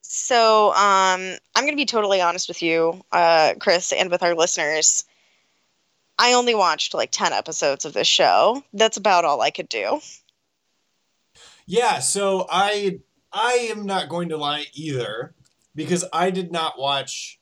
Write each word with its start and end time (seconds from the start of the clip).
So, 0.00 0.68
um, 0.72 1.38
I'm 1.54 1.64
going 1.64 1.72
to 1.72 1.76
be 1.76 1.86
totally 1.86 2.20
honest 2.20 2.48
with 2.48 2.62
you, 2.62 3.00
uh, 3.12 3.54
Chris, 3.58 3.92
and 3.92 4.10
with 4.10 4.22
our 4.22 4.34
listeners. 4.34 5.04
I 6.18 6.34
only 6.34 6.54
watched 6.54 6.94
like 6.94 7.10
10 7.10 7.32
episodes 7.32 7.84
of 7.84 7.94
this 7.94 8.06
show. 8.06 8.62
That's 8.72 8.96
about 8.96 9.24
all 9.24 9.40
I 9.40 9.50
could 9.50 9.68
do. 9.68 10.00
Yeah, 11.66 12.00
so 12.00 12.46
I 12.50 13.00
I 13.32 13.68
am 13.70 13.86
not 13.86 14.08
going 14.08 14.28
to 14.28 14.36
lie 14.36 14.66
either 14.74 15.34
because 15.74 16.04
I 16.12 16.30
did 16.30 16.52
not 16.52 16.78
watch 16.78 17.40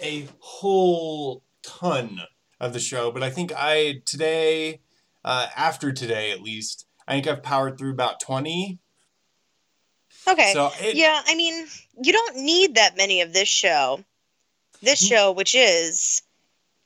a 0.00 0.28
whole 0.38 1.42
ton 1.62 2.20
of 2.60 2.72
the 2.72 2.80
show, 2.80 3.10
but 3.10 3.22
I 3.22 3.30
think 3.30 3.52
I 3.56 4.02
today 4.04 4.80
uh, 5.24 5.48
after 5.56 5.92
today 5.92 6.30
at 6.30 6.42
least, 6.42 6.86
I 7.08 7.14
think 7.14 7.26
I've 7.26 7.42
powered 7.42 7.78
through 7.78 7.92
about 7.92 8.20
20 8.20 8.78
Okay. 10.28 10.52
So 10.52 10.70
it- 10.80 10.94
yeah, 10.96 11.22
I 11.26 11.34
mean, 11.34 11.66
you 12.02 12.12
don't 12.12 12.36
need 12.36 12.74
that 12.76 12.96
many 12.96 13.20
of 13.22 13.32
this 13.32 13.48
show. 13.48 14.04
This 14.80 15.02
Mm. 15.04 15.08
show, 15.08 15.32
which 15.32 15.54
is 15.54 16.22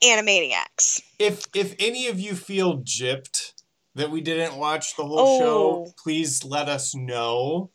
Animaniacs. 0.03 1.01
if 1.19 1.45
if 1.55 1.75
any 1.79 2.07
of 2.07 2.21
you 2.21 2.35
feel 2.37 2.79
gypped 2.79 3.53
that 3.95 4.11
we 4.11 4.21
didn't 4.21 4.57
watch 4.57 4.95
the 4.97 5.07
whole 5.07 5.19
Oh. 5.19 5.39
show, 5.87 5.95
please 6.03 6.45
let 6.45 6.69
us 6.69 6.95
know 6.95 7.71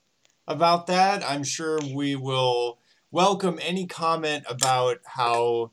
about 0.48 0.85
that. 0.88 1.23
I'm 1.23 1.44
sure 1.44 1.80
we 1.80 2.16
will 2.16 2.77
welcome 3.09 3.59
any 3.62 3.88
comment 3.88 4.46
about 4.48 4.99
how 5.05 5.71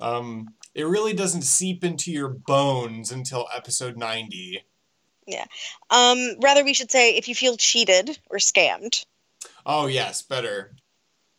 um, 0.00 0.54
it 0.76 0.84
really 0.84 1.12
doesn't 1.12 1.42
seep 1.42 1.82
into 1.82 2.12
your 2.12 2.28
bones 2.28 3.10
until 3.10 3.48
episode 3.52 3.96
90. 3.96 4.62
Yeah. 5.26 5.46
Um, 5.90 6.36
rather, 6.40 6.62
we 6.62 6.72
should 6.72 6.92
say 6.92 7.16
if 7.16 7.26
you 7.26 7.34
feel 7.34 7.56
cheated 7.56 8.16
or 8.30 8.38
scammed. 8.38 9.04
Oh, 9.70 9.86
yes, 9.86 10.22
better. 10.22 10.74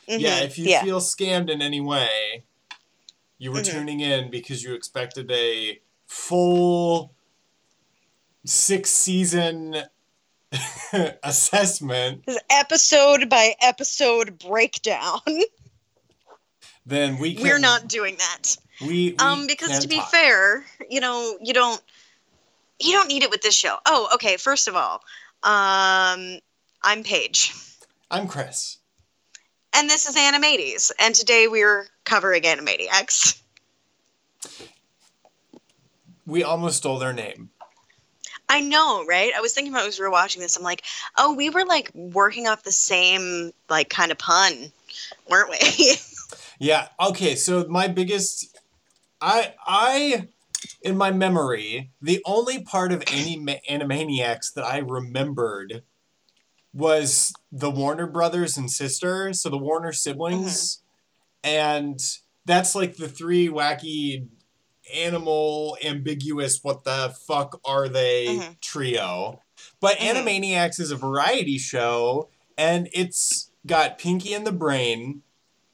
Mhm, 0.08 0.20
Yeah, 0.22 0.40
if 0.42 0.58
you 0.60 0.70
yeah. 0.70 0.84
feel 0.84 1.00
scammed 1.02 1.50
in 1.50 1.62
any 1.64 1.82
way, 1.82 2.44
you 3.40 3.52
were 3.52 3.62
Mhm. 3.62 3.72
tuning 3.72 4.00
in 4.02 4.30
because 4.30 4.64
you 4.64 4.74
expected 4.76 5.32
a 5.32 5.82
full 6.06 7.14
six 8.46 8.92
season 8.92 9.84
assessment, 11.24 12.26
This 12.26 12.40
episode 12.50 13.30
by 13.30 13.56
episode 13.62 14.38
breakdown. 14.40 15.22
then 16.86 17.18
we 17.18 17.34
can, 17.36 17.44
We're 17.44 17.60
not 17.60 17.88
doing 17.88 18.16
that. 18.18 18.58
we, 18.82 18.88
we 19.12 19.16
Um, 19.20 19.46
because 19.48 19.80
to 19.80 19.88
be 19.88 19.98
talk. 19.98 20.12
fair, 20.12 20.66
you 20.90 21.00
know, 21.02 21.38
you 21.42 21.54
don't 21.54 21.82
you 22.82 22.94
don't 22.94 23.08
need 23.10 23.24
it 23.24 23.30
with 23.30 23.42
this 23.42 23.56
show. 23.56 23.78
Oh, 23.86 24.10
okay. 24.14 24.38
First 24.38 24.68
of 24.70 24.76
all, 24.76 25.04
um, 25.44 26.40
I'm 26.82 27.04
Paige, 27.04 27.54
I'm 28.12 28.28
Chris. 28.28 28.78
and 29.74 29.90
this 29.90 30.08
is 30.08 30.16
Animates, 30.16 30.92
and 31.00 31.14
today 31.14 31.48
we're 31.48 31.88
covering 32.06 32.44
Animaniacs. 32.44 33.40
We 36.26 36.44
almost 36.44 36.78
stole 36.78 37.00
their 37.00 37.14
name. 37.14 37.50
I 38.48 38.62
know, 38.62 39.06
right? 39.08 39.32
I 39.36 39.42
was 39.42 39.54
thinking 39.54 39.74
about 39.74 39.86
as 39.88 40.00
we 40.00 40.06
were 40.06 40.12
watching 40.12 40.42
this. 40.42 40.58
I'm 40.58 40.64
like, 40.64 40.84
oh, 41.18 41.34
we 41.36 41.50
were 41.52 41.66
like 41.66 41.92
working 41.94 42.48
off 42.48 42.64
the 42.64 42.72
same 42.72 43.52
like 43.70 43.90
kind 43.90 44.12
of 44.12 44.18
pun, 44.18 44.72
weren't 45.30 45.50
we? 45.50 45.96
Yeah. 46.62 46.90
Okay. 47.00 47.36
So 47.36 47.66
my 47.70 47.88
biggest, 47.88 48.58
I 49.22 49.54
I, 49.66 50.28
in 50.82 50.98
my 50.98 51.10
memory, 51.10 51.92
the 52.02 52.22
only 52.26 52.62
part 52.64 52.92
of 52.92 53.02
any 53.14 53.38
Animaniacs 53.38 54.54
that 54.56 54.66
I 54.66 54.80
remembered 54.80 55.84
was 56.74 57.34
the 57.52 57.70
Warner 57.72 58.08
brothers 58.08 58.58
and 58.58 58.70
sister, 58.70 59.34
so 59.34 59.50
the 59.50 59.58
Warner 59.58 59.92
siblings, 59.94 60.82
and 61.44 62.00
that's 62.46 62.76
like 62.76 62.98
the 62.98 63.08
three 63.10 63.48
wacky 63.48 64.28
animal 64.96 65.78
ambiguous 65.86 66.64
what 66.64 66.84
the 66.84 67.16
fuck 67.28 67.60
are 67.64 67.88
they 67.88 68.26
Mhm. 68.26 68.60
trio 68.60 69.40
but 69.80 69.98
Mhm. 69.98 70.16
animaniacs 70.16 70.80
is 70.80 70.90
a 70.90 70.96
variety 70.96 71.60
show 71.60 72.28
and 72.58 72.90
it's 72.92 73.52
got 73.68 74.00
pinky 74.00 74.34
and 74.34 74.48
the 74.48 74.52
brain 74.52 75.22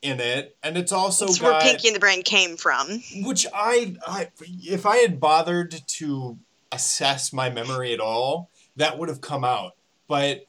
in 0.02 0.20
it 0.20 0.58
and 0.62 0.78
it's 0.78 0.92
also 0.92 1.28
That's 1.28 1.40
got 1.40 1.48
where 1.48 1.62
Pinky 1.62 1.88
and 1.88 1.96
the 1.96 2.00
Brain 2.02 2.24
came 2.24 2.58
from. 2.58 3.02
which 3.24 3.48
I, 3.54 3.96
I 4.06 4.32
if 4.62 4.86
i 4.86 4.98
had 4.98 5.22
bothered 5.22 5.74
to 5.88 6.38
assess 6.74 7.32
my 7.32 7.50
memory 7.50 7.94
at 7.94 8.02
all 8.02 8.50
that 8.76 8.98
would 9.00 9.08
have 9.08 9.22
come 9.22 9.46
out 9.46 9.78
but 10.10 10.46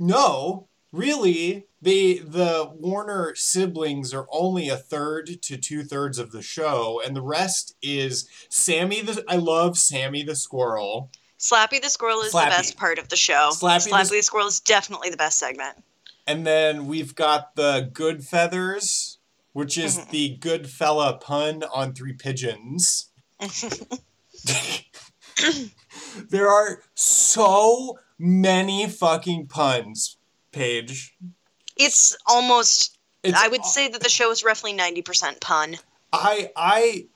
no 0.00 0.66
really 0.90 1.68
the 1.80 2.18
the 2.24 2.68
warner 2.74 3.32
siblings 3.36 4.12
are 4.12 4.26
only 4.32 4.68
a 4.68 4.76
third 4.76 5.40
to 5.42 5.56
two-thirds 5.56 6.18
of 6.18 6.32
the 6.32 6.42
show 6.42 7.00
and 7.06 7.14
the 7.14 7.22
rest 7.22 7.76
is 7.80 8.28
sammy 8.48 9.00
the 9.02 9.24
i 9.28 9.36
love 9.36 9.78
sammy 9.78 10.24
the 10.24 10.34
squirrel 10.34 11.10
Slappy 11.38 11.80
the 11.80 11.88
Squirrel 11.88 12.20
is 12.20 12.34
Slappy. 12.34 12.44
the 12.44 12.50
best 12.50 12.76
part 12.76 12.98
of 12.98 13.08
the 13.08 13.16
show. 13.16 13.48
Slappy 13.54 13.84
the- 13.84 13.90
Slappy 13.92 14.10
the 14.10 14.20
Squirrel 14.22 14.46
is 14.48 14.60
definitely 14.60 15.08
the 15.08 15.16
best 15.16 15.38
segment. 15.38 15.82
and 16.26 16.46
then 16.46 16.86
we've 16.86 17.14
got 17.14 17.56
the 17.56 17.88
good 17.94 18.22
feathers 18.24 19.16
which 19.52 19.76
is 19.78 19.96
Mhm. 19.98 20.10
the 20.10 20.28
good 20.36 20.70
fella 20.70 21.14
pun 21.18 21.62
on 21.72 21.92
three 21.94 22.12
pigeons 22.12 23.06
there 26.28 26.48
are 26.50 26.82
so 26.94 27.98
many 28.20 28.86
fucking 28.86 29.46
puns, 29.46 30.18
Paige. 30.52 31.16
It's 31.76 32.16
almost. 32.26 32.98
It's, 33.22 33.36
I 33.38 33.48
would 33.48 33.64
say 33.64 33.88
that 33.88 34.02
the 34.02 34.08
show 34.08 34.30
is 34.30 34.44
roughly 34.44 34.72
ninety 34.72 35.02
percent 35.02 35.40
pun. 35.40 35.76
I 36.12 36.50
I 36.54 37.06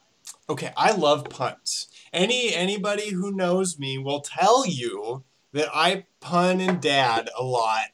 okay, 0.49 0.73
I 0.77 0.93
love 0.93 1.25
puns. 1.31 1.89
Any 2.13 2.55
anybody 2.55 3.11
who 3.11 3.33
knows 3.33 3.79
me 3.79 3.99
will 3.99 4.21
tell 4.21 4.67
you 4.67 5.25
that 5.53 5.69
I 5.73 6.07
pun 6.21 6.61
and 6.61 6.81
dad 6.81 7.31
a 7.39 7.45
lot. 7.45 7.87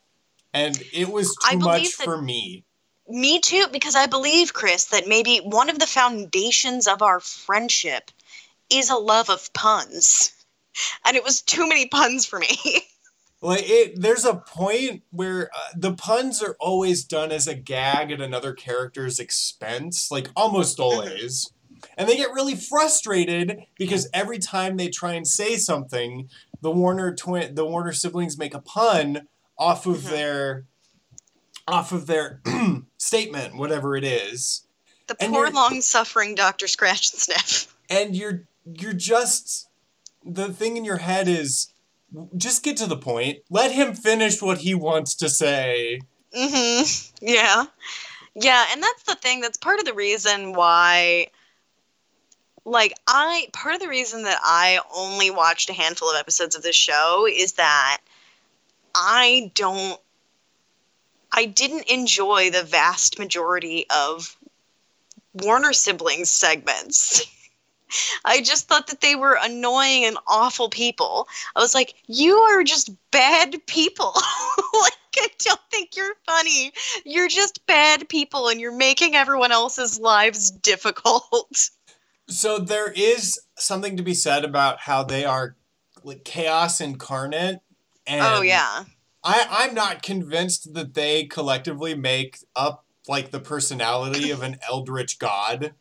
And 0.53 0.83
it 0.93 1.09
was 1.09 1.37
too 1.37 1.59
much 1.59 1.97
that- 1.99 2.05
for 2.05 2.21
me. 2.21 2.65
Me 3.09 3.41
too, 3.41 3.67
because 3.73 3.97
I 3.97 4.07
believe, 4.07 4.53
Chris, 4.53 4.87
that 4.87 5.09
maybe 5.09 5.39
one 5.39 5.69
of 5.69 5.81
the 5.81 5.87
foundations 5.87 6.87
of 6.87 7.03
our 7.03 7.19
friendship 7.19 8.13
is 8.71 8.89
a 8.89 8.95
love 8.95 9.29
of 9.31 9.53
puns, 9.53 10.33
and 11.05 11.17
it 11.17 11.25
was 11.25 11.43
too 11.43 11.69
many 11.69 11.87
puns 11.87 12.25
for 12.25 12.39
me. 12.39 12.57
Like 13.43 13.65
it, 13.69 14.01
there's 14.01 14.25
a 14.27 14.37
point 14.37 15.03
where 15.11 15.51
uh, 15.55 15.69
the 15.75 15.95
puns 15.95 16.43
are 16.43 16.57
always 16.61 17.05
done 17.05 17.33
as 17.33 17.47
a 17.47 17.55
gag 17.55 18.13
at 18.13 18.21
another 18.21 18.53
character's 18.53 19.19
expense, 19.19 20.11
like 20.11 20.29
almost 20.37 20.79
always, 20.79 21.51
and 21.97 22.07
they 22.07 22.17
get 22.17 22.33
really 22.33 22.55
frustrated 22.55 23.61
because 23.79 24.09
every 24.13 24.39
time 24.39 24.77
they 24.77 24.89
try 24.89 25.15
and 25.15 25.27
say 25.27 25.57
something, 25.57 26.29
the 26.61 26.71
Warner 26.71 27.15
twin, 27.15 27.55
the 27.55 27.65
Warner 27.65 27.93
siblings 27.93 28.37
make 28.37 28.53
a 28.53 28.61
pun 28.61 29.27
off 29.59 29.87
of 29.87 29.99
Mhm. 30.03 30.11
their, 30.11 30.65
off 31.67 31.93
of 31.93 32.07
their 32.07 32.43
statement, 32.99 33.57
whatever 33.57 33.97
it 33.97 34.05
is, 34.05 34.67
The 35.07 35.17
And 35.19 35.33
poor, 35.33 35.51
long-suffering 35.51 36.35
Doctor 36.35 36.67
Scratchansniff. 36.67 37.69
and 37.89 38.15
you're 38.15 38.45
you're 38.67 38.93
just 38.93 39.67
the 40.25 40.53
thing 40.53 40.77
in 40.77 40.85
your 40.85 40.99
head 40.99 41.27
is 41.27 41.73
just 42.37 42.63
get 42.63 42.77
to 42.79 42.87
the 42.87 42.97
point. 42.97 43.39
Let 43.51 43.73
him 43.73 43.95
finish 43.95 44.43
what 44.43 44.59
he 44.59 44.75
wants 44.75 45.15
to 45.17 45.29
say. 45.29 46.01
Mm-hmm. 46.37 47.07
Yeah. 47.23 47.67
Yeah, 48.35 48.65
and 48.73 48.83
that's 48.83 49.03
the 49.03 49.15
thing. 49.15 49.41
That's 49.41 49.59
part 49.59 49.79
of 49.79 49.85
the 49.85 49.93
reason 49.93 50.55
why 50.55 51.27
like 52.65 52.95
I 53.07 53.49
part 53.53 53.75
of 53.75 53.81
the 53.81 53.89
reason 53.89 54.23
that 54.23 54.39
I 54.43 54.81
only 54.95 55.31
watched 55.31 55.69
a 55.71 55.75
handful 55.75 56.11
of 56.11 56.17
episodes 56.17 56.55
of 56.57 56.63
this 56.63 56.77
show 56.77 57.27
is 57.31 57.55
that 57.55 57.99
I 58.95 59.51
don't 59.55 60.01
I 61.33 61.47
didn't 61.47 61.91
enjoy 61.91 62.51
the 62.51 62.63
vast 62.63 63.19
majority 63.19 63.87
of 63.91 64.37
Warner 65.35 65.73
siblings 65.73 66.31
segments. 66.31 67.27
I 68.25 68.43
just 68.43 68.69
thought 68.69 68.87
that 68.89 69.01
they 69.01 69.15
were 69.15 69.39
annoying 69.43 70.05
and 70.05 70.19
awful 70.27 70.69
people. 70.69 71.29
I 71.57 71.61
was 71.61 71.75
like, 71.75 71.95
you 72.07 72.37
are 72.37 72.63
just 72.63 72.91
bad 73.11 73.57
people. 73.67 74.13
like, 74.75 74.93
I 75.17 75.29
don't 75.39 75.61
think 75.71 75.97
you're 75.97 76.15
funny. 76.27 76.73
You're 77.05 77.29
just 77.29 77.67
bad 77.67 78.09
people 78.09 78.49
and 78.49 78.61
you're 78.61 78.77
making 78.77 79.15
everyone 79.15 79.53
else's 79.53 79.99
lives 79.99 80.51
difficult. 80.63 81.71
So 82.29 82.59
there 82.59 82.93
is 82.93 83.41
something 83.59 83.97
to 83.97 84.03
be 84.03 84.15
said 84.15 84.45
about 84.45 84.81
how 84.81 85.03
they 85.03 85.25
are 85.25 85.57
like 86.05 86.25
chaos 86.25 86.81
incarnate. 86.81 87.61
And 88.07 88.23
oh, 88.25 88.41
yeah. 88.43 88.85
I, 89.23 89.47
I'm 89.51 89.75
not 89.75 90.03
convinced 90.03 90.75
that 90.75 90.95
they 90.95 91.25
collectively 91.25 91.95
make 91.95 92.39
up 92.57 92.85
like 93.09 93.31
the 93.31 93.41
personality 93.41 94.31
of 94.31 94.43
an 94.43 94.59
eldritch 94.69 95.19
god. 95.19 95.75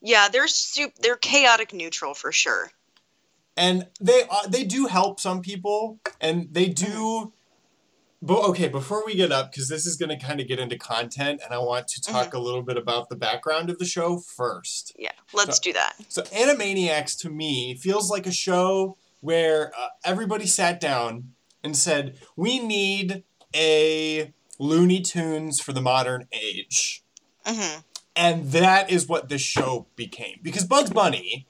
Yeah, 0.00 0.28
they're 0.28 0.48
soup. 0.48 0.94
They're 1.00 1.16
chaotic 1.16 1.72
neutral 1.72 2.14
for 2.14 2.32
sure. 2.32 2.70
and 3.56 3.86
they 4.00 4.22
uh, 4.30 4.46
they 4.48 4.64
do 4.64 4.86
help 4.86 5.20
some 5.20 5.40
people 5.42 5.98
and 6.20 6.48
they 6.52 6.68
do 6.68 7.32
But 8.22 8.44
okay, 8.50 8.68
before 8.68 9.02
we 9.06 9.14
get 9.14 9.32
up, 9.32 9.50
because 9.50 9.68
this 9.68 9.86
is 9.86 9.96
going 9.96 10.10
to 10.10 10.18
kind 10.26 10.40
of 10.40 10.46
get 10.46 10.58
into 10.58 10.76
content, 10.76 11.40
and 11.42 11.54
I 11.54 11.58
want 11.58 11.88
to 11.88 12.02
talk 12.02 12.34
a 12.34 12.38
little 12.38 12.62
bit 12.62 12.76
about 12.76 13.08
the 13.08 13.16
background 13.16 13.70
of 13.70 13.78
the 13.78 13.86
show 13.86 14.18
first. 14.18 14.92
Yeah, 14.98 15.12
let's 15.32 15.56
So- 15.56 15.62
do 15.62 15.72
that. 15.72 15.94
So, 16.08 16.22
Animaniacs 16.24 17.18
to 17.20 17.30
me 17.30 17.74
feels 17.76 18.10
like 18.10 18.26
a 18.26 18.32
show 18.32 18.96
where 19.22 19.72
uh, 19.74 19.88
everybody 20.04 20.46
sat 20.46 20.80
down 20.80 21.32
and 21.64 21.74
said, 21.76 22.18
"We 22.36 22.58
need 22.58 23.24
a 23.54 24.32
Looney 24.58 25.00
Tunes 25.00 25.58
for 25.60 25.72
the 25.72 25.80
modern 25.82 26.26
age," 26.32 27.02
hmm 27.46 27.78
and 28.20 28.52
that 28.52 28.90
is 28.90 29.08
what 29.08 29.30
this 29.30 29.40
show 29.40 29.86
became. 29.96 30.38
Because 30.42 30.64
Bugs 30.66 30.90
Bunny, 30.90 31.46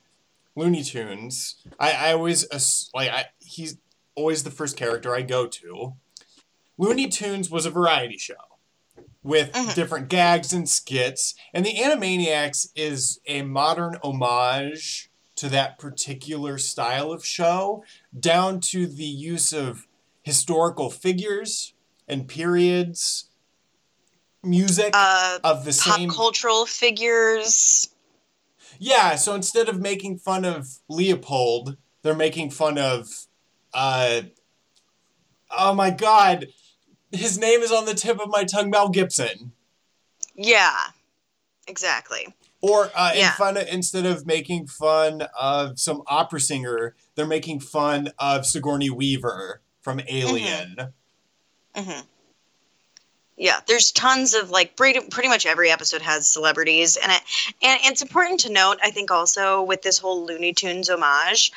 Looney 0.55 0.85
Tunes, 0.85 1.57
I, 1.81 1.93
I 1.93 2.13
always 2.13 2.47
like 2.95 3.11
I, 3.11 3.27
he's 3.41 3.77
always 4.15 4.45
the 4.45 4.51
first 4.53 4.77
character 4.77 5.15
I 5.15 5.23
go 5.23 5.47
to. 5.49 5.95
Looney 6.79 7.09
Tunes 7.09 7.51
was 7.51 7.67
a 7.67 7.71
variety 7.71 8.17
show 8.19 8.35
with 9.23 9.51
Mhm. 9.53 9.75
different 9.75 10.09
gags 10.09 10.53
and 10.53 10.69
skits, 10.69 11.35
and 11.53 11.67
the 11.67 11.75
Animaniacs 11.75 12.69
is 12.77 13.19
a 13.27 13.43
modern 13.43 13.99
homage 14.03 15.11
to 15.35 15.49
that 15.49 15.79
particular 15.79 16.57
style 16.57 17.11
of 17.11 17.25
show, 17.27 17.83
down 18.19 18.61
to 18.61 18.87
the 18.87 19.05
use 19.05 19.53
of 19.53 19.89
historical 20.23 20.89
figures 20.91 21.75
and 22.07 22.29
periods, 22.29 23.30
music 24.43 24.93
Uh, 24.95 25.39
of 25.45 25.65
the 25.65 25.73
pop 25.73 25.97
same 25.99 26.11
cultural 26.11 26.67
figures. 26.67 27.89
yeah, 28.79 29.17
so 29.17 29.35
instead 29.35 29.69
of 29.69 29.79
making 29.81 30.19
fun 30.19 30.45
of 30.45 30.79
Leopold, 30.89 31.77
they're 32.03 32.15
making 32.15 32.51
fun 32.51 32.79
of 32.79 33.09
uh 33.75 34.23
Oh 35.51 35.75
my 35.75 35.91
god. 35.91 36.47
His 37.13 37.39
name 37.39 37.61
is 37.61 37.73
on 37.73 37.85
the 37.87 37.95
tip 37.95 38.21
of 38.21 38.29
my 38.29 38.45
tongue, 38.45 38.71
Mel 38.71 38.89
Gibson. 38.89 39.53
Yeah, 40.37 40.79
exactly. 41.67 42.29
Or 42.63 42.91
uh, 42.95 43.13
in 43.17 43.27
fun 43.31 43.57
of, 43.57 43.67
instead 43.69 44.07
of 44.07 44.27
making 44.27 44.67
fun 44.69 45.23
of 45.39 45.81
some 45.81 46.03
opera 46.07 46.41
singer, 46.41 46.95
they're 47.15 47.27
making 47.27 47.61
fun 47.61 48.13
of 48.19 48.47
Sigourney 48.47 48.91
Weaver 48.91 49.61
from 49.81 50.01
Alien. 50.09 50.93
hmm 51.75 52.01
Yeah, 53.41 53.61
there's 53.67 53.91
tons 53.91 54.35
of 54.35 54.51
like 54.51 54.77
pretty, 54.77 55.01
much 55.27 55.47
every 55.47 55.71
episode 55.71 56.03
has 56.03 56.29
celebrities, 56.29 56.99
and 56.99 57.11
it 57.11 57.23
and 57.63 57.81
it's 57.85 58.03
important 58.03 58.41
to 58.41 58.53
note. 58.53 58.77
I 58.83 58.91
think 58.91 59.11
also 59.11 59.63
with 59.63 59.81
this 59.81 59.97
whole 59.97 60.27
Looney 60.27 60.53
Tunes 60.53 60.91
homage, 60.91 61.51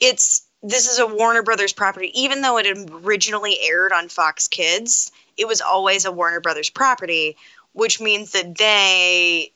it's 0.00 0.42
this 0.60 0.90
is 0.90 0.98
a 0.98 1.06
Warner 1.06 1.44
Brothers 1.44 1.72
property. 1.72 2.10
Even 2.20 2.42
though 2.42 2.58
it 2.58 2.66
originally 3.04 3.60
aired 3.62 3.92
on 3.92 4.08
Fox 4.08 4.48
Kids, 4.48 5.12
it 5.36 5.46
was 5.46 5.60
always 5.60 6.04
a 6.04 6.10
Warner 6.10 6.40
Brothers 6.40 6.68
property, 6.68 7.36
which 7.74 8.00
means 8.00 8.32
that 8.32 8.58
they 8.58 9.52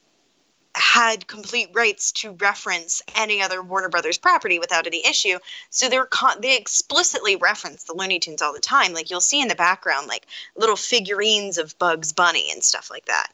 had 0.75 1.27
complete 1.29 1.69
rights 1.73 2.11
to 2.13 2.33
reference 2.33 3.01
any 3.15 3.41
other 3.41 3.63
Warner 3.63 3.89
Brothers 3.89 4.19
property 4.19 4.59
without 4.59 4.87
any 4.87 5.07
issue. 5.07 5.39
So 5.71 5.89
they're 5.89 6.07
con- 6.07 6.41
they 6.41 6.57
explicitly 6.57 7.37
reference 7.37 7.85
the 7.85 7.95
Looney 7.95 8.19
Tunes 8.19 8.43
all 8.43 8.53
the 8.53 8.61
time. 8.61 8.93
Like 8.93 9.11
you'll 9.11 9.21
see 9.21 9.41
in 9.41 9.49
the 9.49 9.55
background, 9.55 10.09
like 10.09 10.27
little 10.57 10.77
figurines 10.77 11.59
of 11.59 11.79
Bugs 11.79 12.13
Bunny 12.13 12.51
and 12.51 12.63
stuff 12.63 12.91
like 12.91 13.05
that. 13.07 13.29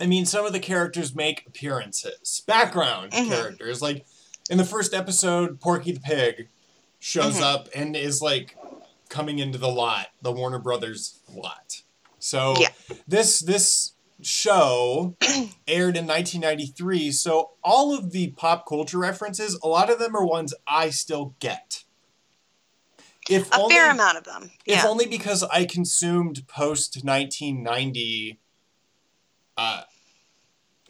I 0.00 0.06
mean, 0.06 0.26
some 0.26 0.44
of 0.46 0.52
the 0.52 0.60
characters 0.60 1.14
make 1.14 1.44
appearances, 1.46 2.42
background 2.46 3.12
Mhm. 3.12 3.28
characters. 3.28 3.80
Like 3.82 4.04
in 4.50 4.58
the 4.58 4.64
first 4.64 4.94
episode, 4.94 5.60
Porky 5.60 5.92
the 5.92 6.00
Pig 6.00 6.48
shows 6.98 7.36
Mhm. 7.38 7.42
up 7.42 7.68
and 7.74 7.94
is 7.96 8.20
like 8.20 8.56
coming 9.08 9.38
into 9.38 9.58
the 9.58 9.68
lot, 9.68 10.08
the 10.22 10.32
Warner 10.32 10.58
Brothers 10.58 11.14
lot. 11.32 11.82
So 12.18 12.54
Yeah. 12.58 12.68
this 13.06 13.40
this 13.40 13.92
show 14.22 15.16
aired 15.68 15.96
in 15.96 16.06
1993. 16.06 17.12
So 17.12 17.50
all 17.62 17.96
of 17.96 18.10
the 18.12 18.30
pop 18.32 18.66
culture 18.68 18.98
references, 18.98 19.58
a 19.62 19.68
lot 19.68 19.90
of 19.90 19.98
them 19.98 20.16
are 20.16 20.24
ones 20.26 20.54
I 20.66 20.90
still 20.90 21.34
get. 21.40 21.84
If 23.30 23.50
A 23.52 23.56
only, 23.60 23.74
fair 23.74 23.90
amount 23.90 24.16
of 24.18 24.24
them. 24.24 24.50
if 24.64 24.84
only 24.84 25.06
because 25.06 25.42
I 25.44 25.66
consumed 25.66 26.46
post 26.48 27.00
1990 27.04 28.38
uh, 29.56 29.82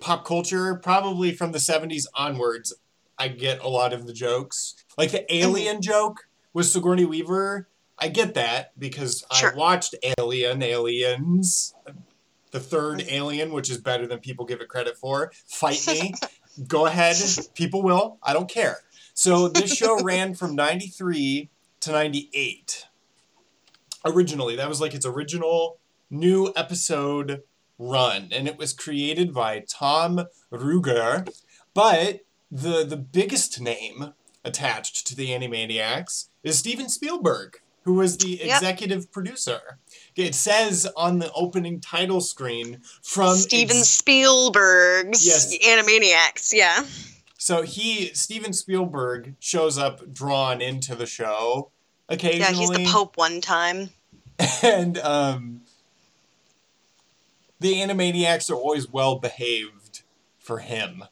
pop 0.01 0.25
culture, 0.25 0.77
probably 0.77 1.33
from 1.35 1.53
the 1.53 1.59
70s 1.59 2.05
onwards, 2.15 2.73
I 3.19 3.29
get 3.29 3.61
a 3.61 3.69
lot 3.69 3.93
of 3.93 4.07
the 4.07 4.13
jokes. 4.13 4.75
Like 4.97 5.11
the 5.11 5.19
Mm-hmm. 5.19 5.27
alien 5.49 5.83
joke 5.83 6.29
with 6.53 6.67
Sigourney 6.67 7.05
Weaver, 7.05 7.69
I 7.99 8.07
get 8.09 8.35
that 8.35 8.79
because 8.79 9.25
Sure. 9.33 9.53
I 9.53 9.57
watched 9.57 9.97
Alien, 10.19 10.63
Aliens, 10.63 11.75
the 12.51 12.61
third. 12.61 13.05
Alien, 13.09 13.53
which 13.53 13.71
is 13.71 13.79
better 13.79 14.07
than 14.07 14.19
people 14.19 14.45
give 14.45 14.61
it 14.61 14.69
credit 14.69 14.97
for. 14.97 15.33
Fight 15.47 15.85
me. 15.87 16.15
Go 16.67 16.87
ahead. 16.87 17.17
People 17.55 17.83
will. 17.83 18.19
I 18.23 18.33
don't 18.33 18.51
care. 18.51 18.79
So 19.15 19.49
this 19.49 19.75
show 19.75 20.01
ran 20.03 20.35
from 20.35 20.55
93 20.55 21.51
to 21.81 21.93
98 21.93 22.87
originally. 24.05 24.57
That 24.57 24.69
was 24.69 24.81
like 24.81 24.95
its 24.95 25.07
original 25.07 25.79
new 26.11 26.53
episode 26.57 27.43
run, 27.79 28.29
and 28.33 28.49
it 28.49 28.59
was 28.59 28.73
created 28.73 29.33
by 29.33 29.65
Tom 29.69 30.27
Ruegger. 30.53 31.29
But 31.75 32.21
the 32.51 32.85
the 32.85 32.97
biggest 32.97 33.61
name 33.61 34.15
attached 34.45 35.07
to 35.07 35.17
the 35.17 35.29
Animaniacs 35.29 36.29
is 36.43 36.59
Steven 36.59 36.89
Spielberg, 36.89 37.59
who 37.89 37.95
was 37.95 38.19
the 38.19 38.37
Yep. 38.37 38.57
executive 38.57 39.11
producer. 39.11 39.79
It 40.15 40.35
says 40.35 40.87
on 40.95 41.21
the 41.21 41.33
opening 41.33 41.81
title 41.81 42.21
screen 42.21 42.83
from 43.03 43.35
Steven 43.39 43.79
ex- 43.79 43.89
Spielberg's 43.89 45.27
Yes. 45.27 45.57
Animaniacs. 45.67 46.53
Yeah. 46.53 46.85
so 47.39 47.63
he 47.63 48.13
Steven 48.13 48.53
Spielberg 48.53 49.37
shows 49.41 49.79
up 49.79 50.13
drawn 50.13 50.61
into 50.61 50.95
the 50.95 51.07
show 51.07 51.71
occasionally. 52.11 52.41
Yeah, 52.41 52.53
he's 52.53 52.69
the 52.69 52.85
Pope 52.93 53.17
one 53.17 53.41
time. 53.41 53.89
and 54.63 54.99
um, 54.99 55.63
the 57.59 57.73
Animaniacs 57.77 58.51
are 58.51 58.55
always 58.55 58.87
well 58.87 59.17
behaved 59.19 60.03
for 60.39 60.59
him. 60.59 61.05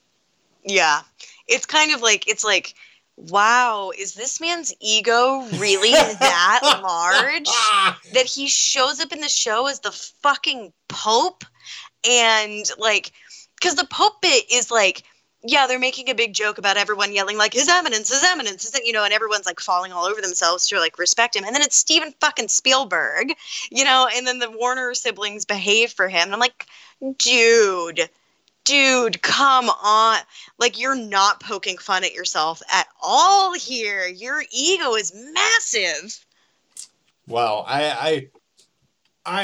Yeah. 0.63 1.01
It's 1.49 1.65
kind 1.65 1.95
of 1.95 2.03
like 2.03 2.29
it's 2.29 2.45
like, 2.45 2.75
wow, 3.17 3.93
is 3.97 4.15
this 4.15 4.41
man's 4.41 4.75
ego 4.81 5.47
really 5.57 5.93
that 5.93 6.81
large? 6.83 7.49
That 8.13 8.27
he 8.27 8.47
shows 8.47 9.01
up 9.01 9.13
in 9.13 9.21
the 9.21 9.29
show 9.29 9.67
as 9.67 9.81
the 9.81 9.91
fucking 9.91 10.73
pope 10.89 11.45
and 12.09 12.65
like 12.79 13.13
because 13.57 13.75
the 13.75 13.87
pope 13.87 14.23
bit 14.23 14.45
is 14.51 14.71
like 14.71 15.03
yeah 15.43 15.67
they're 15.67 15.79
making 15.79 16.09
a 16.09 16.15
big 16.15 16.33
joke 16.33 16.59
about 16.59 16.77
everyone 16.77 17.13
yelling 17.13 17.37
like 17.37 17.53
his 17.53 17.69
eminence 17.69 18.09
his 18.09 18.25
eminence 18.25 18.63
his, 18.63 18.81
you 18.85 18.93
know 18.93 19.05
and 19.05 19.13
everyone's 19.13 19.47
like 19.47 19.61
falling 19.61 19.93
all 19.93 20.05
over 20.05 20.21
themselves 20.21 20.67
to 20.69 20.79
like 20.79 20.99
respect 20.99 21.37
him 21.37 21.45
and 21.45 21.55
then 21.55 21.63
it's 21.63 21.77
steven 21.77 22.13
fucking 22.21 22.49
spielberg 22.49 23.33
you 23.71 23.85
know 23.85 24.09
and 24.15 24.27
then 24.27 24.39
the 24.39 24.51
warner 24.51 24.95
siblings 24.95 25.45
behave 25.45 25.91
for 25.91 26.09
him 26.09 26.25
and 26.25 26.35
i'm 26.35 26.41
like 26.41 26.67
dude 27.19 28.09
dude 28.67 29.23
come 29.23 29.71
on 29.71 30.19
like 30.59 30.79
you're 30.79 30.95
not 30.95 31.41
poking 31.41 31.79
fun 31.79 32.05
at 32.05 32.13
yourself 32.13 32.61
at 32.71 32.87
all 33.01 33.55
here 33.55 34.07
your 34.07 34.43
ego 34.53 34.95
is 34.95 35.15
massive 35.33 36.23
Well, 37.27 37.65
I, 37.67 37.91
I, 37.91 38.29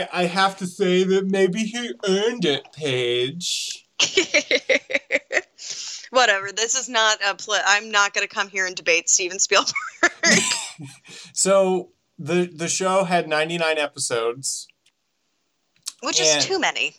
I, 0.03 0.09
I 0.13 0.25
have 0.27 0.59
to 0.59 0.67
say 0.67 1.05
that 1.05 1.27
maybe 1.27 1.61
he 1.61 1.93
earned 2.07 2.45
it, 2.45 2.67
Paige. 2.73 3.87
Whatever. 6.11 6.53
This 6.53 6.75
is 6.75 6.89
not 6.89 7.19
a 7.27 7.35
pl- 7.35 7.57
I'm 7.67 7.91
not 7.91 8.15
going 8.15 8.27
to 8.27 8.33
come 8.33 8.49
here 8.49 8.67
and 8.67 8.77
debate 8.77 9.09
Steven 9.09 9.39
Spielberg. 9.39 9.73
So 11.33 11.91
the 12.19 12.51
the 12.55 12.69
show 12.69 13.05
had 13.05 13.29
ninety 13.29 13.59
nine 13.59 13.79
episodes. 13.79 14.69
Which 16.03 16.21
is 16.21 16.45
too 16.45 16.61
many. 16.61 16.97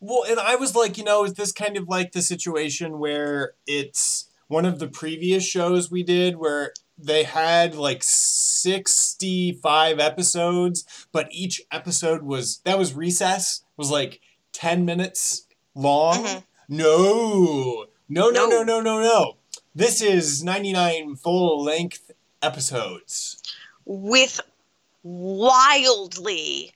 Well, 0.00 0.24
and 0.28 0.40
I 0.40 0.56
was 0.56 0.74
like, 0.74 0.96
you 0.96 1.04
know, 1.04 1.24
is 1.24 1.34
this 1.34 1.52
kind 1.52 1.76
of 1.76 1.86
like 1.88 2.12
the 2.12 2.22
situation 2.22 2.98
where 2.98 3.52
it's 3.66 4.28
one 4.48 4.64
of 4.64 4.78
the 4.78 4.88
previous 4.88 5.44
shows 5.46 5.90
we 5.90 6.02
did 6.02 6.36
where 6.36 6.72
they 6.96 7.22
had 7.24 7.74
like 7.74 8.02
65 8.02 9.98
episodes, 10.00 10.84
but 11.12 11.28
each 11.30 11.62
episode 11.70 12.22
was 12.22 12.60
that 12.64 12.78
was 12.78 12.94
recess 12.94 13.62
was 13.76 13.90
like 13.90 14.20
10 14.52 14.84
minutes 14.84 15.46
long? 15.74 16.24
Mhm. 16.24 16.42
No. 16.68 17.86
No, 18.08 18.28
no, 18.30 18.46
no, 18.46 18.62
No. 18.62 18.62
no, 18.62 18.80
no, 18.80 19.00
no. 19.00 19.36
This 19.74 20.00
is 20.02 20.42
99 20.42 21.14
full 21.16 21.62
length 21.62 22.10
episodes. 22.42 23.36
With 23.84 24.40
wildly 25.02 26.72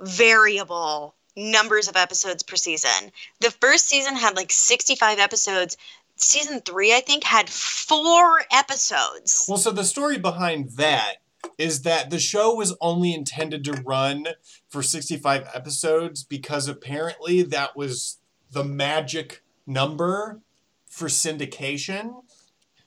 variable 0.00 1.15
numbers 1.36 1.88
of 1.88 1.96
episodes 1.96 2.42
per 2.42 2.56
season. 2.56 3.12
The 3.40 3.50
first 3.50 3.88
season 3.88 4.16
had 4.16 4.36
like 4.36 4.50
65 4.50 5.18
episodes. 5.18 5.76
Season 6.16 6.60
three, 6.60 6.94
I 6.94 7.00
think, 7.00 7.24
had 7.24 7.50
four 7.50 8.42
episodes. 8.50 9.44
Well, 9.48 9.58
so 9.58 9.70
the 9.70 9.84
story 9.84 10.18
behind 10.18 10.70
that 10.72 11.16
is 11.58 11.82
that 11.82 12.10
the 12.10 12.18
show 12.18 12.54
was 12.54 12.74
only 12.80 13.14
intended 13.14 13.64
to 13.64 13.82
run 13.84 14.28
for 14.68 14.82
65 14.82 15.48
episodes 15.54 16.24
because 16.24 16.68
apparently 16.68 17.42
that 17.42 17.76
was 17.76 18.18
the 18.50 18.64
magic 18.64 19.42
number 19.66 20.40
for 20.88 21.08
syndication. 21.08 22.22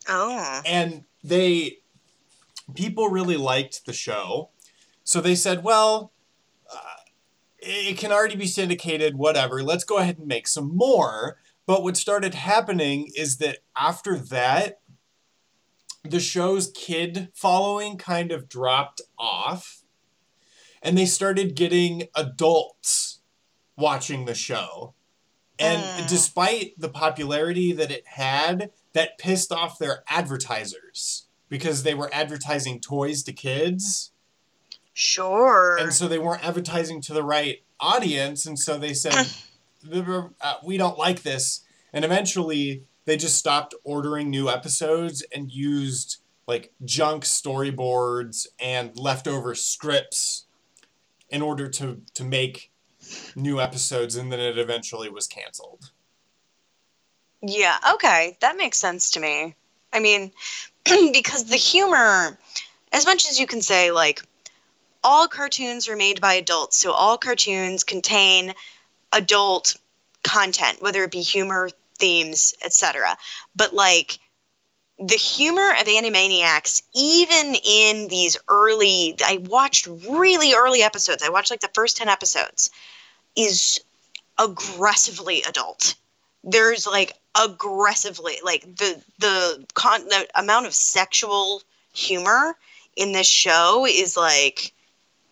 Oh. 0.08 0.62
And 0.66 1.04
they, 1.22 1.78
people 2.74 3.08
really 3.08 3.36
liked 3.36 3.86
the 3.86 3.92
show. 3.92 4.50
So 5.04 5.20
they 5.20 5.34
said, 5.34 5.62
well, 5.62 6.12
it 7.62 7.98
can 7.98 8.12
already 8.12 8.36
be 8.36 8.46
syndicated, 8.46 9.16
whatever. 9.16 9.62
Let's 9.62 9.84
go 9.84 9.98
ahead 9.98 10.18
and 10.18 10.26
make 10.26 10.48
some 10.48 10.76
more. 10.76 11.38
But 11.66 11.82
what 11.82 11.96
started 11.96 12.34
happening 12.34 13.10
is 13.14 13.36
that 13.38 13.58
after 13.76 14.16
that, 14.18 14.80
the 16.02 16.20
show's 16.20 16.70
kid 16.74 17.28
following 17.34 17.98
kind 17.98 18.32
of 18.32 18.48
dropped 18.48 19.02
off 19.18 19.82
and 20.82 20.96
they 20.96 21.06
started 21.06 21.54
getting 21.54 22.04
adults 22.16 23.20
watching 23.76 24.24
the 24.24 24.34
show. 24.34 24.94
And 25.58 25.82
Mm. 25.82 26.08
despite 26.08 26.72
the 26.78 26.88
popularity 26.88 27.72
that 27.72 27.90
it 27.90 28.06
had, 28.06 28.70
that 28.94 29.18
pissed 29.18 29.52
off 29.52 29.78
their 29.78 30.02
advertisers 30.08 31.26
because 31.50 31.82
they 31.82 31.94
were 31.94 32.08
advertising 32.14 32.80
toys 32.80 33.22
to 33.24 33.32
kids. 33.32 34.09
Sure. 34.92 35.76
And 35.78 35.92
so 35.92 36.08
they 36.08 36.18
weren't 36.18 36.44
advertising 36.44 37.00
to 37.02 37.14
the 37.14 37.22
right 37.22 37.62
audience. 37.78 38.46
And 38.46 38.58
so 38.58 38.78
they 38.78 38.94
said, 38.94 39.14
uh, 39.92 40.54
we 40.64 40.76
don't 40.76 40.98
like 40.98 41.22
this. 41.22 41.60
And 41.92 42.04
eventually 42.04 42.84
they 43.04 43.16
just 43.16 43.36
stopped 43.36 43.74
ordering 43.84 44.30
new 44.30 44.48
episodes 44.48 45.24
and 45.34 45.50
used 45.50 46.18
like 46.46 46.72
junk 46.84 47.24
storyboards 47.24 48.46
and 48.58 48.96
leftover 48.98 49.54
scripts 49.54 50.46
in 51.28 51.42
order 51.42 51.68
to, 51.68 52.02
to 52.14 52.24
make 52.24 52.70
new 53.36 53.60
episodes. 53.60 54.16
And 54.16 54.30
then 54.32 54.40
it 54.40 54.58
eventually 54.58 55.08
was 55.08 55.26
canceled. 55.26 55.92
Yeah, 57.42 57.78
okay. 57.94 58.36
That 58.40 58.56
makes 58.56 58.78
sense 58.78 59.12
to 59.12 59.20
me. 59.20 59.54
I 59.92 60.00
mean, 60.00 60.32
because 61.12 61.44
the 61.44 61.56
humor, 61.56 62.38
as 62.92 63.06
much 63.06 63.28
as 63.28 63.40
you 63.40 63.46
can 63.46 63.62
say, 63.62 63.90
like, 63.90 64.22
all 65.02 65.28
cartoons 65.28 65.88
are 65.88 65.96
made 65.96 66.20
by 66.20 66.34
adults, 66.34 66.76
so 66.76 66.92
all 66.92 67.18
cartoons 67.18 67.84
contain 67.84 68.54
adult 69.12 69.76
content, 70.22 70.82
whether 70.82 71.04
it 71.04 71.10
be 71.10 71.22
humor, 71.22 71.70
themes, 71.98 72.54
etc. 72.64 73.16
But, 73.56 73.74
like, 73.74 74.18
the 74.98 75.16
humor 75.16 75.70
of 75.70 75.86
Animaniacs, 75.86 76.82
even 76.94 77.54
in 77.54 78.08
these 78.08 78.36
early, 78.48 79.16
I 79.24 79.38
watched 79.38 79.86
really 79.86 80.52
early 80.52 80.82
episodes, 80.82 81.22
I 81.22 81.30
watched 81.30 81.50
like 81.50 81.60
the 81.60 81.70
first 81.74 81.96
10 81.96 82.08
episodes, 82.08 82.70
is 83.34 83.80
aggressively 84.38 85.42
adult 85.42 85.94
there's 86.44 86.86
like 86.86 87.12
aggressively 87.40 88.36
like 88.44 88.62
the 88.76 89.00
the 89.18 89.64
con 89.74 90.04
the 90.06 90.26
amount 90.34 90.66
of 90.66 90.74
sexual 90.74 91.62
humor 91.92 92.56
in 92.96 93.12
this 93.12 93.26
show 93.26 93.86
is 93.86 94.16
like 94.16 94.72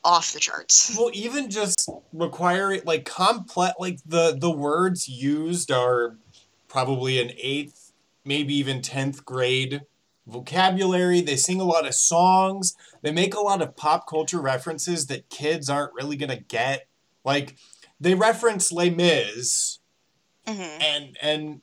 off 0.04 0.32
the 0.32 0.40
charts. 0.40 0.96
Well, 0.98 1.10
even 1.12 1.50
just 1.50 1.88
requiring 2.12 2.82
like 2.84 3.04
complex, 3.04 3.74
like 3.78 3.98
the 4.06 4.36
the 4.38 4.50
words 4.50 5.08
used 5.08 5.70
are 5.70 6.16
probably 6.68 7.20
an 7.20 7.32
eighth, 7.36 7.92
maybe 8.24 8.54
even 8.54 8.82
tenth 8.82 9.24
grade 9.24 9.82
vocabulary. 10.26 11.20
They 11.20 11.36
sing 11.36 11.60
a 11.60 11.64
lot 11.64 11.86
of 11.86 11.94
songs. 11.94 12.76
They 13.02 13.10
make 13.12 13.34
a 13.34 13.40
lot 13.40 13.62
of 13.62 13.76
pop 13.76 14.06
culture 14.08 14.40
references 14.40 15.06
that 15.06 15.28
kids 15.30 15.68
aren't 15.68 15.94
really 15.94 16.16
gonna 16.16 16.40
get. 16.40 16.86
Like 17.24 17.56
they 18.00 18.14
reference 18.14 18.70
Les 18.70 18.90
Mis, 18.90 19.80
hmm 20.46 20.60
and 20.80 21.16
and 21.20 21.60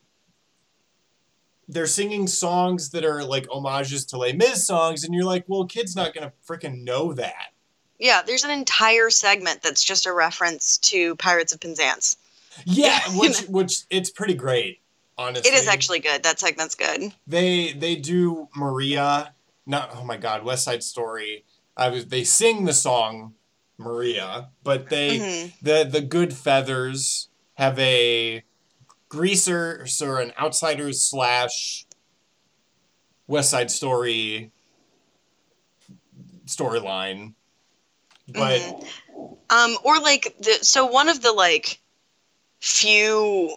they're 1.68 1.88
singing 1.88 2.28
songs 2.28 2.92
that 2.92 3.04
are 3.04 3.24
like 3.24 3.48
homages 3.50 4.06
to 4.08 4.18
Les 4.18 4.34
Mis 4.34 4.66
songs, 4.68 5.04
and 5.04 5.14
you're 5.14 5.24
like, 5.24 5.46
well, 5.48 5.66
kid's 5.66 5.96
not 5.96 6.14
gonna 6.14 6.34
freaking 6.48 6.84
know 6.84 7.14
that. 7.14 7.55
Yeah, 8.00 8.22
there's 8.26 8.44
an 8.44 8.52
entire 8.52 9.10
segment 9.10 9.62
that's 9.62 9.84
just 9.84 10.06
a 10.06 10.12
reference 10.14 10.78
to 10.80 11.16
Pirates 11.16 11.54
of 11.54 11.60
Penzance. 11.62 12.18
Yeah, 12.66 13.00
which 13.18 13.42
which 13.44 13.84
it's 13.90 14.10
pretty 14.10 14.34
great. 14.34 14.80
Honestly, 15.18 15.50
It 15.50 15.56
is 15.56 15.68
actually 15.68 16.00
good. 16.00 16.24
That 16.24 16.40
segment's 16.40 16.76
good. 16.76 17.14
they 17.26 17.72
they 17.74 17.96
do 17.96 18.50
Maria. 18.56 19.34
Not 19.66 19.92
oh 19.96 20.04
my 20.04 20.18
God, 20.18 20.44
West 20.44 20.66
Side 20.66 20.84
Story. 20.84 21.46
I 21.78 21.90
was 21.90 22.08
they 22.08 22.24
sing 22.24 22.66
the 22.66 22.74
song 22.74 23.34
Maria, 23.78 24.50
but 24.64 24.90
they 24.90 25.18
Mhm. 25.20 25.54
the 25.62 25.84
the 25.90 26.02
Good 26.02 26.34
Feathers 26.34 27.30
have 27.56 27.80
a 27.80 28.44
greaser 29.08 29.86
or 30.02 30.20
an 30.20 30.34
outsiders 30.38 31.02
slash 31.02 31.86
West 33.28 33.50
Side 33.52 33.72
Story 33.72 34.52
storyline, 36.46 37.34
but 38.28 38.60
Mhm. 38.62 38.88
Um, 39.50 39.78
or 39.84 40.00
like 40.00 40.36
the 40.40 40.60
so 40.64 40.86
one 40.86 41.08
of 41.10 41.22
the 41.22 41.32
like 41.32 41.80
few 42.60 43.56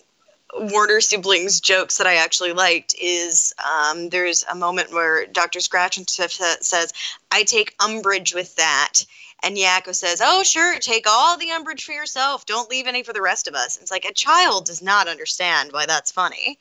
Warner 0.55 1.01
siblings 1.03 1.61
jokes 1.61 1.99
that 1.99 2.07
I 2.07 2.15
actually 2.17 2.53
liked 2.53 2.95
is 3.01 3.53
um, 3.65 4.09
there's 4.09 4.45
a 4.51 4.55
moment 4.55 4.93
where 4.93 5.27
Dr. 5.27 5.61
Scratch 5.61 5.99
and 5.99 6.09
sa- 6.09 6.27
says, 6.61 6.93
"I 7.31 7.43
take 7.43 7.75
umbrage 7.81 8.33
with 8.35 8.55
that," 8.57 9.05
and 9.43 9.57
Yakko 9.59 9.95
says, 9.95 10.23
"Oh, 10.25 10.43
sure, 10.43 10.79
take 10.79 11.07
all 11.07 11.37
the 11.37 11.51
umbrage 11.51 11.85
for 11.85 11.93
yourself. 11.93 12.47
Don't 12.47 12.71
leave 12.71 12.87
any 12.87 13.03
for 13.03 13.13
the 13.13 13.21
rest 13.23 13.47
of 13.47 13.55
us." 13.55 13.77
It's 13.77 13.91
like 13.91 14.07
a 14.07 14.13
child 14.15 14.65
does 14.67 14.81
not 14.81 15.07
understand 15.07 15.73
why 15.73 15.85
that's 15.87 16.11
funny. 16.11 16.59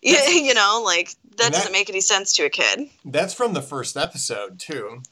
Yeah, 0.00 0.12
That's- 0.20 0.34
you 0.34 0.54
know, 0.54 0.82
like 0.84 1.10
that 1.30 1.36
that- 1.38 1.52
doesn't 1.52 1.72
make 1.72 1.90
any 1.90 2.00
sense 2.00 2.32
to 2.34 2.44
a 2.44 2.50
kid. 2.50 2.88
that's 3.04 3.34
from 3.34 3.52
the 3.52 3.62
first 3.62 3.96
episode 3.98 4.58
too. 4.58 5.02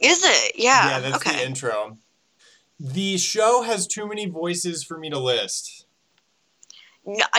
Is 0.00 0.24
it? 0.24 0.52
Yeah. 0.56 0.88
Yeah, 0.88 0.98
that's 1.00 1.16
okay. 1.16 1.36
the 1.36 1.46
intro. 1.46 1.98
The 2.78 3.16
show 3.16 3.62
has 3.62 3.86
too 3.86 4.06
many 4.06 4.26
voices 4.26 4.84
for 4.84 4.98
me 4.98 5.08
to 5.10 5.18
list. 5.18 5.86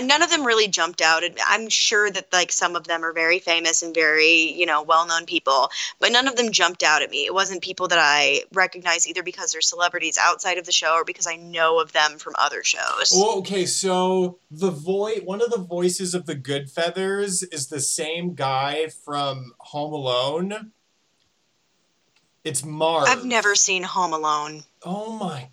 none 0.01 0.21
of 0.21 0.29
them 0.31 0.45
really 0.45 0.67
jumped 0.67 1.01
out. 1.01 1.23
I'm 1.45 1.69
sure 1.69 2.09
that 2.09 2.31
like 2.33 2.51
some 2.51 2.75
of 2.75 2.87
them 2.87 3.03
are 3.03 3.13
very 3.13 3.39
famous 3.39 3.83
and 3.83 3.93
very 3.93 4.53
you 4.53 4.65
know 4.65 4.81
well 4.81 5.05
known 5.05 5.25
people, 5.25 5.69
but 5.99 6.11
none 6.11 6.27
of 6.27 6.37
them 6.37 6.51
jumped 6.51 6.81
out 6.81 7.03
at 7.03 7.11
me. 7.11 7.25
It 7.25 7.33
wasn't 7.33 7.61
people 7.61 7.87
that 7.89 7.99
I 8.01 8.43
recognize 8.53 9.07
either 9.07 9.21
because 9.21 9.51
they're 9.51 9.61
celebrities 9.61 10.17
outside 10.19 10.57
of 10.57 10.65
the 10.65 10.71
show 10.71 10.93
or 10.93 11.03
because 11.03 11.27
I 11.27 11.35
know 11.35 11.79
of 11.79 11.91
them 11.91 12.17
from 12.17 12.33
other 12.39 12.63
shows. 12.63 13.11
Well, 13.13 13.37
okay, 13.39 13.65
so 13.65 14.39
the 14.49 14.71
voice, 14.71 15.21
one 15.23 15.41
of 15.41 15.51
the 15.51 15.59
voices 15.59 16.15
of 16.15 16.25
the 16.25 16.35
Good 16.35 16.71
Feathers 16.71 17.43
is 17.43 17.67
the 17.67 17.81
same 17.81 18.33
guy 18.33 18.87
from 18.87 19.53
Home 19.59 19.93
Alone. 19.93 20.71
It's 22.47 22.63
Marv. 22.63 23.09
I've 23.09 23.25
never 23.25 23.55
seen 23.55 23.83
Home 23.83 24.13
Alone. 24.13 24.63
Oh 24.85 25.11
my! 25.11 25.49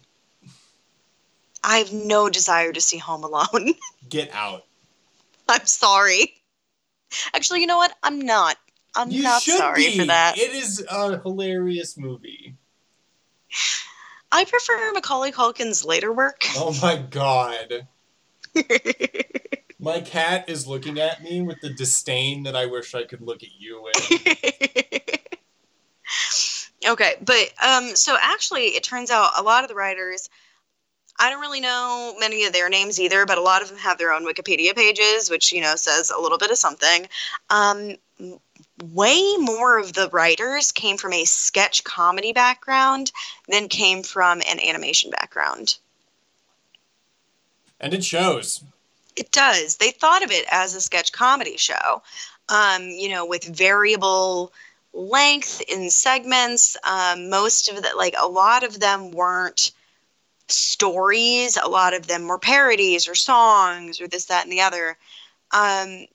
I 1.64 1.78
have 1.78 1.92
no 1.92 2.30
desire 2.30 2.72
to 2.72 2.80
see 2.80 2.98
Home 2.98 3.24
Alone. 3.24 3.74
Get 4.08 4.32
out! 4.32 4.64
I'm 5.48 5.66
sorry. 5.66 6.40
Actually, 7.34 7.62
you 7.62 7.66
know 7.66 7.78
what? 7.78 7.92
I'm 8.04 8.20
not. 8.20 8.58
I'm 8.94 9.10
you 9.10 9.24
not 9.24 9.42
sorry 9.42 9.86
be. 9.86 9.98
for 9.98 10.04
that. 10.06 10.38
It 10.38 10.52
is 10.52 10.86
a 10.88 11.20
hilarious 11.20 11.98
movie. 11.98 12.54
I 14.30 14.44
prefer 14.44 14.92
Macaulay 14.92 15.32
Culkin's 15.32 15.84
later 15.84 16.12
work. 16.12 16.44
Oh 16.56 16.78
my 16.80 16.96
god! 16.96 17.88
My 19.80 20.00
cat 20.00 20.48
is 20.48 20.68
looking 20.68 21.00
at 21.00 21.24
me 21.24 21.42
with 21.42 21.60
the 21.60 21.70
disdain 21.70 22.44
that 22.44 22.54
I 22.54 22.66
wish 22.66 22.94
I 22.94 23.02
could 23.02 23.20
look 23.20 23.42
at 23.42 23.50
you 23.58 23.82
with. 23.82 25.10
okay, 26.86 27.14
but 27.24 27.50
um, 27.64 27.96
so 27.96 28.16
actually, 28.20 28.66
it 28.68 28.82
turns 28.82 29.10
out 29.10 29.32
a 29.38 29.42
lot 29.42 29.64
of 29.64 29.68
the 29.68 29.74
writers, 29.74 30.28
I 31.18 31.30
don't 31.30 31.40
really 31.40 31.60
know 31.60 32.14
many 32.18 32.44
of 32.44 32.52
their 32.52 32.68
names 32.68 32.98
either, 32.98 33.24
but 33.26 33.38
a 33.38 33.42
lot 33.42 33.62
of 33.62 33.68
them 33.68 33.78
have 33.78 33.98
their 33.98 34.12
own 34.12 34.24
Wikipedia 34.24 34.74
pages, 34.74 35.30
which 35.30 35.52
you 35.52 35.60
know 35.60 35.76
says 35.76 36.10
a 36.10 36.20
little 36.20 36.38
bit 36.38 36.50
of 36.50 36.58
something. 36.58 37.06
Um, 37.50 37.96
way 38.82 39.36
more 39.38 39.78
of 39.78 39.92
the 39.92 40.08
writers 40.10 40.72
came 40.72 40.96
from 40.96 41.12
a 41.12 41.24
sketch 41.24 41.84
comedy 41.84 42.32
background 42.32 43.12
than 43.48 43.68
came 43.68 44.02
from 44.02 44.40
an 44.42 44.58
animation 44.60 45.10
background. 45.10 45.76
And 47.80 47.94
it 47.94 48.04
shows. 48.04 48.64
It 49.16 49.30
does. 49.30 49.76
They 49.76 49.90
thought 49.90 50.24
of 50.24 50.32
it 50.32 50.44
as 50.50 50.74
a 50.74 50.80
sketch 50.80 51.12
comedy 51.12 51.56
show, 51.56 52.02
um, 52.48 52.82
you 52.88 53.08
know, 53.08 53.26
with 53.26 53.44
variable 53.44 54.52
length 54.94 55.60
in 55.68 55.90
segments. 55.90 56.76
Um, 56.84 57.28
most 57.28 57.68
of 57.68 57.76
the, 57.76 57.90
like, 57.96 58.14
a 58.18 58.28
lot 58.28 58.62
of 58.62 58.80
them 58.80 59.10
weren't 59.10 59.72
stories. 60.48 61.56
A 61.56 61.68
lot 61.68 61.94
of 61.94 62.06
them 62.06 62.28
were 62.28 62.38
parodies 62.38 63.08
or 63.08 63.14
songs 63.14 64.00
or 64.00 64.08
this, 64.08 64.26
that, 64.26 64.44
and 64.44 64.52
the 64.52 64.60
other, 64.60 64.96
um, 65.50 66.06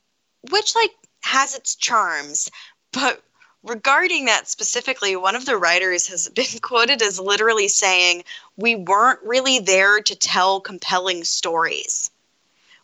which, 0.49 0.75
like, 0.75 0.91
has 1.21 1.55
its 1.55 1.75
charms. 1.75 2.49
But 2.91 3.21
regarding 3.63 4.25
that 4.25 4.47
specifically, 4.47 5.15
one 5.15 5.35
of 5.35 5.45
the 5.45 5.57
writers 5.57 6.07
has 6.07 6.29
been 6.35 6.59
quoted 6.61 7.01
as 7.01 7.19
literally 7.19 7.67
saying, 7.67 8.23
We 8.57 8.75
weren't 8.75 9.19
really 9.23 9.59
there 9.59 9.99
to 10.01 10.15
tell 10.15 10.61
compelling 10.61 11.23
stories, 11.23 12.11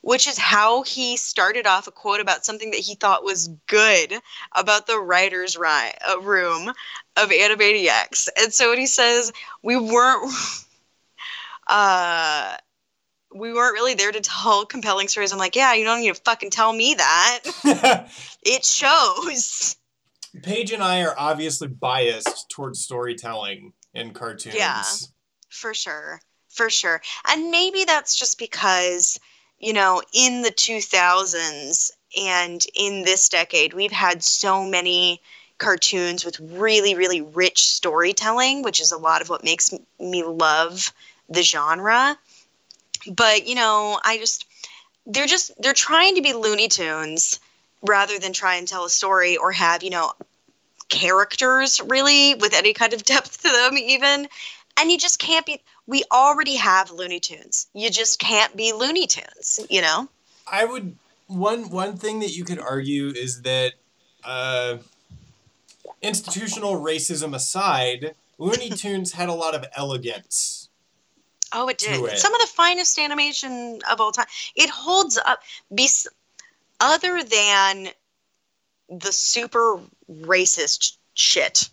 which 0.06 0.28
is 0.28 0.38
how 0.38 0.84
he 0.84 1.18
started 1.18 1.66
off 1.66 1.88
a 1.88 1.92
quote 1.92 2.20
about 2.20 2.46
something 2.46 2.70
that 2.70 2.80
he 2.80 2.94
thought 2.94 3.24
was 3.24 3.48
good 3.66 4.14
about 4.52 4.86
the 4.86 5.00
writer's 5.00 5.58
ri- 5.58 5.96
uh, 6.08 6.22
room 6.22 6.70
of 7.18 7.30
Animaniacs. 7.30 8.30
And 8.40 8.54
so 8.54 8.70
when 8.70 8.78
he 8.78 8.86
says, 8.86 9.34
We 9.64 9.78
weren't. 9.78 10.32
Uh, 11.68 12.56
we 13.34 13.52
weren't 13.52 13.74
really 13.74 13.96
there 13.96 14.12
to 14.12 14.22
tell 14.22 14.68
compelling 14.68 15.08
stories. 15.08 15.34
I'm 15.34 15.40
like, 15.40 15.56
yeah, 15.56 15.74
you 15.74 15.84
don't 15.84 16.00
need 16.00 16.14
to 16.14 16.22
fucking 16.22 16.52
tell 16.52 16.72
me 16.72 16.94
that. 16.94 17.40
it 18.44 18.64
shows. 18.64 19.76
Paige 20.44 20.74
and 20.74 20.84
I 20.84 21.02
are 21.02 21.16
obviously 21.18 21.68
biased 21.68 22.52
towards 22.52 22.82
storytelling 22.82 23.74
in 23.96 24.14
cartoons. 24.14 24.54
Yeah. 24.54 24.84
For 25.50 25.74
sure. 25.74 26.20
For 26.50 26.70
sure. 26.70 27.02
And 27.28 27.50
maybe 27.50 27.84
that's 27.84 28.16
just 28.16 28.38
because, 28.38 29.20
you 29.60 29.74
know, 29.74 30.02
in 30.14 30.42
the 30.42 30.52
2000s 30.52 31.92
and 32.18 32.66
in 32.76 33.04
this 33.04 33.30
decade, 33.30 33.74
we've 33.74 33.92
had 33.92 34.24
so 34.24 34.66
many 34.66 35.22
cartoons 35.58 36.26
with 36.26 36.40
really, 36.40 36.96
really 36.96 37.22
rich 37.22 37.68
storytelling, 37.68 38.62
which 38.62 38.82
is 38.82 38.92
a 38.92 38.98
lot 38.98 39.22
of 39.22 39.30
what 39.30 39.44
makes 39.44 39.74
me 40.00 40.24
love 40.24 40.92
the 41.30 41.44
genre. 41.44 42.18
But, 43.10 43.48
you 43.48 43.56
know, 43.56 44.00
I 44.04 44.18
just, 44.18 44.46
they're 45.06 45.28
just, 45.28 45.52
they're 45.62 45.74
trying 45.74 46.16
to 46.16 46.22
be 46.22 46.34
Looney 46.34 46.68
Tunes 46.68 47.40
rather 47.82 48.20
than 48.20 48.34
try 48.34 48.56
and 48.56 48.68
tell 48.68 48.86
a 48.86 48.90
story 48.90 49.38
or 49.38 49.52
have, 49.52 49.84
you 49.84 49.92
know, 49.92 50.12
characters 50.90 51.82
really 51.82 52.36
with 52.36 52.54
any 52.54 52.74
kind 52.74 52.94
of 52.94 53.04
depth 53.04 53.42
to 53.44 53.50
them, 53.50 53.78
even. 53.78 54.28
And 54.78 54.92
you 54.92 54.98
just 54.98 55.20
can't 55.20 55.46
be, 55.46 55.62
we 55.88 56.04
already 56.12 56.56
have 56.56 56.92
Looney 56.92 57.20
Tunes. 57.20 57.68
You 57.74 57.90
just 57.90 58.20
can't 58.20 58.56
be 58.56 58.74
Looney 58.74 59.08
Tunes, 59.08 59.60
you 59.70 59.82
know? 59.82 60.08
I 60.48 60.66
would, 60.66 60.96
one, 61.28 61.70
one 61.70 61.98
thing 61.98 62.20
that 62.20 62.36
you 62.36 62.44
could 62.44 62.60
argue 62.60 63.08
is 63.08 63.42
that, 63.44 63.74
uh, 64.24 64.78
institutional 66.02 66.82
racism 66.82 67.36
aside, 67.36 68.16
Looney 68.38 68.70
Tunes 68.76 69.14
had 69.14 69.30
a 69.30 69.34
lot 69.34 69.56
of 69.56 69.66
elegance 69.76 70.66
Oh, 71.56 71.70
it 71.70 71.78
did. 71.78 72.04
It. 72.04 72.18
Some 72.18 72.34
of 72.34 72.42
the 72.42 72.48
finest 72.48 73.00
animation 73.00 73.80
of 73.90 74.02
all 74.02 74.12
time. 74.12 74.26
It 74.56 74.70
holds 74.70 75.18
up. 75.18 75.40
Be, 75.74 75.88
other 76.82 77.24
than 77.24 77.88
the 78.90 79.12
super 79.14 79.80
racist 80.12 80.98
shit 81.14 81.70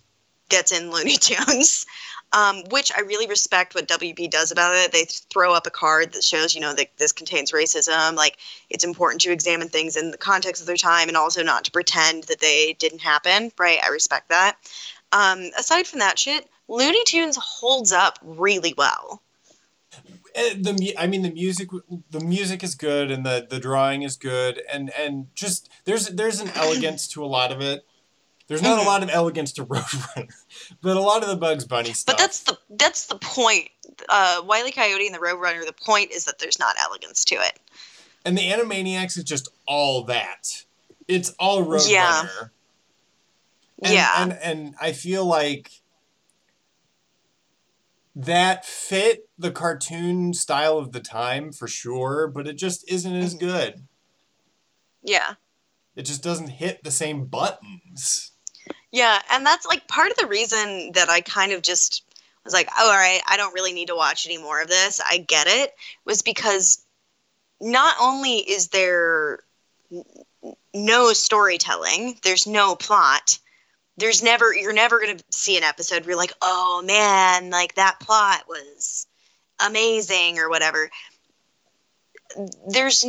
that's 0.48 0.70
in 0.70 0.90
Looney 0.92 1.16
Tunes, 1.20 1.84
um, 2.32 2.62
which 2.70 2.90
I 2.96 3.00
really 3.00 3.26
respect 3.26 3.74
what 3.74 3.88
WB 3.88 4.30
does 4.30 4.50
about 4.50 4.74
it. 4.74 4.92
They 4.92 5.04
throw 5.04 5.52
up 5.52 5.66
a 5.66 5.70
card 5.70 6.12
that 6.12 6.24
shows, 6.24 6.54
you 6.54 6.60
know, 6.60 6.74
that 6.74 6.96
this 6.96 7.12
contains 7.12 7.52
racism. 7.52 8.14
Like, 8.14 8.38
it's 8.70 8.84
important 8.84 9.20
to 9.22 9.32
examine 9.32 9.68
things 9.68 9.96
in 9.96 10.10
the 10.10 10.18
context 10.18 10.62
of 10.62 10.66
their 10.66 10.76
time 10.76 11.08
and 11.08 11.16
also 11.16 11.42
not 11.42 11.64
to 11.64 11.70
pretend 11.70 12.24
that 12.24 12.40
they 12.40 12.74
didn't 12.78 13.00
happen, 13.00 13.52
right? 13.58 13.78
I 13.84 13.88
respect 13.88 14.30
that. 14.30 14.56
Um, 15.12 15.50
aside 15.58 15.86
from 15.86 15.98
that 15.98 16.18
shit, 16.18 16.48
Looney 16.68 17.04
Tunes 17.04 17.36
holds 17.36 17.92
up 17.92 18.18
really 18.22 18.74
well. 18.76 19.22
Eh, 20.34 20.54
the 20.54 20.94
I 20.98 21.06
mean 21.06 21.20
the 21.20 21.30
music 21.30 21.68
the 22.10 22.20
music 22.20 22.62
is 22.62 22.74
good 22.74 23.10
and 23.10 23.26
the 23.26 23.46
the 23.48 23.60
drawing 23.60 24.00
is 24.02 24.16
good 24.16 24.62
and 24.72 24.90
and 24.98 25.26
just 25.34 25.68
there's 25.84 26.06
there's 26.08 26.40
an 26.40 26.48
elegance 26.54 27.06
to 27.08 27.22
a 27.22 27.26
lot 27.26 27.52
of 27.52 27.60
it. 27.60 27.84
There's 28.48 28.62
not 28.62 28.74
a 28.74 28.80
mm-hmm. 28.80 28.88
lot 28.88 29.02
of 29.02 29.10
elegance 29.10 29.52
to 29.52 29.64
Roadrunner, 29.66 30.32
but 30.80 30.96
a 30.96 31.00
lot 31.00 31.22
of 31.22 31.28
the 31.28 31.36
Bugs 31.36 31.64
Bunny 31.64 31.92
stuff. 31.92 32.16
But 32.16 32.20
that's 32.20 32.42
the 32.42 32.58
that's 32.70 33.06
the 33.06 33.16
point. 33.16 33.68
Uh, 34.08 34.42
Wiley 34.44 34.72
Coyote 34.72 35.06
and 35.06 35.14
the 35.14 35.20
Roadrunner. 35.20 35.64
The 35.64 35.72
point 35.72 36.10
is 36.10 36.24
that 36.24 36.38
there's 36.38 36.58
not 36.58 36.76
elegance 36.82 37.24
to 37.26 37.36
it. 37.36 37.58
And 38.24 38.36
the 38.36 38.42
Animaniacs 38.42 39.18
is 39.18 39.24
just 39.24 39.48
all 39.66 40.04
that. 40.04 40.64
It's 41.08 41.30
all 41.38 41.64
Roadrunner. 41.64 41.90
Yeah. 41.90 42.28
And, 43.82 43.92
yeah. 43.94 44.22
And 44.22 44.32
and 44.32 44.74
I 44.80 44.92
feel 44.92 45.24
like 45.24 45.70
that 48.14 48.64
fit 48.66 49.28
the 49.38 49.50
cartoon 49.50 50.34
style 50.34 50.78
of 50.78 50.92
the 50.92 51.00
time 51.00 51.52
for 51.52 51.66
sure, 51.66 52.28
but 52.28 52.46
it 52.46 52.54
just 52.54 52.90
isn't 52.90 53.14
as 53.14 53.34
mm-hmm. 53.34 53.46
good. 53.46 53.86
Yeah. 55.02 55.34
It 55.96 56.02
just 56.02 56.22
doesn't 56.22 56.48
hit 56.48 56.84
the 56.84 56.90
same 56.90 57.26
buttons. 57.26 58.31
Yeah, 58.92 59.20
and 59.30 59.44
that's 59.44 59.66
like 59.66 59.88
part 59.88 60.10
of 60.10 60.16
the 60.18 60.26
reason 60.26 60.92
that 60.92 61.08
I 61.08 61.20
kind 61.22 61.52
of 61.52 61.62
just 61.62 62.04
was 62.44 62.52
like, 62.52 62.68
oh, 62.78 62.90
all 62.90 62.96
right, 62.96 63.22
I 63.26 63.36
don't 63.36 63.54
really 63.54 63.72
need 63.72 63.88
to 63.88 63.96
watch 63.96 64.26
any 64.26 64.38
more 64.38 64.60
of 64.60 64.68
this. 64.68 65.00
I 65.04 65.18
get 65.18 65.46
it. 65.48 65.74
Was 66.04 66.22
because 66.22 66.84
not 67.60 67.96
only 68.00 68.36
is 68.36 68.68
there 68.68 69.40
no 70.74 71.12
storytelling, 71.12 72.18
there's 72.22 72.46
no 72.46 72.74
plot, 72.74 73.38
there's 73.96 74.22
never 74.22 74.54
you're 74.54 74.72
never 74.72 75.00
going 75.00 75.16
to 75.16 75.24
see 75.30 75.56
an 75.56 75.62
episode 75.62 76.02
where 76.02 76.10
you're 76.10 76.18
like 76.18 76.32
oh 76.40 76.82
man 76.84 77.50
like 77.50 77.74
that 77.74 78.00
plot 78.00 78.44
was 78.48 79.06
amazing 79.64 80.38
or 80.38 80.48
whatever 80.48 80.90
there's 82.68 83.04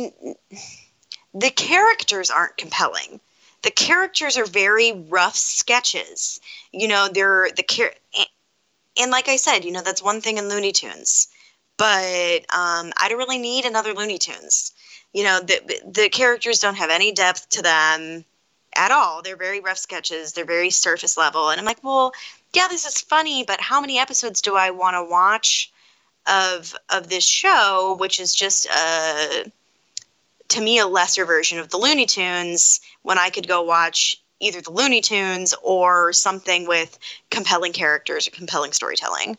the 1.34 1.50
characters 1.50 2.30
aren't 2.30 2.56
compelling 2.56 3.20
the 3.64 3.70
characters 3.70 4.36
are 4.36 4.46
very 4.46 4.92
rough 4.92 5.36
sketches 5.36 6.40
you 6.72 6.86
know 6.86 7.08
they're 7.12 7.48
the 7.56 7.62
char- 7.62 7.94
and 9.00 9.10
like 9.10 9.28
i 9.28 9.36
said 9.36 9.64
you 9.64 9.72
know 9.72 9.82
that's 9.82 10.02
one 10.02 10.20
thing 10.20 10.38
in 10.38 10.48
looney 10.48 10.72
tunes 10.72 11.28
but 11.76 12.40
um, 12.54 12.92
i 13.00 13.06
don't 13.08 13.18
really 13.18 13.38
need 13.38 13.64
another 13.64 13.92
looney 13.94 14.18
tunes 14.18 14.72
you 15.12 15.24
know 15.24 15.40
the, 15.40 15.82
the 15.86 16.08
characters 16.08 16.60
don't 16.60 16.76
have 16.76 16.90
any 16.90 17.12
depth 17.12 17.48
to 17.48 17.62
them 17.62 18.24
at 18.76 18.90
all. 18.90 19.22
They're 19.22 19.36
very 19.36 19.60
rough 19.60 19.78
sketches. 19.78 20.32
They're 20.32 20.44
very 20.44 20.70
surface 20.70 21.16
level. 21.16 21.50
And 21.50 21.60
I'm 21.60 21.66
like, 21.66 21.82
well, 21.82 22.12
yeah, 22.52 22.68
this 22.68 22.86
is 22.86 23.00
funny, 23.00 23.44
but 23.44 23.60
how 23.60 23.80
many 23.80 23.98
episodes 23.98 24.40
do 24.40 24.56
I 24.56 24.70
want 24.70 24.94
to 24.94 25.04
watch 25.04 25.72
of 26.26 26.74
of 26.90 27.08
this 27.08 27.26
show, 27.26 27.96
which 27.98 28.18
is 28.18 28.34
just 28.34 28.66
a 28.66 28.70
uh, 28.72 29.44
to 30.48 30.60
me 30.60 30.78
a 30.78 30.86
lesser 30.86 31.24
version 31.24 31.58
of 31.58 31.68
the 31.70 31.78
Looney 31.78 32.06
Tunes 32.06 32.80
when 33.02 33.18
I 33.18 33.30
could 33.30 33.48
go 33.48 33.62
watch 33.62 34.22
either 34.40 34.60
the 34.60 34.70
Looney 34.70 35.00
Tunes 35.00 35.54
or 35.62 36.12
something 36.12 36.66
with 36.66 36.98
compelling 37.30 37.72
characters 37.72 38.28
or 38.28 38.30
compelling 38.30 38.72
storytelling. 38.72 39.38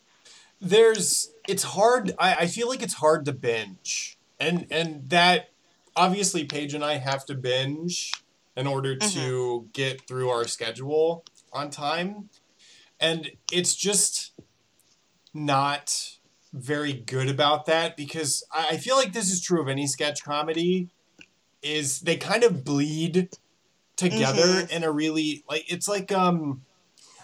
There's 0.61 1.31
it's 1.47 1.63
hard 1.63 2.13
I, 2.17 2.35
I 2.35 2.47
feel 2.47 2.67
like 2.67 2.81
it's 2.81 2.95
hard 2.95 3.25
to 3.25 3.33
binge. 3.33 4.17
And 4.39 4.67
and 4.71 5.09
that 5.09 5.49
obviously 5.95 6.45
Paige 6.45 6.73
and 6.73 6.83
I 6.83 6.97
have 6.97 7.25
to 7.25 7.35
binge 7.35 8.11
in 8.55 8.67
order 8.67 8.95
mm-hmm. 8.95 9.19
to 9.19 9.69
get 9.73 10.07
through 10.07 10.29
our 10.29 10.47
schedule 10.47 11.23
on 11.53 11.69
time. 11.69 12.29
And 12.99 13.31
it's 13.51 13.75
just 13.75 14.31
not 15.33 16.17
very 16.53 16.93
good 16.93 17.29
about 17.29 17.65
that 17.65 17.97
because 17.97 18.43
I 18.53 18.77
feel 18.77 18.95
like 18.95 19.11
this 19.11 19.29
is 19.29 19.41
true 19.41 19.61
of 19.61 19.67
any 19.67 19.87
sketch 19.87 20.23
comedy 20.23 20.89
is 21.65 22.01
they 22.01 22.15
kind 22.15 22.43
of 22.43 22.63
bleed 22.63 23.29
together 23.95 24.43
mm-hmm. 24.43 24.71
in 24.71 24.83
a 24.83 24.91
really 24.91 25.43
like 25.49 25.71
it's 25.71 25.87
like 25.87 26.11
um 26.11 26.61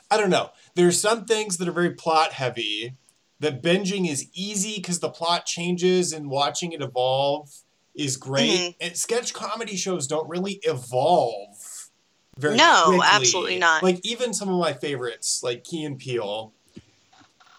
I 0.09 0.17
don't 0.17 0.29
know. 0.29 0.49
There's 0.75 0.99
some 0.99 1.23
things 1.23 1.57
that 1.57 1.69
are 1.69 1.73
very 1.73 1.91
plot 1.91 2.33
heavy 2.33 2.95
that 3.39 3.63
binging 3.63 4.09
is 4.09 4.27
easy 4.33 4.75
because 4.75 4.99
the 4.99 5.09
plot 5.09 5.45
changes 5.45 6.11
and 6.11 6.29
watching 6.29 6.73
it 6.73 6.81
evolve 6.81 7.49
is 7.95 8.17
great. 8.17 8.49
Mm-hmm. 8.49 8.71
And 8.81 8.97
sketch 8.97 9.33
comedy 9.33 9.77
shows 9.77 10.07
don't 10.07 10.27
really 10.27 10.59
evolve 10.63 11.89
very 12.37 12.57
no, 12.57 12.83
quickly. 12.87 13.07
absolutely 13.09 13.59
not. 13.59 13.83
Like 13.83 13.99
even 14.03 14.33
some 14.33 14.49
of 14.49 14.59
my 14.59 14.73
favorites, 14.73 15.41
like 15.43 15.63
Key 15.63 15.85
and 15.85 15.97
Peele, 15.97 16.53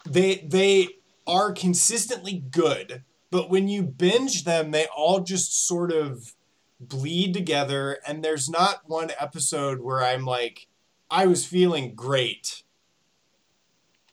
they 0.07 0.45
they 0.47 0.89
are 1.25 1.53
consistently 1.53 2.43
good, 2.51 3.03
but 3.31 3.49
when 3.49 3.67
you 3.67 3.81
binge 3.83 4.43
them, 4.43 4.71
they 4.71 4.87
all 4.95 5.21
just 5.21 5.67
sort 5.67 5.91
of 5.91 6.33
bleed 6.87 7.33
together 7.33 7.99
and 8.07 8.23
there's 8.23 8.49
not 8.49 8.81
one 8.85 9.11
episode 9.19 9.81
where 9.81 10.03
I'm 10.03 10.25
like 10.25 10.67
I 11.09 11.27
was 11.27 11.45
feeling 11.45 11.93
great 11.95 12.63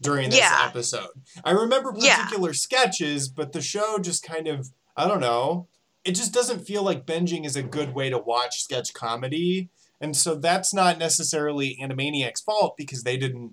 during 0.03 0.31
this 0.31 0.39
yeah. 0.39 0.65
episode. 0.67 1.11
I 1.45 1.53
remember 1.53 1.93
particular 1.93 2.51
yeah. 2.51 2.55
sketches, 2.55 3.29
but 3.29 3.53
the 3.53 3.61
show 3.63 3.99
just 3.99 4.23
kind 4.23 4.49
of 4.49 4.71
I 4.97 5.07
don't 5.09 5.21
know 5.21 5.69
it 6.05 6.13
just 6.13 6.33
doesn't 6.33 6.67
feel 6.67 6.83
like 6.83 7.07
binging 7.07 7.45
is 7.45 7.57
a 7.57 7.63
good 7.63 7.95
way 7.95 8.11
to 8.11 8.19
watch 8.19 8.63
sketch 8.63 8.95
comedy. 8.95 9.69
And 10.01 10.17
so 10.17 10.35
that's 10.35 10.73
not 10.73 10.99
necessarily 10.99 11.79
Animaniacs' 11.81 12.43
fault 12.43 12.77
because 12.77 13.03
they 13.03 13.19
didn't 13.19 13.53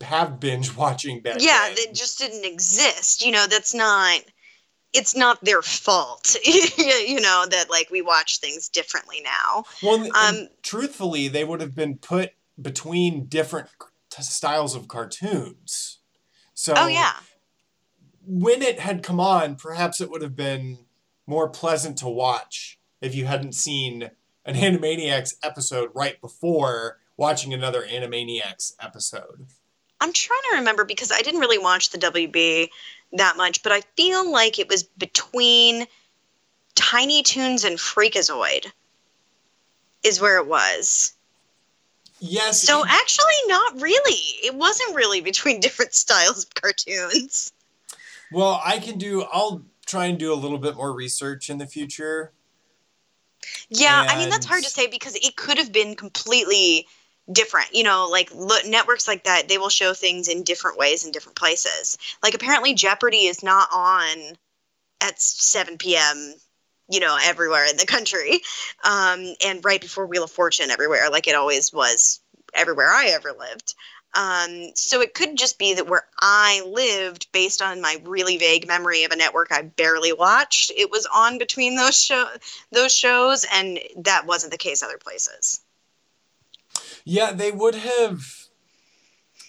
have 0.00 0.40
binge 0.40 0.76
watching 0.76 1.22
back 1.22 1.36
yeah, 1.38 1.68
then. 1.68 1.76
it 1.78 1.94
just 1.94 2.18
didn't 2.18 2.44
exist. 2.44 3.24
You 3.24 3.30
know, 3.30 3.46
that's 3.48 3.72
not 3.72 4.20
it's 4.92 5.16
not 5.16 5.42
their 5.44 5.62
fault. 5.62 6.36
you 6.44 7.20
know, 7.20 7.46
that 7.50 7.70
like 7.70 7.90
we 7.90 8.02
watch 8.02 8.38
things 8.38 8.68
differently 8.68 9.22
now. 9.22 9.64
Well, 9.82 10.08
um, 10.16 10.48
truthfully, 10.62 11.28
they 11.28 11.44
would 11.44 11.60
have 11.60 11.74
been 11.74 11.96
put 11.96 12.32
between 12.60 13.26
different 13.26 13.68
styles 14.20 14.74
of 14.74 14.88
cartoons. 14.88 15.98
So 16.54 16.74
oh 16.76 16.86
yeah. 16.86 17.14
when 18.26 18.62
it 18.62 18.80
had 18.80 19.02
come 19.02 19.20
on, 19.20 19.56
perhaps 19.56 20.00
it 20.00 20.10
would 20.10 20.22
have 20.22 20.36
been 20.36 20.78
more 21.26 21.48
pleasant 21.48 21.96
to 21.98 22.08
watch 22.08 22.78
if 23.00 23.14
you 23.14 23.24
hadn't 23.24 23.54
seen 23.54 24.10
an 24.44 24.54
Animaniacs 24.56 25.34
episode 25.42 25.90
right 25.94 26.20
before 26.20 26.98
watching 27.16 27.54
another 27.54 27.82
Animaniacs 27.82 28.72
episode. 28.80 29.46
I'm 30.00 30.12
trying 30.12 30.40
to 30.50 30.56
remember 30.56 30.84
because 30.84 31.12
I 31.12 31.22
didn't 31.22 31.40
really 31.40 31.58
watch 31.58 31.90
the 31.90 31.98
WB 31.98 32.68
that 33.12 33.36
much, 33.36 33.62
but 33.62 33.72
I 33.72 33.82
feel 33.96 34.30
like 34.30 34.58
it 34.58 34.68
was 34.68 34.82
between 34.82 35.86
Tiny 36.74 37.22
Toons 37.22 37.64
and 37.64 37.78
Freakazoid 37.78 38.66
is 40.02 40.20
where 40.20 40.38
it 40.38 40.46
was. 40.46 41.12
Yes. 42.20 42.62
So 42.62 42.82
it- 42.82 42.90
actually 42.90 43.34
not 43.46 43.80
really. 43.80 44.20
It 44.44 44.54
wasn't 44.54 44.94
really 44.94 45.20
between 45.20 45.60
different 45.66 45.94
styles 45.94 46.44
of 46.44 46.54
cartoons. 46.54 47.52
well, 48.30 48.60
I 48.64 48.78
can 48.78 48.98
do. 48.98 49.22
I'll 49.32 49.62
try 49.86 50.06
and 50.06 50.18
do 50.18 50.32
a 50.32 50.36
little 50.36 50.58
bit 50.58 50.76
more 50.76 50.92
research 50.92 51.50
in 51.50 51.58
the 51.58 51.66
future. 51.66 52.32
Yeah, 53.68 54.06
I 54.08 54.16
mean 54.16 54.30
that's 54.30 54.46
hard 54.46 54.62
to 54.62 54.70
say 54.70 54.86
because 54.86 55.16
it 55.16 55.34
could 55.36 55.58
have 55.58 55.72
been 55.72 55.96
completely 55.96 56.86
different. 57.30 57.74
You 57.74 57.84
know, 57.84 58.08
like 58.10 58.30
lo- 58.34 58.56
networks 58.66 59.06
like 59.06 59.24
that, 59.24 59.48
they 59.48 59.58
will 59.58 59.68
show 59.68 59.94
things 59.94 60.28
in 60.28 60.42
different 60.42 60.78
ways 60.78 61.04
in 61.04 61.12
different 61.12 61.36
places. 61.36 61.98
Like 62.22 62.34
apparently 62.34 62.74
Jeopardy 62.74 63.26
is 63.26 63.42
not 63.42 63.68
on 63.72 64.36
at 65.00 65.20
7 65.20 65.78
p.m. 65.78 66.34
You 66.88 67.00
know, 67.00 67.16
everywhere 67.22 67.64
in 67.66 67.76
the 67.76 67.86
country, 67.86 68.40
um, 68.84 69.34
and 69.44 69.64
right 69.64 69.80
before 69.80 70.06
Wheel 70.06 70.24
of 70.24 70.30
Fortune 70.30 70.70
everywhere, 70.70 71.10
like 71.10 71.28
it 71.28 71.34
always 71.34 71.72
was 71.72 72.20
everywhere 72.54 72.90
I 72.92 73.06
ever 73.06 73.32
lived. 73.32 73.74
Um, 74.14 74.72
so 74.74 75.00
it 75.00 75.14
could 75.14 75.38
just 75.38 75.58
be 75.58 75.74
that 75.74 75.88
where 75.88 76.06
I 76.20 76.62
lived, 76.66 77.28
based 77.32 77.62
on 77.62 77.80
my 77.80 77.96
really 78.04 78.36
vague 78.36 78.66
memory 78.66 79.04
of 79.04 79.12
a 79.12 79.16
network 79.16 79.50
I 79.50 79.62
barely 79.62 80.12
watched, 80.12 80.70
it 80.76 80.90
was 80.90 81.06
on 81.06 81.38
between 81.38 81.76
those 81.76 81.96
show 81.96 82.28
those 82.70 82.92
shows, 82.92 83.46
and 83.50 83.78
that 83.96 84.26
wasn't 84.26 84.52
the 84.52 84.58
case 84.58 84.82
other 84.82 84.98
places. 84.98 85.61
Yeah, 87.04 87.32
they 87.32 87.50
would 87.52 87.74
have. 87.74 88.24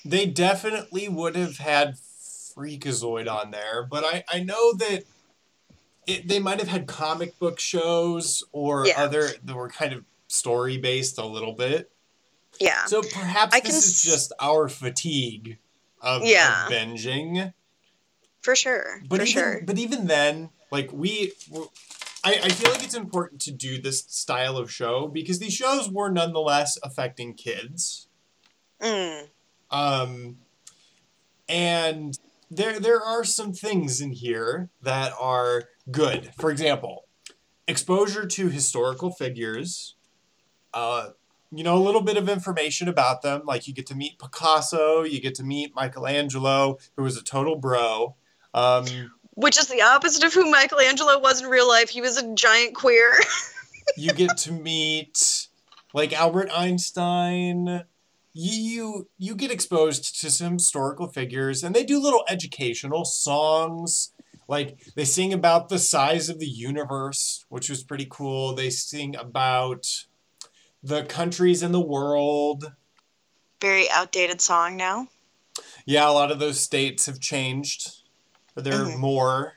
They 0.06 0.26
definitely 0.26 1.08
would 1.08 1.36
have 1.36 1.58
had 1.58 1.96
Freakazoid 1.98 3.32
on 3.32 3.52
there, 3.52 3.84
but 3.89 4.04
I 4.04 4.24
I 4.32 4.39
know 4.44 4.74
that 4.74 5.04
it, 6.06 6.28
they 6.28 6.39
might 6.39 6.60
have 6.60 6.68
had 6.68 6.86
comic 6.88 7.39
book 7.39 7.60
shows 7.60 8.44
or 8.52 8.86
Yeah. 8.86 9.02
other 9.02 9.30
that 9.44 9.56
were 9.56 9.70
kind 9.70 9.94
of 9.94 10.04
story 10.28 10.78
based 10.78 11.18
a 11.18 11.26
little 11.26 11.54
bit. 11.54 11.89
Yeah, 12.60 12.86
So 12.86 13.02
perhaps 13.02 13.56
I 13.56 13.62
this 13.62 13.86
is 13.86 13.94
s- 13.96 14.04
just 14.04 14.34
our 14.39 14.68
fatigue 14.70 15.58
of, 16.02 16.24
Yeah. 16.24 16.66
of 16.68 16.72
binging. 16.72 17.54
for 18.42 18.56
sure, 18.56 19.02
But 19.08 19.22
for 19.22 19.24
even 19.24 19.34
sure. 19.34 19.62
but 19.66 19.78
even 19.80 20.06
then, 20.08 20.50
like 20.70 20.92
we, 20.92 21.32
I, 22.23 22.39
I 22.43 22.49
feel 22.49 22.71
like 22.71 22.83
it's 22.83 22.93
important 22.93 23.41
to 23.41 23.51
do 23.51 23.81
this 23.81 24.05
style 24.07 24.57
of 24.57 24.71
show 24.71 25.07
because 25.07 25.39
these 25.39 25.53
shows 25.53 25.89
were 25.89 26.09
nonetheless 26.09 26.77
affecting 26.83 27.33
kids. 27.33 28.07
Mm, 28.81 29.27
Um, 29.69 30.38
and 31.49 32.17
there 32.49 32.79
there 32.79 33.01
are 33.01 33.23
some 33.23 33.53
things 33.53 33.99
in 34.01 34.12
here 34.12 34.69
that 34.81 35.13
are 35.19 35.63
good. 35.91 36.31
For 36.39 36.51
example, 36.51 37.05
exposure 37.67 38.25
to 38.25 38.49
historical 38.49 39.12
figures. 39.12 39.95
Uh, 40.73 41.09
you 41.51 41.63
know, 41.63 41.77
a 41.77 41.83
little 41.83 42.01
bit 42.01 42.17
of 42.17 42.27
information 42.29 42.88
about 42.88 43.21
them. 43.21 43.43
Like 43.45 43.67
you 43.67 43.73
get 43.73 43.86
to 43.88 43.95
meet 43.95 44.17
Picasso, 44.17 45.03
you 45.03 45.21
get 45.21 45.36
to 45.36 45.43
meet 45.43 45.75
Michelangelo, 45.75 46.77
who 46.95 47.03
was 47.03 47.15
a 47.15 47.23
total 47.23 47.55
bro. 47.55 48.15
Um, 48.55 48.86
which 49.36 49.58
is 49.58 49.67
the 49.67 49.82
opposite 49.82 50.24
of 50.24 50.34
who 50.34 50.50
Michelangelo 50.50 51.19
was 51.19 51.41
in 51.41 51.48
real 51.48 51.67
life. 51.67 51.89
He 51.89 52.02
was 52.02 52.17
a 52.17 52.34
giant 52.36 52.76
queer. 52.76 53.13
you 53.98 54.13
get 54.13 54.38
to 54.39 54.52
meet 54.52 55.48
like 55.93 56.13
Albert 56.13 56.50
Einstein. 56.54 57.84
You 58.34 59.08
you 59.17 59.36
get 59.36 59.52
exposed 59.52 60.19
to 60.22 60.32
some 60.32 60.54
historical 60.54 61.08
figures, 61.08 61.63
and 61.63 61.76
they 61.76 61.84
do 61.84 62.02
little 62.02 62.26
educational 62.28 63.06
songs. 63.06 64.12
Like 64.48 64.80
they 64.96 65.06
sing 65.06 65.34
about 65.34 65.69
the 65.69 65.80
size 65.80 66.30
of 66.30 66.39
the 66.39 66.48
universe, 66.48 67.46
which 67.50 67.69
was 67.69 67.84
pretty 67.84 68.08
cool. 68.10 68.56
They 68.56 68.69
sing 68.69 69.15
about 69.15 70.06
the 70.82 71.04
countries 71.04 71.63
in 71.63 71.72
the 71.72 71.80
world. 71.80 72.74
Very 73.62 73.89
outdated 73.89 74.41
song 74.41 74.76
now. 74.76 75.08
Yeah, 75.86 76.10
a 76.10 76.12
lot 76.12 76.32
of 76.32 76.39
those 76.39 76.60
states 76.60 77.06
have 77.06 77.19
changed. 77.19 78.03
There 78.56 78.84
are 78.84 78.86
Mhm. 78.86 78.98
more. 78.98 79.54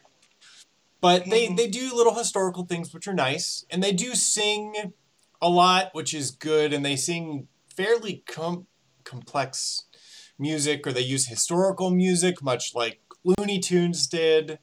But 1.01 1.27
they, 1.29 1.49
Mhm. 1.49 1.57
they 1.57 1.69
do 1.69 1.95
little 1.95 2.15
historical 2.15 2.65
things 2.65 2.93
which 2.93 3.07
are 3.07 3.15
nice. 3.15 3.65
And 3.71 3.83
they 3.83 3.93
do 3.93 4.15
sing 4.15 4.93
a 5.41 5.49
lot, 5.49 5.95
which 5.95 6.15
is 6.15 6.31
good. 6.31 6.73
And 6.73 6.85
they 6.85 6.97
sing 6.97 7.49
fairly 7.75 8.23
com- 8.27 8.67
complex 9.05 9.85
music, 10.39 10.87
or 10.87 10.93
they 10.93 11.03
use 11.03 11.27
historical 11.27 11.91
music, 11.91 12.43
much 12.43 12.75
like 12.75 13.01
Looney 13.25 13.59
Tunes 13.59 14.07
did. 14.07 14.59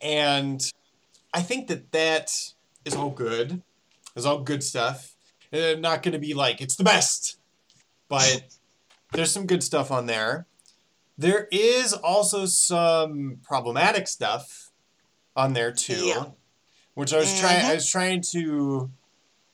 And 0.00 0.60
I 1.32 1.42
think 1.42 1.68
that 1.68 1.92
that 1.92 2.30
is 2.84 2.94
all 2.94 3.10
good. 3.10 3.62
Is 4.14 4.26
all 4.26 4.40
good 4.42 4.62
stuff. 4.62 5.16
And 5.50 5.62
I'm 5.64 5.80
not 5.80 6.02
going 6.02 6.12
to 6.12 6.18
be 6.18 6.34
like, 6.34 6.60
it's 6.60 6.76
the 6.76 6.84
best. 6.84 7.38
But 8.08 8.44
there's 9.12 9.32
some 9.32 9.46
good 9.46 9.62
stuff 9.64 9.90
on 9.90 10.06
there. 10.06 10.46
There 11.16 11.48
is 11.52 11.92
also 11.92 12.46
some 12.46 13.38
problematic 13.42 14.08
stuff 14.08 14.70
on 15.36 15.52
there 15.52 15.72
too, 15.72 16.06
Yeah. 16.06 16.24
which 16.94 17.12
I 17.12 17.18
was 17.18 17.38
trying. 17.38 17.60
Mhm. 17.64 17.70
I 17.70 17.74
was 17.74 17.88
trying 17.88 18.22
to 18.32 18.90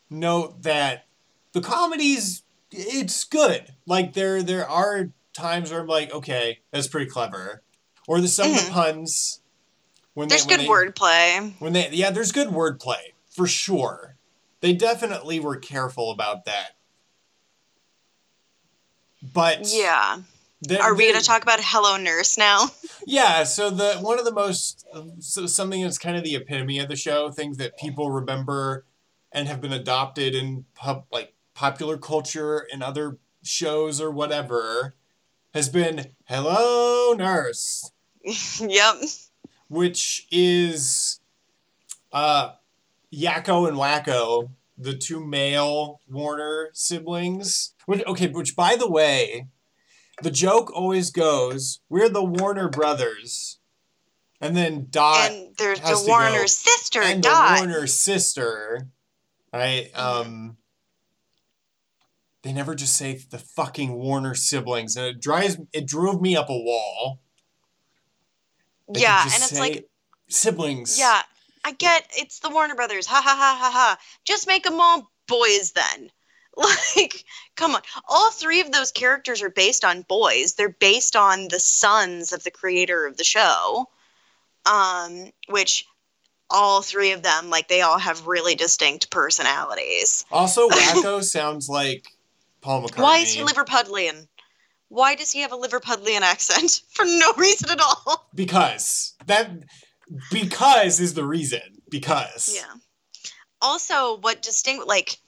note 0.08 0.62
that 0.62 1.06
the 1.52 1.60
comedies 1.60 2.42
it's 2.72 3.24
good. 3.24 3.74
Like 3.86 4.12
there 4.12 4.42
there 4.42 4.68
are 4.68 5.10
times 5.32 5.70
where 5.70 5.80
I'm 5.80 5.86
like, 5.88 6.12
okay, 6.12 6.60
that's 6.70 6.86
pretty 6.88 7.10
clever, 7.10 7.62
or 8.06 8.20
there's 8.20 8.34
some 8.36 8.50
of 8.50 8.56
the 8.56 8.62
Mhm. 8.62 8.72
puns 8.72 9.40
when 10.14 10.28
There's 10.28 10.46
they, 10.46 10.56
good 10.56 10.68
when 10.68 10.84
they, 10.84 10.90
wordplay. 10.92 11.52
when 11.60 11.72
they 11.72 11.90
yeah, 11.90 12.10
there's 12.10 12.32
good 12.32 12.48
wordplay 12.48 13.12
for 13.28 13.46
sure. 13.46 14.16
They 14.60 14.72
definitely 14.72 15.40
were 15.40 15.56
careful 15.56 16.10
about 16.10 16.44
that. 16.44 16.76
But 19.22 19.66
Yeah. 19.66 20.20
There- 20.62 20.82
Are 20.82 20.94
we 20.94 21.08
going 21.10 21.18
to 21.18 21.24
talk 21.26 21.42
about 21.42 21.58
Hello 21.62 21.96
Nurse 21.96 22.36
now? 22.36 22.66
Yeah, 23.06 23.44
so 23.44 23.70
the 23.70 23.94
one 23.94 24.18
of 24.18 24.26
the 24.26 24.32
most 24.32 24.86
so 25.20 25.46
something 25.46 25.82
that's 25.82 25.96
kind 25.98 26.16
of 26.18 26.24
the 26.24 26.36
epitome 26.36 26.78
of 26.78 26.88
the 26.88 26.96
show, 26.96 27.30
things 27.30 27.56
that 27.56 27.78
people 27.78 28.10
remember 28.10 28.84
and 29.32 29.48
have 29.48 29.60
been 29.60 29.72
adopted 29.72 30.34
in 30.34 30.66
pub 30.74 31.06
like 31.10 31.32
popular 31.54 31.96
culture 31.96 32.66
and 32.72 32.82
other 32.82 33.16
shows 33.42 34.00
or 34.02 34.10
whatever, 34.10 34.94
has 35.54 35.70
been 35.70 36.12
Hello 36.24 37.14
Nurse, 37.14 37.90
yep. 38.60 38.96
which 39.68 40.26
is 40.30 41.20
uh 42.12 42.52
Yakko 43.12 43.66
and 43.66 43.78
Wakko, 43.78 44.50
the 44.76 44.94
two 44.94 45.24
male 45.24 46.00
Warner 46.08 46.68
siblings. 46.74 47.72
Which 47.86 48.04
okay, 48.06 48.28
which 48.28 48.54
by 48.54 48.76
the 48.76 48.88
way, 48.90 49.46
the 50.22 50.30
joke 50.30 50.70
always 50.74 51.10
goes, 51.10 51.80
"We're 51.88 52.08
the 52.08 52.24
Warner 52.24 52.68
brothers," 52.68 53.58
and 54.40 54.56
then 54.56 54.88
Dot 54.90 55.30
and 55.30 55.56
there's 55.56 55.78
has 55.80 56.02
the 56.02 56.08
Warner 56.08 56.40
go, 56.40 56.46
sister, 56.46 57.02
and 57.02 57.22
Dot. 57.22 57.58
the 57.58 57.64
Warner 57.64 57.86
sister, 57.86 58.88
right? 59.52 59.92
Mhm. 59.92 59.98
Um, 59.98 60.56
they 62.42 62.52
never 62.52 62.74
just 62.74 62.96
say 62.96 63.14
the 63.14 63.38
fucking 63.38 63.92
Warner 63.92 64.34
siblings, 64.34 64.96
and 64.96 65.06
it 65.06 65.20
drives 65.20 65.58
it 65.72 65.86
drove 65.86 66.20
me 66.20 66.36
up 66.36 66.48
a 66.48 66.56
wall. 66.56 67.20
They 68.88 69.02
yeah, 69.02 69.22
and 69.22 69.42
it's 69.42 69.58
like, 69.58 69.88
siblings. 70.28 70.98
yeah, 70.98 71.22
I 71.64 71.72
get 71.72 72.10
it's 72.16 72.40
the 72.40 72.50
Warner 72.50 72.74
Brothers. 72.74 73.06
Ha 73.06 73.20
ha 73.22 73.36
ha 73.36 73.56
ha 73.60 73.70
ha. 73.70 73.98
Just 74.24 74.46
make 74.46 74.64
them 74.64 74.80
all 74.80 75.10
boys 75.26 75.72
then. 75.72 76.10
Like, 76.96 77.24
come 77.56 77.74
on. 77.74 77.80
All 78.08 78.30
three 78.32 78.60
of 78.60 78.72
those 78.72 78.92
characters 78.92 79.40
are 79.40 79.50
based 79.50 79.84
on 79.84 80.02
boys. 80.02 80.54
They're 80.54 80.68
based 80.68 81.16
on 81.16 81.48
the 81.48 81.60
sons 81.60 82.32
of 82.32 82.42
the 82.42 82.50
creator 82.50 83.06
of 83.06 83.16
the 83.16 83.24
show. 83.24 83.86
Um, 84.66 85.30
which 85.48 85.86
all 86.50 86.82
three 86.82 87.12
of 87.12 87.22
them, 87.22 87.48
like, 87.48 87.68
they 87.68 87.80
all 87.80 87.98
have 87.98 88.26
really 88.26 88.54
distinct 88.56 89.10
personalities. 89.10 90.24
Also, 90.30 90.68
Wakko 90.70 91.22
sounds 91.22 91.68
like 91.68 92.08
Paul 92.60 92.82
McCartney. 92.82 93.02
Why 93.02 93.18
is 93.18 93.32
he 93.32 93.42
Liverpudlian? 93.42 94.26
Why 94.88 95.14
does 95.14 95.30
he 95.30 95.40
have 95.40 95.52
a 95.52 95.56
Liverpudlian 95.56 96.20
accent? 96.20 96.82
For 96.90 97.04
no 97.04 97.32
reason 97.38 97.70
at 97.70 97.80
all. 97.80 98.28
Because 98.34 99.14
that 99.26 99.50
because 100.30 101.00
is 101.00 101.14
the 101.14 101.24
reason. 101.24 101.60
Because 101.88 102.52
Yeah. 102.54 102.74
Also, 103.62 104.18
what 104.18 104.42
distinct 104.42 104.86
like 104.86 105.18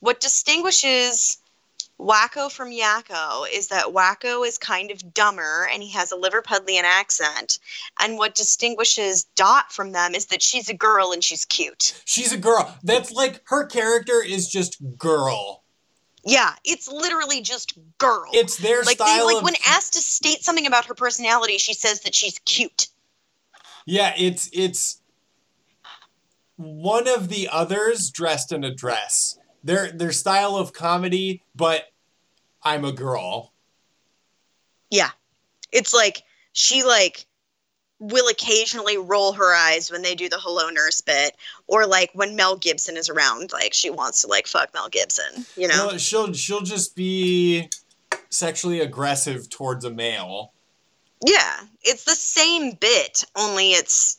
what 0.00 0.20
distinguishes 0.20 1.38
Wakko 1.98 2.50
from 2.50 2.70
Yakko 2.70 3.46
is 3.50 3.68
that 3.68 3.86
Wakko 3.86 4.46
is 4.46 4.58
kind 4.58 4.90
of 4.90 5.14
dumber 5.14 5.68
and 5.72 5.82
he 5.82 5.90
has 5.92 6.12
a 6.12 6.16
Liverpudlian 6.16 6.82
accent. 6.82 7.58
And 7.98 8.18
what 8.18 8.34
distinguishes 8.34 9.24
Dot 9.34 9.72
from 9.72 9.92
them 9.92 10.14
is 10.14 10.26
that 10.26 10.42
she's 10.42 10.68
a 10.68 10.74
girl 10.74 11.12
and 11.12 11.24
she's 11.24 11.44
cute. 11.46 12.00
She's 12.04 12.32
a 12.32 12.38
girl. 12.38 12.76
That's 12.82 13.12
like 13.12 13.40
her 13.46 13.64
character 13.66 14.22
is 14.22 14.48
just 14.48 14.76
girl. 14.98 15.62
Yeah, 16.24 16.54
it's 16.64 16.88
literally 16.88 17.40
just 17.40 17.74
girl. 17.98 18.28
It's 18.32 18.56
their 18.56 18.82
like 18.82 18.98
they, 18.98 19.22
like 19.22 19.36
of 19.36 19.44
when 19.44 19.54
asked 19.66 19.94
to 19.94 20.00
state 20.00 20.42
something 20.42 20.66
about 20.66 20.86
her 20.86 20.94
personality, 20.94 21.56
she 21.56 21.72
says 21.72 22.00
that 22.00 22.14
she's 22.14 22.38
cute. 22.40 22.88
Yeah, 23.86 24.12
it's 24.18 24.50
it's 24.52 25.00
one 26.56 27.06
of 27.06 27.28
the 27.28 27.48
others 27.50 28.10
dressed 28.10 28.50
in 28.50 28.64
a 28.64 28.74
dress. 28.74 29.38
Their 29.66 29.90
their 29.90 30.12
style 30.12 30.54
of 30.56 30.72
comedy, 30.72 31.42
but 31.56 31.90
I'm 32.62 32.84
a 32.84 32.92
girl. 32.92 33.52
Yeah. 34.90 35.10
It's 35.72 35.92
like 35.92 36.22
she 36.52 36.84
like 36.84 37.26
will 37.98 38.28
occasionally 38.28 38.96
roll 38.96 39.32
her 39.32 39.54
eyes 39.54 39.90
when 39.90 40.02
they 40.02 40.14
do 40.14 40.28
the 40.28 40.38
hello 40.38 40.68
nurse 40.70 41.00
bit 41.00 41.36
or 41.66 41.84
like 41.84 42.10
when 42.12 42.36
Mel 42.36 42.56
Gibson 42.56 42.96
is 42.96 43.08
around 43.08 43.52
like 43.52 43.72
she 43.74 43.90
wants 43.90 44.22
to 44.22 44.28
like 44.28 44.46
fuck 44.46 44.72
Mel 44.72 44.88
Gibson, 44.88 45.44
you 45.56 45.66
know. 45.66 45.88
Well, 45.88 45.98
she'll 45.98 46.32
she'll 46.32 46.60
just 46.62 46.94
be 46.94 47.68
sexually 48.30 48.80
aggressive 48.80 49.50
towards 49.50 49.84
a 49.84 49.90
male. 49.90 50.52
yeah, 51.24 51.60
it's 51.82 52.04
the 52.04 52.14
same 52.14 52.72
bit 52.72 53.24
only 53.34 53.70
it's 53.72 54.18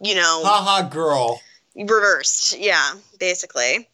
you 0.00 0.16
know 0.16 0.42
Haha, 0.44 0.88
girl. 0.88 1.40
reversed. 1.76 2.58
Yeah, 2.58 2.94
basically. 3.20 3.88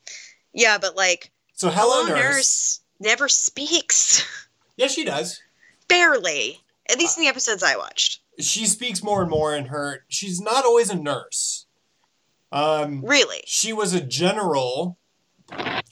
Yeah, 0.52 0.78
but 0.78 0.96
like 0.96 1.30
So 1.54 1.68
hello, 1.70 2.04
hello 2.04 2.14
nurse. 2.16 2.20
nurse 2.20 2.80
never 3.00 3.28
speaks 3.28 4.24
Yes, 4.76 4.92
she 4.94 5.04
does. 5.04 5.40
barely. 5.88 6.60
At 6.90 6.98
least 6.98 7.16
in 7.16 7.22
the 7.24 7.28
episodes 7.28 7.62
I 7.62 7.76
watched. 7.76 8.20
She 8.40 8.66
speaks 8.66 9.02
more 9.02 9.20
and 9.22 9.30
more 9.30 9.54
in 9.54 9.66
her. 9.66 10.04
She's 10.08 10.40
not 10.40 10.64
always 10.64 10.90
a 10.90 10.96
nurse. 10.96 11.66
Um, 12.50 13.02
Really. 13.04 13.42
she 13.46 13.72
was 13.72 13.92
a 13.94 14.00
general 14.00 14.98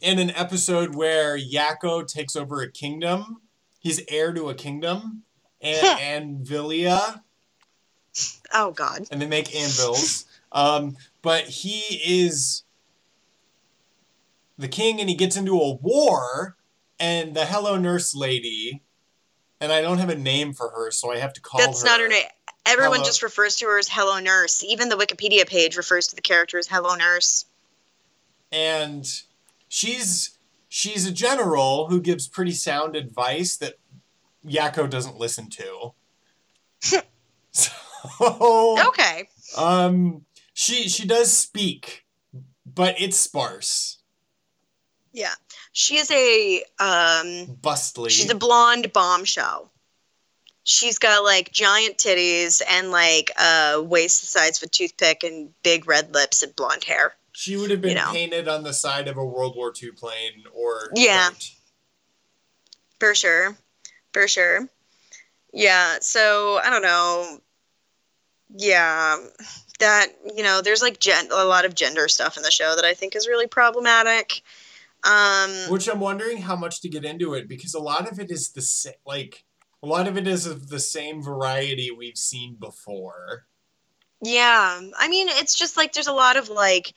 in 0.00 0.18
an 0.18 0.30
episode 0.30 0.94
where 0.94 1.38
Yakko 1.38 2.06
takes 2.08 2.34
over 2.36 2.60
a 2.62 2.70
kingdom. 2.70 3.42
He's 3.78 4.02
heir 4.08 4.32
to 4.32 4.48
a 4.50 4.54
kingdom, 4.54 5.22
and 5.60 6.44
Anvilia, 6.44 7.22
Oh 8.52 8.72
god. 8.72 9.06
and 9.10 9.20
they 9.22 9.26
make 9.26 9.54
anvils. 9.54 10.24
Um, 10.52 10.96
but 11.22 11.44
he 11.44 12.00
is 12.04 12.64
the 14.60 14.68
king, 14.68 15.00
and 15.00 15.08
he 15.08 15.14
gets 15.16 15.36
into 15.36 15.58
a 15.58 15.74
war, 15.74 16.56
and 16.98 17.34
the 17.34 17.46
Hello 17.46 17.76
Nurse 17.76 18.14
lady, 18.14 18.82
and 19.60 19.72
I 19.72 19.80
don't 19.80 19.98
have 19.98 20.10
a 20.10 20.14
name 20.14 20.52
for 20.52 20.70
her, 20.70 20.90
so 20.90 21.10
I 21.12 21.16
have 21.18 21.32
to 21.34 21.40
call 21.40 21.60
That's 21.60 21.82
her. 21.82 21.86
not 21.88 22.00
her 22.00 22.08
name. 22.08 22.24
Everyone 22.66 22.96
Hello- 22.96 23.06
just 23.06 23.22
refers 23.22 23.56
to 23.56 23.66
her 23.66 23.78
as 23.78 23.88
Hello 23.88 24.18
Nurse. 24.20 24.62
Even 24.62 24.88
the 24.90 24.96
Wikipedia 24.96 25.46
page 25.48 25.76
refers 25.76 26.08
to 26.08 26.14
the 26.16 26.22
character 26.22 26.58
as 26.58 26.68
Hello 26.68 26.94
Nurse. 26.94 27.46
and 28.52 29.06
she's 29.68 30.38
she's 30.68 31.06
a 31.06 31.12
general 31.12 31.88
who 31.88 32.00
gives 32.00 32.28
pretty 32.28 32.52
sound 32.52 32.96
advice 32.96 33.56
that 33.56 33.74
Yakko 34.44 34.90
doesn't 34.90 35.16
listen 35.16 35.48
to. 35.50 35.94
so 37.50 37.70
Okay. 38.88 39.28
um 39.56 40.24
she 40.52 40.88
she 40.88 41.06
does 41.06 41.32
speak, 41.36 42.04
but 42.66 42.94
it's 43.00 43.16
sparse. 43.18 43.98
Yeah. 45.12 45.34
She 45.72 45.96
is 45.96 46.10
a 46.10 46.58
um 46.78 47.56
Bustly. 47.60 48.10
she's 48.10 48.30
a 48.30 48.34
blonde 48.34 48.92
bombshell. 48.92 49.70
She's 50.62 50.98
got 50.98 51.24
like 51.24 51.50
giant 51.52 51.96
titties 51.98 52.62
and 52.68 52.90
like 52.90 53.30
a 53.40 53.82
waist 53.82 54.20
the 54.20 54.26
size 54.26 54.62
of 54.62 54.66
a 54.66 54.70
toothpick 54.70 55.24
and 55.24 55.50
big 55.62 55.86
red 55.88 56.14
lips 56.14 56.42
and 56.42 56.54
blonde 56.54 56.84
hair. 56.84 57.14
she 57.32 57.56
would 57.56 57.70
have 57.70 57.80
been 57.80 57.90
you 57.90 57.96
know. 57.96 58.12
painted 58.12 58.46
on 58.46 58.62
the 58.62 58.72
side 58.72 59.08
of 59.08 59.16
a 59.16 59.24
World 59.24 59.56
War 59.56 59.72
II 59.82 59.92
plane 59.92 60.44
or 60.54 60.90
Yeah. 60.94 61.30
boat. 61.30 61.50
For 63.00 63.14
sure. 63.14 63.56
For 64.12 64.28
sure. 64.28 64.68
Yeah, 65.52 65.98
so 66.00 66.60
I 66.62 66.68
don't 66.70 66.82
know. 66.82 67.40
Yeah, 68.56 69.16
that, 69.78 70.08
you 70.36 70.42
know, 70.42 70.60
there's 70.60 70.82
like 70.82 70.98
gen- 71.00 71.28
a 71.32 71.44
lot 71.44 71.64
of 71.64 71.74
gender 71.74 72.08
stuff 72.08 72.36
in 72.36 72.42
the 72.42 72.50
show 72.50 72.74
that 72.76 72.84
I 72.84 72.94
think 72.94 73.14
is 73.16 73.26
really 73.28 73.46
problematic. 73.46 74.42
Um 75.04 75.50
Which 75.70 75.88
I'm 75.88 76.00
wondering 76.00 76.38
how 76.38 76.56
much 76.56 76.80
to 76.82 76.88
get 76.88 77.04
into 77.04 77.34
it 77.34 77.48
because 77.48 77.74
a 77.74 77.80
lot 77.80 78.10
of 78.10 78.18
it 78.18 78.30
is 78.30 78.50
the 78.50 78.62
same. 78.62 78.94
Like 79.06 79.44
a 79.82 79.86
lot 79.86 80.08
of 80.08 80.16
it 80.16 80.26
is 80.26 80.46
of 80.46 80.68
the 80.68 80.80
same 80.80 81.22
variety 81.22 81.90
we've 81.90 82.18
seen 82.18 82.56
before. 82.60 83.46
yeah, 84.22 84.80
I 84.98 85.08
mean, 85.08 85.28
it's 85.28 85.54
just 85.54 85.76
like 85.76 85.92
there's 85.92 86.06
a 86.06 86.12
lot 86.12 86.36
of 86.36 86.48
like 86.50 86.92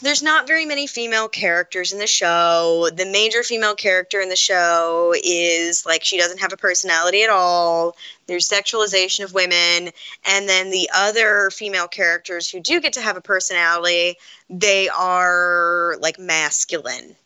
there's 0.00 0.22
not 0.22 0.46
very 0.46 0.64
many 0.64 0.86
female 0.86 1.28
characters 1.28 1.92
in 1.92 1.98
the 1.98 2.06
show. 2.06 2.88
The 2.94 3.06
major 3.06 3.42
female 3.42 3.74
character 3.74 4.20
in 4.20 4.28
the 4.28 4.36
show 4.36 5.12
is 5.22 5.84
like 5.84 6.04
she 6.04 6.18
doesn't 6.18 6.38
have 6.38 6.52
a 6.52 6.56
personality 6.56 7.22
at 7.22 7.30
all. 7.30 7.96
There's 8.26 8.48
sexualization 8.48 9.24
of 9.24 9.34
women, 9.34 9.92
and 10.24 10.48
then 10.48 10.70
the 10.70 10.88
other 10.94 11.50
female 11.50 11.88
characters 11.88 12.48
who 12.48 12.60
do 12.60 12.80
get 12.80 12.92
to 12.92 13.00
have 13.00 13.16
a 13.16 13.20
personality, 13.20 14.16
they 14.48 14.88
are 14.88 15.96
like 16.00 16.18
masculine. 16.18 17.16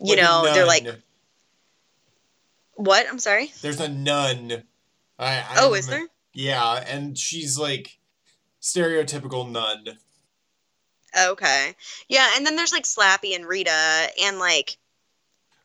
You 0.00 0.14
a 0.14 0.16
know, 0.16 0.42
they're 0.54 0.66
like 0.66 0.86
what? 2.76 3.06
I'm 3.08 3.18
sorry. 3.18 3.52
There's 3.60 3.80
a 3.80 3.88
nun. 3.88 4.64
I, 5.18 5.36
I 5.36 5.56
Oh, 5.58 5.74
is 5.74 5.86
there? 5.86 6.06
Yeah, 6.32 6.82
and 6.86 7.16
she's 7.16 7.58
like 7.58 7.98
stereotypical 8.60 9.48
nun. 9.48 9.98
Okay. 11.16 11.74
Yeah, 12.08 12.28
and 12.36 12.46
then 12.46 12.56
there's 12.56 12.72
like 12.72 12.84
Slappy 12.84 13.34
and 13.34 13.46
Rita, 13.46 14.08
and 14.22 14.38
like 14.38 14.76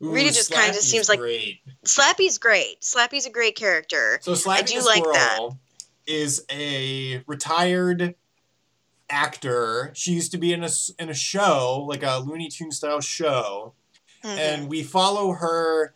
Ooh, 0.01 0.11
Rita 0.11 0.31
just 0.33 0.51
kinda 0.51 0.73
seems 0.81 1.09
like- 1.09 1.19
great. 1.19 1.59
Slappy's 1.85 2.37
great. 2.37 2.81
Slappy's 2.81 3.25
a 3.25 3.29
great 3.29 3.55
character. 3.55 4.19
So 4.21 4.33
Slappy 4.33 4.49
I 4.49 4.61
do 4.61 4.81
like 4.85 5.03
that. 5.03 5.39
is 6.05 6.45
a 6.51 7.23
retired 7.27 8.15
actor. 9.09 9.91
She 9.95 10.11
used 10.11 10.31
to 10.31 10.37
be 10.37 10.53
in 10.53 10.63
a 10.63 10.69
in 10.99 11.09
a 11.09 11.13
show 11.13 11.85
like 11.87 12.03
a 12.03 12.17
Looney 12.19 12.47
Tune 12.49 12.71
style 12.71 13.01
show, 13.01 13.73
Mhm. 14.23 14.37
and 14.37 14.69
we 14.69 14.83
follow 14.83 15.31
her 15.33 15.93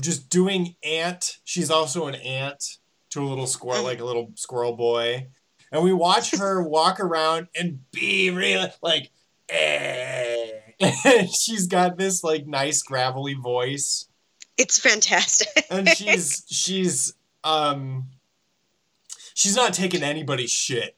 just 0.00 0.28
doing 0.28 0.76
ant. 0.82 1.38
She's 1.44 1.70
also 1.70 2.06
an 2.06 2.16
aunt 2.16 2.78
to 3.10 3.22
a 3.22 3.26
little 3.26 3.46
squirrel, 3.46 3.80
Mhm. 3.82 3.84
like 3.84 4.00
a 4.00 4.04
little 4.04 4.32
squirrel 4.34 4.74
boy, 4.74 5.28
and 5.72 5.82
we 5.82 5.92
watch 5.92 6.30
her 6.36 6.62
walk 6.62 7.00
around 7.00 7.48
and 7.58 7.80
be 7.92 8.30
real 8.30 8.68
like. 8.82 9.10
Eh. 9.48 10.50
She's 11.36 11.66
got 11.66 11.96
this 11.98 12.22
like 12.22 12.46
nice 12.46 12.82
gravelly 12.82 13.34
voice 13.34 14.06
It's 14.56 14.78
fantastic. 14.78 15.48
and 15.70 15.88
she's 15.88 16.44
she's 16.48 17.14
um 17.44 18.04
she's 19.34 19.56
not 19.56 19.72
taking 19.74 20.02
anybody's 20.02 20.50
shit. 20.52 20.96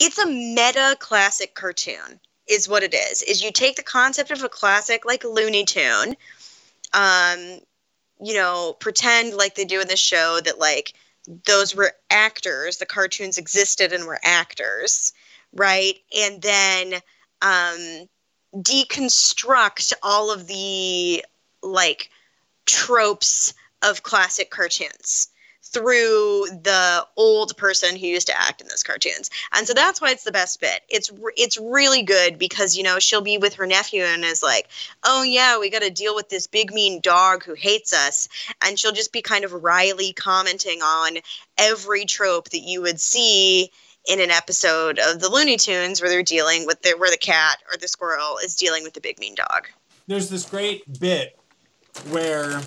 it's 0.00 0.18
a 0.18 0.26
meta 0.26 0.96
classic 0.98 1.54
cartoon 1.54 2.18
is 2.48 2.68
what 2.68 2.82
it 2.82 2.92
is 2.94 3.22
is 3.22 3.42
you 3.42 3.52
take 3.52 3.76
the 3.76 3.82
concept 3.82 4.30
of 4.32 4.42
a 4.42 4.48
classic 4.48 5.04
like 5.04 5.22
looney 5.24 5.64
tune 5.64 6.16
um 6.92 7.60
you 8.20 8.34
know 8.34 8.74
pretend 8.80 9.34
like 9.34 9.54
they 9.54 9.64
do 9.64 9.80
in 9.80 9.86
the 9.88 9.96
show 9.96 10.40
that 10.44 10.58
like 10.58 10.94
those 11.46 11.74
were 11.74 11.92
actors 12.10 12.78
the 12.78 12.86
cartoons 12.86 13.38
existed 13.38 13.92
and 13.92 14.06
were 14.06 14.18
actors 14.22 15.12
right? 15.54 15.96
And 16.18 16.40
then 16.42 16.94
um 17.42 18.08
deconstruct 18.54 19.92
all 20.02 20.30
of 20.30 20.46
the 20.46 21.24
like 21.62 22.10
tropes 22.66 23.54
of 23.82 24.02
classic 24.02 24.50
cartoons 24.50 25.28
through 25.72 26.46
the 26.62 27.06
old 27.16 27.56
person 27.56 27.96
who 27.96 28.06
used 28.06 28.26
to 28.26 28.38
act 28.38 28.60
in 28.60 28.68
those 28.68 28.82
cartoons. 28.82 29.30
And 29.52 29.66
so 29.66 29.74
that's 29.74 30.00
why 30.00 30.10
it's 30.10 30.24
the 30.24 30.32
best 30.32 30.60
bit. 30.60 30.82
It's 30.88 31.10
it's 31.36 31.58
really 31.58 32.02
good 32.02 32.38
because 32.38 32.76
you 32.76 32.82
know 32.82 32.98
she'll 32.98 33.20
be 33.20 33.38
with 33.38 33.54
her 33.54 33.66
nephew 33.66 34.02
and 34.02 34.24
is 34.24 34.42
like, 34.42 34.68
"Oh 35.04 35.22
yeah, 35.22 35.58
we 35.58 35.70
got 35.70 35.82
to 35.82 35.90
deal 35.90 36.14
with 36.14 36.28
this 36.28 36.46
big 36.46 36.72
mean 36.72 37.00
dog 37.00 37.44
who 37.44 37.54
hates 37.54 37.92
us." 37.92 38.28
And 38.60 38.78
she'll 38.78 38.92
just 38.92 39.12
be 39.12 39.22
kind 39.22 39.44
of 39.44 39.52
wryly 39.52 40.12
commenting 40.12 40.82
on 40.82 41.18
every 41.58 42.04
trope 42.04 42.50
that 42.50 42.60
you 42.60 42.82
would 42.82 43.00
see 43.00 43.70
in 44.06 44.20
an 44.20 44.30
episode 44.30 44.98
of 44.98 45.20
the 45.20 45.28
Looney 45.28 45.56
Tunes 45.56 46.00
where 46.00 46.10
they're 46.10 46.22
dealing 46.22 46.66
with 46.66 46.82
the 46.82 46.92
where 46.98 47.10
the 47.10 47.16
cat 47.16 47.58
or 47.70 47.76
the 47.76 47.88
squirrel 47.88 48.38
is 48.38 48.56
dealing 48.56 48.82
with 48.82 48.94
the 48.94 49.00
big 49.00 49.18
mean 49.18 49.34
dog. 49.34 49.68
There's 50.06 50.28
this 50.28 50.44
great 50.44 51.00
bit 51.00 51.38
where 52.10 52.62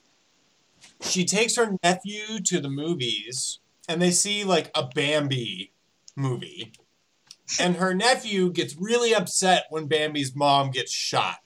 she 1.05 1.25
takes 1.25 1.55
her 1.55 1.77
nephew 1.83 2.39
to 2.45 2.59
the 2.59 2.69
movies 2.69 3.59
and 3.87 4.01
they 4.01 4.11
see 4.11 4.43
like 4.43 4.71
a 4.75 4.87
Bambi 4.87 5.71
movie. 6.15 6.73
And 7.59 7.75
her 7.75 7.93
nephew 7.93 8.51
gets 8.51 8.75
really 8.75 9.13
upset 9.13 9.65
when 9.69 9.87
Bambi's 9.87 10.35
mom 10.35 10.71
gets 10.71 10.91
shot. 10.91 11.37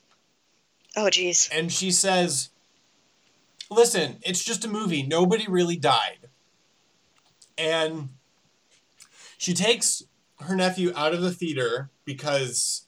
Oh, 0.96 1.04
jeez. 1.04 1.48
and 1.52 1.70
she 1.70 1.92
says, 1.92 2.50
"Listen, 3.70 4.18
it's 4.22 4.42
just 4.42 4.64
a 4.64 4.68
movie. 4.68 5.02
Nobody 5.04 5.46
really 5.46 5.76
died." 5.76 6.28
And 7.56 8.08
she 9.38 9.54
takes 9.54 10.02
her 10.40 10.56
nephew 10.56 10.92
out 10.96 11.14
of 11.14 11.20
the 11.20 11.30
theater 11.30 11.90
because 12.04 12.86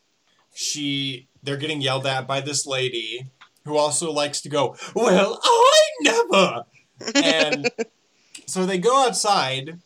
she 0.55 1.29
they're 1.43 1.57
getting 1.57 1.81
yelled 1.81 2.07
at 2.07 2.27
by 2.27 2.41
this 2.41 2.67
lady 2.67 3.31
who 3.65 3.77
also 3.77 4.11
likes 4.11 4.41
to 4.41 4.49
go, 4.49 4.75
"Well, 4.95 5.39
I 5.43 5.82
never." 6.03 6.65
And 7.15 7.71
so 8.47 8.67
they 8.67 8.79
go 8.79 9.07
outside 9.07 9.79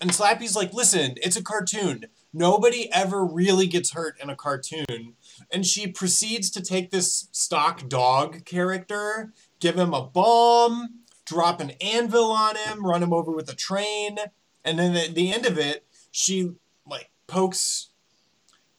and 0.00 0.14
Slappy's 0.14 0.56
like, 0.56 0.72
"Listen, 0.72 1.14
it's 1.22 1.36
a 1.36 1.42
cartoon. 1.42 2.06
Nobody 2.32 2.92
ever 2.92 3.24
really 3.24 3.66
gets 3.66 3.92
hurt 3.92 4.20
in 4.20 4.30
a 4.30 4.36
cartoon." 4.36 5.14
And 5.52 5.66
she 5.66 5.86
proceeds 5.86 6.50
to 6.50 6.62
take 6.62 6.90
this 6.90 7.28
stock 7.32 7.88
dog 7.88 8.44
character, 8.44 9.32
give 9.60 9.78
him 9.78 9.92
a 9.92 10.02
bomb, 10.02 11.00
drop 11.24 11.60
an 11.60 11.72
anvil 11.80 12.32
on 12.32 12.56
him, 12.56 12.84
run 12.86 13.02
him 13.02 13.12
over 13.12 13.30
with 13.30 13.50
a 13.50 13.54
train, 13.54 14.18
and 14.64 14.78
then 14.78 14.96
at 14.96 15.14
the 15.14 15.32
end 15.32 15.46
of 15.46 15.58
it, 15.58 15.86
she 16.10 16.52
like 16.86 17.10
pokes 17.26 17.90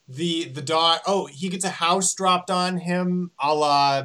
the 0.07 0.45
the 0.45 0.61
dog. 0.61 0.99
Oh, 1.05 1.27
he 1.27 1.49
gets 1.49 1.65
a 1.65 1.69
house 1.69 2.13
dropped 2.13 2.49
on 2.49 2.77
him, 2.77 3.31
a 3.39 3.53
la. 3.53 4.03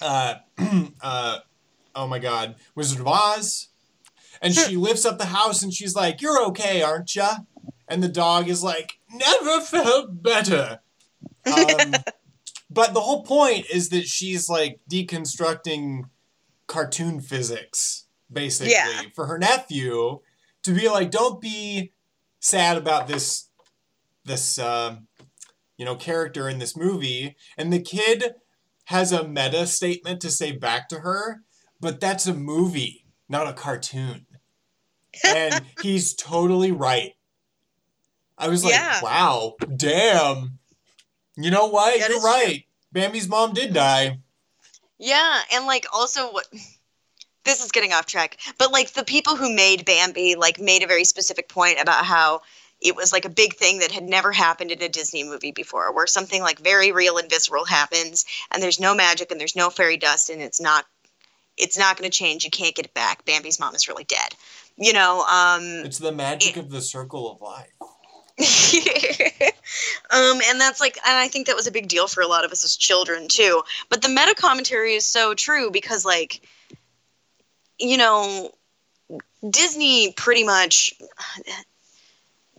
Uh, 0.00 0.34
uh, 1.00 1.38
oh 1.94 2.06
my 2.06 2.18
God, 2.18 2.56
Wizard 2.74 3.00
of 3.00 3.06
Oz, 3.06 3.68
and 4.40 4.54
she 4.54 4.76
lifts 4.76 5.04
up 5.04 5.18
the 5.18 5.26
house 5.26 5.62
and 5.62 5.72
she's 5.72 5.94
like, 5.94 6.20
"You're 6.20 6.42
okay, 6.46 6.82
aren't 6.82 7.14
ya?" 7.14 7.38
And 7.88 8.02
the 8.02 8.08
dog 8.08 8.48
is 8.48 8.62
like, 8.62 8.98
"Never 9.12 9.60
felt 9.60 10.22
better." 10.22 10.80
Um, 11.46 11.94
but 12.70 12.94
the 12.94 13.00
whole 13.00 13.22
point 13.24 13.66
is 13.72 13.88
that 13.90 14.06
she's 14.06 14.48
like 14.48 14.80
deconstructing 14.90 16.02
cartoon 16.66 17.20
physics, 17.20 18.04
basically, 18.32 18.72
Yeah. 18.72 19.02
for 19.14 19.26
her 19.26 19.38
nephew 19.38 20.20
to 20.62 20.72
be 20.74 20.88
like, 20.88 21.10
"Don't 21.10 21.40
be 21.40 21.92
sad 22.40 22.76
about 22.76 23.08
this, 23.08 23.48
this, 24.24 24.58
um, 24.58 25.08
you 25.76 25.84
know, 25.84 25.96
character 25.96 26.48
in 26.48 26.58
this 26.58 26.76
movie." 26.76 27.36
And 27.56 27.72
the 27.72 27.80
kid 27.80 28.34
has 28.88 29.12
a 29.12 29.28
meta 29.28 29.66
statement 29.66 30.18
to 30.22 30.30
say 30.30 30.50
back 30.50 30.88
to 30.88 31.00
her, 31.00 31.42
but 31.78 32.00
that's 32.00 32.26
a 32.26 32.32
movie, 32.32 33.04
not 33.28 33.46
a 33.46 33.52
cartoon. 33.52 34.24
And 35.22 35.62
he's 35.82 36.14
totally 36.14 36.72
right. 36.72 37.12
I 38.38 38.48
was 38.48 38.64
like, 38.64 38.72
Yeah. 38.72 39.00
wow, 39.02 39.56
damn. 39.76 40.58
You 41.36 41.50
know 41.50 41.66
what? 41.66 41.98
That 42.00 42.08
You're 42.08 42.16
is 42.16 42.22
true. 42.22 42.30
right. 42.32 42.64
Bambi's 42.90 43.28
mom 43.28 43.52
did 43.52 43.74
die. 43.74 44.20
Yeah, 44.98 45.40
and 45.52 45.66
like 45.66 45.84
also 45.92 46.32
what 46.32 46.46
this 47.44 47.62
is 47.62 47.70
getting 47.70 47.92
off 47.92 48.06
track, 48.06 48.38
but 48.58 48.72
like 48.72 48.92
the 48.92 49.04
people 49.04 49.36
who 49.36 49.54
made 49.54 49.84
Bambi 49.84 50.34
like 50.34 50.58
made 50.58 50.82
a 50.82 50.86
very 50.86 51.04
specific 51.04 51.50
point 51.50 51.78
about 51.78 52.06
how 52.06 52.40
it 52.80 52.94
was 52.94 53.12
like 53.12 53.24
a 53.24 53.30
big 53.30 53.54
thing 53.54 53.80
that 53.80 53.90
had 53.90 54.04
never 54.04 54.32
happened 54.32 54.70
in 54.70 54.82
a 54.82 54.88
Disney 54.88 55.24
movie 55.24 55.52
before, 55.52 55.92
where 55.94 56.06
something 56.06 56.42
like 56.42 56.60
very 56.60 56.92
real 56.92 57.18
and 57.18 57.28
visceral 57.28 57.64
happens, 57.64 58.24
and 58.50 58.62
there's 58.62 58.80
no 58.80 58.94
magic 58.94 59.30
and 59.30 59.40
there's 59.40 59.56
no 59.56 59.70
fairy 59.70 59.96
dust, 59.96 60.30
and 60.30 60.40
it's 60.40 60.60
not 60.60 60.84
it's 61.56 61.78
not 61.78 61.96
going 61.96 62.08
to 62.08 62.16
change. 62.16 62.44
You 62.44 62.50
can't 62.50 62.74
get 62.74 62.86
it 62.86 62.94
back. 62.94 63.24
Bambi's 63.24 63.58
mom 63.58 63.74
is 63.74 63.88
really 63.88 64.04
dead. 64.04 64.34
You 64.76 64.92
know, 64.92 65.22
um, 65.22 65.62
It's 65.84 65.98
the 65.98 66.12
magic 66.12 66.56
of 66.56 66.70
the 66.70 66.80
circle 66.80 67.32
of 67.32 67.40
life. 67.40 67.72
um, 70.12 70.40
and 70.48 70.60
that's 70.60 70.80
like, 70.80 70.96
and 71.04 71.18
I 71.18 71.26
think 71.26 71.48
that 71.48 71.56
was 71.56 71.66
a 71.66 71.72
big 71.72 71.88
deal 71.88 72.06
for 72.06 72.20
a 72.20 72.28
lot 72.28 72.44
of 72.44 72.52
us 72.52 72.64
as 72.64 72.76
children 72.76 73.26
too. 73.26 73.62
But 73.90 74.02
the 74.02 74.08
meta 74.08 74.36
commentary 74.36 74.94
is 74.94 75.04
so 75.04 75.34
true 75.34 75.72
because, 75.72 76.04
like, 76.04 76.40
you 77.80 77.96
know, 77.96 78.52
Disney 79.48 80.12
pretty 80.12 80.44
much 80.44 80.94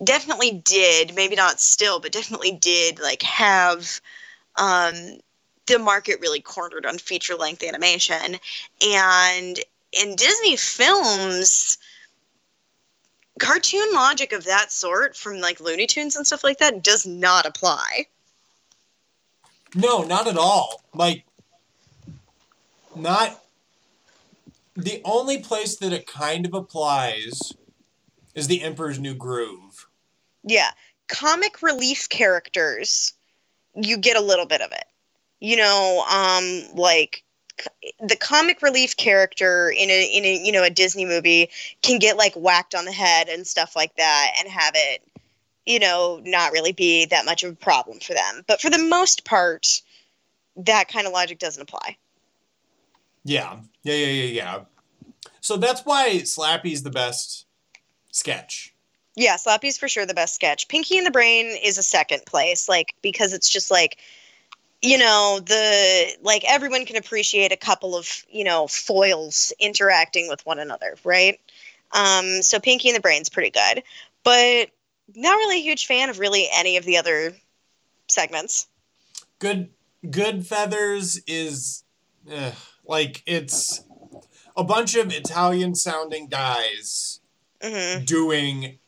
definitely 0.03 0.51
did, 0.51 1.15
maybe 1.15 1.35
not 1.35 1.59
still, 1.59 1.99
but 1.99 2.11
definitely 2.11 2.51
did, 2.51 2.99
like, 2.99 3.21
have 3.23 4.01
um, 4.55 5.19
the 5.67 5.79
market 5.79 6.19
really 6.19 6.41
cornered 6.41 6.85
on 6.85 6.97
feature 6.97 7.35
length 7.35 7.63
animation. 7.63 8.37
And 8.85 9.59
in 9.91 10.15
Disney 10.15 10.55
films, 10.55 11.77
cartoon 13.39 13.87
logic 13.93 14.33
of 14.33 14.43
that 14.45 14.71
sort 14.71 15.15
from 15.15 15.39
like 15.39 15.59
Looney 15.59 15.87
Tunes 15.87 16.15
and 16.15 16.27
stuff 16.27 16.43
like 16.43 16.57
that 16.59 16.83
does 16.83 17.05
not 17.05 17.45
apply. 17.45 18.05
No, 19.75 20.03
not 20.03 20.27
at 20.27 20.37
all. 20.37 20.83
Like, 20.93 21.23
not. 22.95 23.43
The 24.75 25.01
only 25.03 25.39
place 25.39 25.75
that 25.77 25.93
it 25.93 26.07
kind 26.07 26.45
of 26.45 26.53
applies 26.53 27.53
is 28.33 28.47
the 28.47 28.61
Emperor's 28.61 28.99
New 28.99 29.13
Groove. 29.13 29.68
Yeah, 30.43 30.71
comic 31.07 31.61
relief 31.61 32.07
characters, 32.09 33.13
you 33.75 33.97
get 33.97 34.17
a 34.17 34.21
little 34.21 34.45
bit 34.45 34.61
of 34.61 34.71
it. 34.71 34.85
You 35.39 35.57
know, 35.57 36.05
um, 36.09 36.75
like 36.75 37.23
the 37.99 38.15
comic 38.15 38.61
relief 38.61 38.95
character 38.97 39.69
in 39.69 39.89
a 39.89 40.05
in 40.05 40.25
a 40.25 40.45
you 40.45 40.51
know 40.51 40.63
a 40.63 40.69
Disney 40.69 41.05
movie 41.05 41.49
can 41.81 41.99
get 41.99 42.17
like 42.17 42.33
whacked 42.35 42.75
on 42.75 42.85
the 42.85 42.91
head 42.91 43.29
and 43.29 43.45
stuff 43.45 43.75
like 43.75 43.95
that, 43.95 44.31
and 44.39 44.47
have 44.49 44.73
it, 44.75 45.01
you 45.65 45.79
know, 45.79 46.21
not 46.23 46.51
really 46.51 46.71
be 46.71 47.05
that 47.05 47.25
much 47.25 47.43
of 47.43 47.53
a 47.53 47.55
problem 47.55 47.99
for 47.99 48.13
them. 48.13 48.43
But 48.47 48.61
for 48.61 48.69
the 48.69 48.77
most 48.77 49.25
part, 49.25 49.81
that 50.57 50.87
kind 50.87 51.07
of 51.07 51.13
logic 51.13 51.39
doesn't 51.39 51.61
apply. 51.61 51.97
Yeah, 53.23 53.57
yeah, 53.83 53.95
yeah, 53.95 54.07
yeah, 54.07 54.23
yeah. 54.23 54.59
So 55.41 55.57
that's 55.57 55.85
why 55.85 56.19
Slappy's 56.19 56.83
the 56.83 56.89
best 56.89 57.45
sketch. 58.11 58.73
Yeah, 59.15 59.35
Slappy's 59.35 59.77
for 59.77 59.87
sure 59.87 60.05
the 60.05 60.13
best 60.13 60.35
sketch. 60.35 60.67
Pinky 60.67 60.97
and 60.97 61.05
the 61.05 61.11
Brain 61.11 61.57
is 61.63 61.77
a 61.77 61.83
second 61.83 62.25
place, 62.25 62.69
like 62.69 62.93
because 63.01 63.33
it's 63.33 63.49
just 63.49 63.69
like, 63.71 63.97
you 64.81 64.97
know, 64.97 65.39
the 65.43 66.15
like 66.21 66.43
everyone 66.47 66.85
can 66.85 66.95
appreciate 66.95 67.51
a 67.51 67.57
couple 67.57 67.95
of 67.95 68.23
you 68.29 68.43
know 68.43 68.67
foils 68.67 69.51
interacting 69.59 70.27
with 70.27 70.45
one 70.45 70.59
another, 70.59 70.95
right? 71.03 71.39
Um, 71.91 72.41
so 72.41 72.59
Pinky 72.59 72.89
and 72.89 72.95
the 72.95 73.01
Brain's 73.01 73.29
pretty 73.29 73.49
good, 73.49 73.83
but 74.23 74.69
not 75.15 75.35
really 75.35 75.57
a 75.57 75.63
huge 75.63 75.87
fan 75.87 76.09
of 76.09 76.19
really 76.19 76.47
any 76.53 76.77
of 76.77 76.85
the 76.85 76.97
other 76.97 77.33
segments. 78.07 78.67
Good, 79.39 79.69
Goodfeathers 80.05 81.19
is 81.27 81.83
like 82.85 83.23
it's 83.25 83.83
a 84.55 84.63
bunch 84.63 84.95
of 84.95 85.11
Italian 85.11 85.75
sounding 85.75 86.27
guys 86.27 87.19
hmm 87.61 88.03
doing 88.05 88.79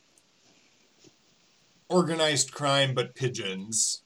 organized 1.91 2.54
crime, 2.54 2.93
but 2.93 3.15
pigeons. 3.15 4.01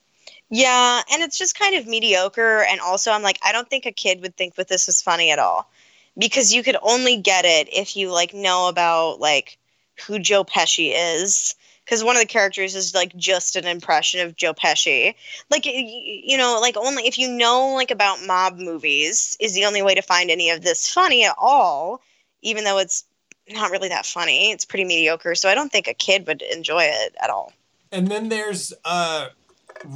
Yeah, 0.49 1.01
and 1.11 1.23
it's 1.23 1.37
just 1.37 1.57
kind 1.57 1.75
of 1.75 1.87
mediocre. 1.87 2.63
And 2.63 2.79
also, 2.79 3.11
I'm 3.11 3.23
like, 3.23 3.39
I 3.43 3.51
don't 3.51 3.69
think 3.69 3.85
a 3.85 3.91
kid 3.91 4.21
would 4.21 4.35
think 4.35 4.55
that 4.55 4.67
this 4.67 4.87
was 4.87 5.01
funny 5.01 5.31
at 5.31 5.39
all, 5.39 5.69
because 6.17 6.53
you 6.53 6.63
could 6.63 6.77
only 6.81 7.17
get 7.17 7.45
it 7.45 7.67
if 7.71 7.95
you 7.95 8.11
like 8.11 8.33
know 8.33 8.67
about 8.67 9.19
like 9.19 9.57
who 10.05 10.19
Joe 10.19 10.43
Pesci 10.43 10.93
is. 10.95 11.55
Because 11.83 12.03
one 12.03 12.15
of 12.15 12.21
the 12.21 12.27
characters 12.27 12.73
is 12.73 12.95
like 12.95 13.15
just 13.15 13.55
an 13.55 13.67
impression 13.67 14.19
of 14.21 14.35
Joe 14.35 14.55
Pesci. 14.55 15.13
Like, 15.51 15.67
you 15.67 16.35
know, 16.35 16.57
like 16.59 16.77
only 16.77 17.05
if 17.05 17.19
you 17.19 17.29
know 17.29 17.75
like 17.75 17.91
about 17.91 18.25
mob 18.25 18.57
movies 18.57 19.37
is 19.39 19.53
the 19.53 19.65
only 19.65 19.83
way 19.83 19.93
to 19.93 20.01
find 20.01 20.31
any 20.31 20.49
of 20.49 20.63
this 20.63 20.91
funny 20.91 21.25
at 21.25 21.35
all. 21.37 22.01
Even 22.41 22.63
though 22.63 22.79
it's 22.79 23.03
not 23.47 23.69
really 23.69 23.89
that 23.89 24.07
funny, 24.07 24.49
it's 24.49 24.65
pretty 24.65 24.83
mediocre. 24.83 25.35
So 25.35 25.47
I 25.47 25.53
don't 25.53 25.71
think 25.71 25.87
a 25.87 25.93
kid 25.93 26.25
would 26.25 26.41
enjoy 26.41 26.85
it 26.85 27.15
at 27.21 27.29
all. 27.29 27.53
And 27.95 28.09
then 28.09 28.27
there's 28.27 28.73
uh, 28.83 29.29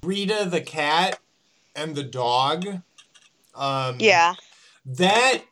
Rita 0.06 0.48
the 0.50 0.62
cat 0.62 1.20
and 1.76 1.96
the 1.96 2.04
dog. 2.04 2.66
Um, 3.54 3.98
Yeah. 4.00 4.36
That 4.86 5.44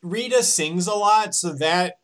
Rita 0.00 0.42
sings 0.42 0.86
a 0.86 0.94
lot, 0.94 1.34
so 1.34 1.52
that 1.52 2.00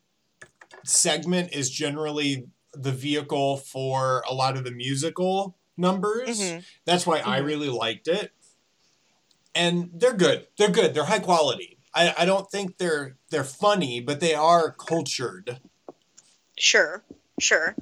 segment 0.84 1.54
is 1.54 1.70
generally 1.70 2.44
the 2.74 2.92
vehicle 2.92 3.56
for 3.56 4.22
a 4.28 4.34
lot 4.34 4.58
of 4.58 4.64
the 4.64 4.70
musical 4.70 5.56
numbers. 5.76 6.38
Mhm. 6.38 6.64
That's 6.84 7.06
why 7.06 7.20
I 7.20 7.40
Mhm. 7.40 7.46
really 7.46 7.68
liked 7.70 8.08
it. 8.08 8.32
And 9.54 9.90
they're 9.94 10.12
good. 10.12 10.46
They're 10.58 10.70
good. 10.70 10.92
They're 10.92 11.04
high 11.06 11.18
quality. 11.18 11.78
I, 11.94 12.14
I 12.18 12.24
don't 12.26 12.50
think 12.50 12.76
they're 12.76 13.16
they're 13.30 13.42
funny, 13.42 14.00
but 14.00 14.20
they 14.20 14.34
are 14.34 14.70
cultured. 14.72 15.60
Sure, 16.58 17.02
sure. 17.40 17.74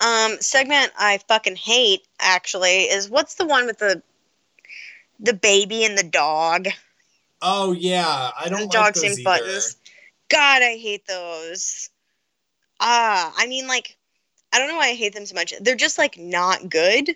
Um, 0.00 0.38
segment 0.40 0.92
I 0.98 1.18
fucking 1.28 1.56
hate 1.56 2.06
actually 2.18 2.84
is 2.84 3.10
what's 3.10 3.34
the 3.34 3.46
one 3.46 3.66
with 3.66 3.78
the 3.78 4.02
the 5.18 5.34
baby 5.34 5.84
and 5.84 5.96
the 5.96 6.02
dog? 6.02 6.68
Oh 7.42 7.72
yeah, 7.72 8.30
I 8.38 8.48
don't 8.48 8.62
like 8.62 8.70
dogs 8.70 9.02
those 9.02 9.18
either. 9.18 9.24
Buttons. 9.24 9.76
God, 10.30 10.62
I 10.62 10.76
hate 10.76 11.06
those. 11.06 11.90
Ah, 12.80 13.32
I 13.36 13.46
mean, 13.46 13.66
like, 13.66 13.96
I 14.52 14.58
don't 14.58 14.68
know 14.68 14.76
why 14.76 14.88
I 14.88 14.94
hate 14.94 15.14
them 15.14 15.26
so 15.26 15.34
much. 15.34 15.52
They're 15.60 15.76
just 15.76 15.98
like 15.98 16.16
not 16.18 16.70
good, 16.70 17.14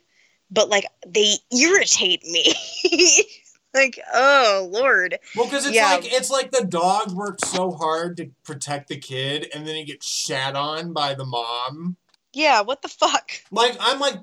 but 0.50 0.68
like 0.68 0.86
they 1.06 1.34
irritate 1.50 2.22
me. 2.24 2.54
like, 3.74 3.98
oh 4.12 4.68
lord. 4.70 5.18
Well, 5.34 5.46
because 5.46 5.64
it's 5.64 5.74
Yeah. 5.74 5.86
like 5.86 6.12
it's 6.12 6.30
like 6.30 6.50
the 6.50 6.64
dog 6.64 7.12
worked 7.12 7.46
so 7.46 7.70
hard 7.70 8.16
to 8.18 8.30
protect 8.44 8.88
the 8.88 8.98
kid, 8.98 9.48
and 9.54 9.66
then 9.66 9.74
he 9.74 9.84
gets 9.84 10.06
shat 10.06 10.54
on 10.54 10.92
by 10.92 11.14
the 11.14 11.24
mom. 11.24 11.96
Yeah, 12.34 12.62
what 12.62 12.82
the 12.82 12.88
fuck? 12.88 13.30
Like 13.50 13.76
I'm 13.80 14.00
like 14.00 14.20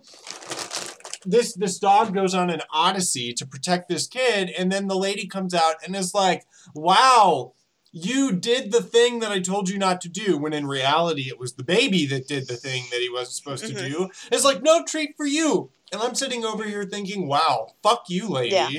this 1.25 1.53
this 1.53 1.79
dog 1.79 2.13
goes 2.13 2.33
on 2.33 2.49
an 2.49 2.61
odyssey 2.71 3.33
to 3.33 3.45
protect 3.45 3.89
this 3.89 4.07
kid, 4.07 4.49
and 4.57 4.71
then 4.71 4.87
the 4.87 4.97
lady 4.97 5.27
comes 5.27 5.53
out 5.53 5.75
and 5.85 5.95
is 5.95 6.13
like, 6.13 6.45
"Wow." 6.75 7.53
You 7.93 8.31
did 8.31 8.71
the 8.71 8.81
thing 8.81 9.19
that 9.19 9.33
I 9.33 9.41
told 9.41 9.67
you 9.67 9.77
not 9.77 9.99
to 9.99 10.07
do, 10.07 10.37
when 10.37 10.53
in 10.53 10.65
reality 10.65 11.23
it 11.23 11.37
was 11.37 11.55
the 11.55 11.63
baby 11.63 12.05
that 12.05 12.25
did 12.25 12.47
the 12.47 12.55
thing 12.55 12.85
that 12.89 13.01
he 13.01 13.09
wasn't 13.09 13.33
supposed 13.33 13.65
to 13.65 13.73
mm-hmm. 13.73 13.91
do. 13.91 14.09
It's 14.31 14.45
like, 14.45 14.63
no 14.63 14.85
treat 14.85 15.17
for 15.17 15.25
you. 15.25 15.71
And 15.91 16.01
I'm 16.01 16.15
sitting 16.15 16.45
over 16.45 16.63
here 16.63 16.85
thinking, 16.85 17.27
wow, 17.27 17.73
fuck 17.83 18.05
you, 18.07 18.29
lady. 18.29 18.55
Yeah. 18.55 18.69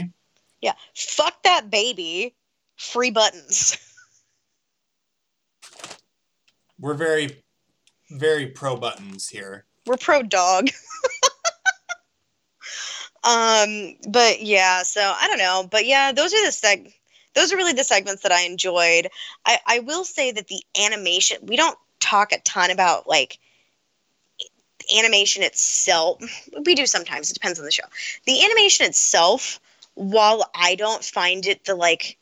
Yeah. 0.63 0.73
Fuck 0.95 1.43
that 1.43 1.71
baby. 1.71 2.35
Free 2.77 3.11
buttons. 3.11 3.77
We're 6.79 6.95
very, 6.95 7.42
very 8.19 8.47
pro 8.47 8.77
buttons 8.77 9.29
here. 9.29 9.65
We're 9.87 9.97
pro 9.97 10.23
dog. 10.23 10.69
um, 13.25 13.97
but 14.09 14.43
yeah, 14.43 14.83
so 14.83 15.01
I 15.01 15.27
don't 15.29 15.39
know. 15.39 15.67
But 15.71 15.87
yeah, 15.87 16.13
those 16.13 16.33
are 16.33 16.45
the 16.45 16.51
seg 16.51 16.93
those 17.35 17.53
are 17.53 17.57
really 17.57 17.73
the 17.73 17.85
segments 17.85 18.23
that 18.23 18.33
I 18.33 18.43
enjoyed. 18.43 19.09
I, 19.47 19.59
I 19.67 19.79
will 19.81 20.05
say 20.05 20.33
that 20.33 20.49
the 20.49 20.63
animation 20.81 21.39
we 21.43 21.57
don't 21.57 21.79
talk 22.01 22.33
a 22.33 22.41
ton 22.41 22.71
about 22.71 23.09
like 23.09 23.39
animation 24.97 25.43
itself. 25.43 26.23
We 26.65 26.75
do 26.75 26.87
sometimes, 26.87 27.31
it 27.31 27.35
depends 27.35 27.59
on 27.59 27.65
the 27.65 27.73
show. 27.73 27.85
The 28.27 28.45
animation 28.45 28.87
itself, 28.87 29.61
while 29.95 30.51
I 30.55 30.75
don't 30.75 31.05
find 31.05 31.47
it 31.47 31.65
the 31.65 31.75
like 31.75 32.19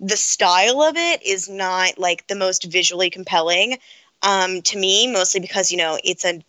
the 0.00 0.16
style 0.16 0.82
of 0.82 0.96
it 0.96 1.24
is 1.24 1.48
not 1.48 1.98
like 1.98 2.26
the 2.28 2.36
most 2.36 2.64
visually 2.64 3.10
compelling 3.10 3.78
um, 4.22 4.62
to 4.62 4.78
me, 4.78 5.06
mostly 5.06 5.40
because 5.40 5.70
you 5.70 5.78
know 5.78 5.98
it's 6.04 6.24
a 6.24 6.40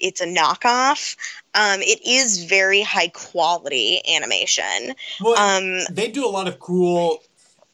it's 0.00 0.20
a 0.20 0.26
knockoff. 0.26 1.16
Um, 1.54 1.80
it 1.80 2.04
is 2.06 2.44
very 2.44 2.82
high 2.82 3.08
quality 3.08 4.00
animation. 4.14 4.94
Well, 5.20 5.36
Um, 5.36 5.84
they 5.90 6.08
do 6.10 6.24
a 6.24 6.30
lot 6.30 6.46
of 6.46 6.58
cool, 6.60 7.18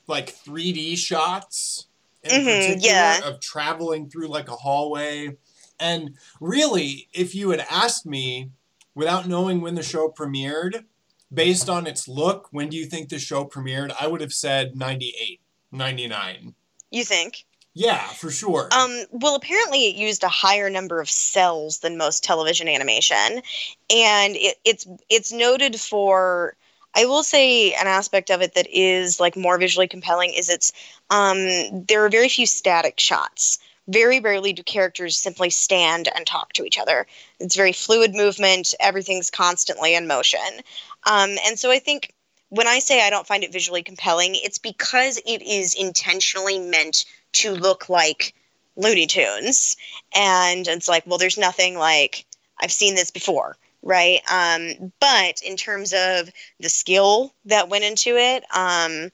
like 0.07 0.35
3D 0.35 0.97
shots 0.97 1.87
in 2.23 2.41
Mhm, 2.41 2.57
particular 2.57 2.81
yeah. 2.81 3.21
of 3.25 3.41
traveling 3.41 4.09
through 4.09 4.29
like 4.29 4.49
a 4.49 4.57
hallway. 4.57 5.37
And 5.79 6.17
really, 6.41 7.09
if 7.13 7.35
you 7.35 7.51
had 7.51 7.67
asked 7.69 8.07
me 8.07 8.51
without 8.95 9.29
knowing 9.29 9.61
when 9.61 9.75
the 9.75 9.83
show 9.83 10.09
premiered, 10.09 10.85
based 11.33 11.69
on 11.69 11.87
its 11.87 12.07
look, 12.09 12.49
when 12.53 12.69
do 12.69 12.77
you 12.77 12.87
think 12.87 13.09
the 13.09 13.19
show 13.19 13.45
premiered? 13.45 13.93
I 14.01 14.07
would 14.07 14.21
have 14.21 14.33
said 14.33 14.77
98, 14.77 15.41
99. 15.73 16.55
you 16.91 17.05
think? 17.05 17.45
Yeah, 17.75 18.07
for 18.07 18.31
sure. 18.31 18.69
Um, 18.73 19.05
well, 19.11 19.35
apparently 19.35 19.87
it 19.89 19.97
used 19.97 20.23
a 20.23 20.29
higher 20.29 20.71
number 20.71 21.01
of 21.01 21.09
cels 21.09 21.81
than 21.81 21.97
most 21.97 22.23
television 22.23 22.69
animation, 22.69 23.43
and 23.91 24.37
it, 24.37 24.57
it's 24.65 24.87
it's 25.11 25.33
noted 25.33 25.81
for. 25.81 26.57
I 26.97 27.07
will 27.07 27.25
say 27.25 27.73
an 27.73 27.89
aspect 27.89 28.31
of 28.31 28.41
it 28.41 28.55
that 28.55 28.69
is 28.71 29.19
like 29.19 29.37
more 29.37 29.59
visually 29.59 29.89
compelling 29.89 30.33
is 30.33 30.49
it's 30.49 30.73
um, 31.11 31.85
there 31.87 32.05
are 32.05 32.09
very 32.09 32.29
few 32.29 32.47
static 32.47 33.01
shots. 33.01 33.59
Very 33.89 34.21
rarely 34.21 34.53
do 34.53 34.63
characters 34.63 35.19
simply 35.19 35.51
stand 35.51 36.09
and 36.15 36.25
talk 36.25 36.53
to 36.53 36.65
each 36.65 36.79
other. 36.79 37.07
It's 37.41 37.57
very 37.57 37.73
fluid 37.73 38.15
movement. 38.15 38.73
Everything's 38.79 39.31
constantly 39.33 39.97
in 39.97 40.07
motion, 40.07 40.63
um, 41.11 41.37
and 41.45 41.59
so 41.59 41.73
I 41.73 41.81
think 41.81 42.15
when 42.51 42.69
I 42.69 42.79
say 42.79 43.05
I 43.05 43.11
don't 43.11 43.27
find 43.27 43.43
it 43.43 43.53
visually 43.53 43.83
compelling, 43.83 44.37
it's 44.37 44.59
because 44.59 45.19
it 45.27 45.43
is 45.43 45.75
intentionally 45.75 46.61
meant 46.61 47.05
to 47.35 47.53
look 47.53 47.89
like 47.89 48.35
Looney 48.77 49.07
Tunes. 49.07 49.77
And 50.15 50.67
it's 50.67 50.89
like, 50.89 51.07
well, 51.07 51.19
there's 51.19 51.39
nothing 51.39 51.77
like 51.77 52.25
I've 52.61 52.73
seen 52.73 52.95
this 52.95 53.11
before, 53.11 53.57
right? 53.83 54.21
Um, 54.31 54.93
but 55.01 55.43
in 55.43 55.57
terms 55.57 55.93
of 55.93 56.31
the 56.61 56.69
skill 56.69 57.35
that 57.45 57.69
went 57.69 57.85
into 57.85 58.17
it, 58.17 58.45
um, 58.55 59.11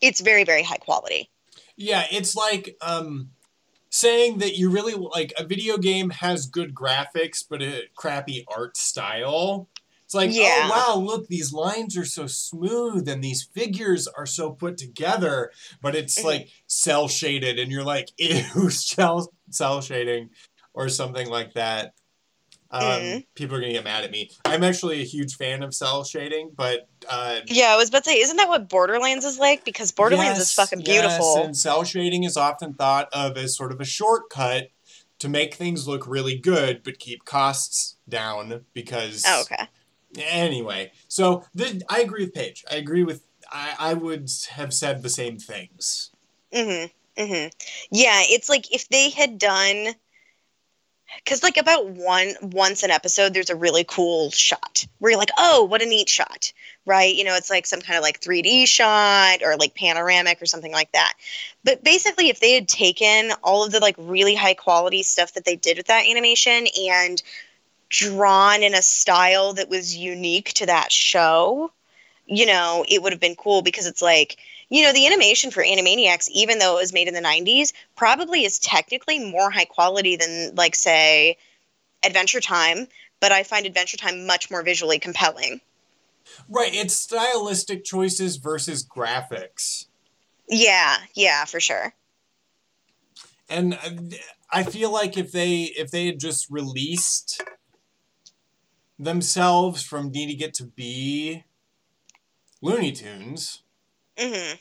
it's 0.00 0.20
very, 0.20 0.44
very 0.44 0.62
high 0.62 0.76
quality. 0.76 1.28
Yeah, 1.76 2.04
it's 2.10 2.36
like 2.36 2.76
um, 2.80 3.30
saying 3.90 4.38
that 4.38 4.56
you 4.56 4.70
really 4.70 4.94
like 4.94 5.32
a 5.38 5.44
video 5.44 5.76
game 5.76 6.10
has 6.10 6.46
good 6.46 6.74
graphics 6.74 7.44
but 7.48 7.62
a 7.62 7.84
crappy 7.94 8.44
art 8.54 8.76
style. 8.76 9.68
It's 10.10 10.14
like, 10.16 10.32
Yeah. 10.34 10.66
oh 10.66 10.70
wow, 10.70 10.96
look, 10.96 11.28
these 11.28 11.52
lines 11.52 11.96
are 11.96 12.04
so 12.04 12.26
smooth 12.26 13.08
and 13.08 13.22
these 13.22 13.44
figures 13.54 14.08
are 14.08 14.26
so 14.26 14.50
put 14.50 14.76
together, 14.76 15.52
but 15.80 15.94
it's 15.94 16.18
Mhm. 16.18 16.24
like 16.24 16.48
cel 16.66 17.06
shaded, 17.06 17.60
and 17.60 17.70
you're 17.70 17.84
like, 17.84 18.08
ew, 18.18 18.70
cel 18.70 19.32
cel 19.50 19.80
shading, 19.80 20.30
or 20.74 20.88
something 20.88 21.28
like 21.28 21.54
that. 21.54 21.94
Um, 22.72 22.82
Mhm. 22.82 23.26
People 23.36 23.56
are 23.56 23.60
gonna 23.60 23.72
get 23.72 23.84
mad 23.84 24.02
at 24.02 24.10
me. 24.10 24.32
I'm 24.44 24.64
actually 24.64 25.00
a 25.00 25.04
huge 25.04 25.36
fan 25.36 25.62
of 25.62 25.72
cel 25.76 26.02
shading, 26.02 26.50
but 26.56 26.88
uh, 27.08 27.42
Yeah, 27.46 27.72
I 27.72 27.76
was 27.76 27.88
about 27.88 28.02
to 28.02 28.10
say, 28.10 28.18
isn't 28.20 28.36
that 28.36 28.48
what 28.48 28.68
Borderlands 28.68 29.24
is 29.24 29.38
like? 29.38 29.64
Because 29.64 29.92
Borderlands 29.92 30.40
is 30.40 30.48
Yes, 30.50 30.54
fucking 30.56 30.80
Yes, 30.80 30.86
beautiful. 30.88 31.44
and 31.44 31.56
cel 31.56 31.84
shading 31.84 32.24
is 32.24 32.36
often 32.36 32.74
thought 32.74 33.08
of 33.12 33.36
as 33.38 33.56
sort 33.56 33.70
of 33.70 33.80
a 33.80 33.84
shortcut 33.84 34.70
to 35.20 35.28
make 35.28 35.54
things 35.54 35.86
look 35.86 36.04
really 36.08 36.36
good, 36.36 36.82
but 36.82 36.98
keep 36.98 37.24
costs 37.24 37.94
down 38.08 38.64
because. 38.74 39.22
Oh, 39.24 39.42
okay. 39.42 39.68
Anyway, 40.18 40.92
so 41.08 41.44
the, 41.54 41.82
I 41.88 42.00
agree 42.00 42.24
with 42.24 42.34
Paige. 42.34 42.64
I 42.70 42.76
agree 42.76 43.04
with. 43.04 43.24
I, 43.50 43.74
I 43.78 43.94
would 43.94 44.30
have 44.50 44.72
said 44.72 45.02
the 45.02 45.08
same 45.08 45.38
things. 45.38 46.10
Mm-hmm. 46.52 47.22
Mm-hmm. 47.22 47.48
Yeah, 47.90 48.20
it's 48.22 48.48
like 48.48 48.72
if 48.72 48.88
they 48.88 49.10
had 49.10 49.38
done 49.38 49.94
because 51.24 51.42
like 51.42 51.56
about 51.56 51.88
one 51.88 52.34
once 52.40 52.82
an 52.82 52.90
episode 52.90 53.34
there's 53.34 53.50
a 53.50 53.56
really 53.56 53.84
cool 53.84 54.30
shot 54.30 54.86
where 54.98 55.10
you're 55.10 55.18
like 55.18 55.30
oh 55.38 55.64
what 55.64 55.82
a 55.82 55.86
neat 55.86 56.08
shot 56.08 56.52
right 56.86 57.14
you 57.14 57.24
know 57.24 57.34
it's 57.34 57.50
like 57.50 57.66
some 57.66 57.80
kind 57.80 57.96
of 57.96 58.02
like 58.02 58.20
3d 58.20 58.66
shot 58.66 59.42
or 59.42 59.56
like 59.56 59.74
panoramic 59.74 60.40
or 60.40 60.46
something 60.46 60.72
like 60.72 60.90
that 60.92 61.14
but 61.64 61.82
basically 61.82 62.28
if 62.28 62.40
they 62.40 62.54
had 62.54 62.68
taken 62.68 63.32
all 63.42 63.64
of 63.64 63.72
the 63.72 63.80
like 63.80 63.96
really 63.98 64.34
high 64.34 64.54
quality 64.54 65.02
stuff 65.02 65.34
that 65.34 65.44
they 65.44 65.56
did 65.56 65.76
with 65.76 65.86
that 65.86 66.06
animation 66.08 66.66
and 66.88 67.22
drawn 67.90 68.62
in 68.62 68.72
a 68.72 68.82
style 68.82 69.52
that 69.54 69.68
was 69.68 69.96
unique 69.96 70.52
to 70.54 70.66
that 70.66 70.90
show 70.92 71.70
you 72.26 72.46
know 72.46 72.84
it 72.88 73.02
would 73.02 73.12
have 73.12 73.20
been 73.20 73.34
cool 73.34 73.62
because 73.62 73.86
it's 73.86 74.00
like 74.00 74.36
you 74.68 74.82
know 74.82 74.92
the 74.92 75.06
animation 75.06 75.50
for 75.50 75.62
animaniacs 75.62 76.28
even 76.30 76.58
though 76.58 76.76
it 76.76 76.80
was 76.80 76.92
made 76.92 77.08
in 77.08 77.14
the 77.14 77.20
90s 77.20 77.72
probably 77.96 78.44
is 78.44 78.58
technically 78.60 79.18
more 79.18 79.50
high 79.50 79.64
quality 79.64 80.16
than 80.16 80.54
like 80.54 80.74
say 80.76 81.36
adventure 82.04 82.40
time 82.40 82.86
but 83.20 83.32
i 83.32 83.42
find 83.42 83.66
adventure 83.66 83.96
time 83.96 84.26
much 84.26 84.50
more 84.50 84.62
visually 84.62 84.98
compelling 84.98 85.60
Right, 86.48 86.72
it's 86.72 86.94
stylistic 86.94 87.84
choices 87.84 88.36
versus 88.36 88.86
graphics. 88.86 89.86
yeah 90.48 90.98
yeah 91.14 91.44
for 91.44 91.58
sure 91.58 91.92
and 93.48 93.74
uh, 93.74 94.16
I 94.52 94.62
feel 94.62 94.92
like 94.92 95.16
if 95.16 95.32
they 95.32 95.62
if 95.76 95.90
they 95.90 96.06
had 96.06 96.20
just 96.20 96.48
released 96.50 97.42
themselves 99.02 99.82
from 99.82 100.10
needing 100.10 100.40
it 100.40 100.54
to 100.54 100.64
be 100.64 101.44
Looney 102.62 102.92
Tunes, 102.92 103.62
hmm 104.18 104.54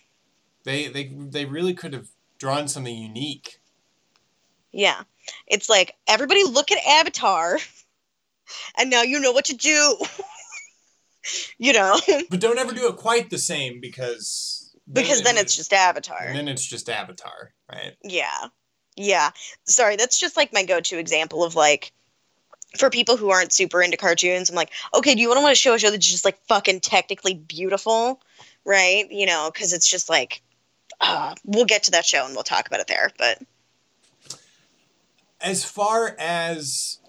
they 0.64 0.88
they 0.88 1.06
they 1.18 1.46
really 1.46 1.74
could 1.74 1.94
have 1.94 2.08
drawn 2.38 2.68
something 2.68 2.96
unique. 2.96 3.60
yeah 4.72 5.02
it's 5.48 5.68
like 5.70 5.96
everybody 6.08 6.44
look 6.44 6.72
at 6.72 6.78
avatar 6.88 7.58
and 8.78 8.90
now 8.90 9.02
you 9.02 9.20
know 9.20 9.32
what 9.32 9.46
to 9.46 9.56
do 9.56 9.98
you 11.58 11.74
know 11.74 12.00
But 12.30 12.40
don't 12.40 12.58
ever 12.60 12.74
do 12.74 12.88
it 12.88 12.96
quite 12.96 13.30
the 13.30 13.38
same 13.38 13.80
because 13.82 14.74
because 14.92 15.22
then 15.24 15.36
it- 15.38 15.42
it's 15.42 15.56
just 15.56 15.74
avatar 15.74 16.24
and 16.26 16.36
then 16.36 16.48
it's 16.48 16.66
just 16.66 16.90
Avatar, 16.90 17.54
right? 17.72 17.96
Yeah. 18.04 18.48
Yeah. 18.96 19.30
Sorry, 19.66 19.96
that's 19.98 20.20
just 20.20 20.36
like 20.38 20.52
my 20.54 20.64
go 20.66 20.80
to 20.82 20.98
example 20.98 21.44
of 21.44 21.56
like 21.56 21.92
for 22.78 22.90
people 22.90 23.18
who 23.18 23.30
aren't 23.30 23.54
super 23.54 23.82
into 23.82 23.98
cartoons, 23.98 24.50
I'm 24.50 24.56
like, 24.56 24.72
okay, 24.94 25.16
do 25.16 25.22
you 25.22 25.30
want 25.30 25.48
to 25.48 25.56
show 25.56 25.74
a 25.74 25.80
show 25.80 25.92
that's 25.92 26.10
just 26.10 26.26
like 26.26 26.38
fucking 26.48 26.82
technically 26.82 27.34
beautiful? 27.34 28.22
Right? 28.66 29.10
You 29.10 29.26
know, 29.26 29.50
because 29.54 29.74
it's 29.74 29.90
just 29.90 30.10
like 30.10 30.42
uh, 31.02 31.36
we'll 31.46 31.66
get 31.66 31.84
to 31.84 31.92
that 31.92 32.06
show 32.06 32.26
and 32.26 32.34
we'll 32.34 32.44
talk 32.44 32.68
about 32.68 32.80
it 32.80 32.88
there. 32.88 33.12
But 33.18 33.42
As 35.42 35.64
far 35.64 36.16
as 36.20 37.00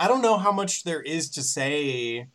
I 0.00 0.08
don't 0.08 0.22
know 0.22 0.38
how 0.38 0.52
much 0.52 0.84
there 0.84 1.02
is 1.02 1.30
to 1.30 1.42
say 1.42 2.26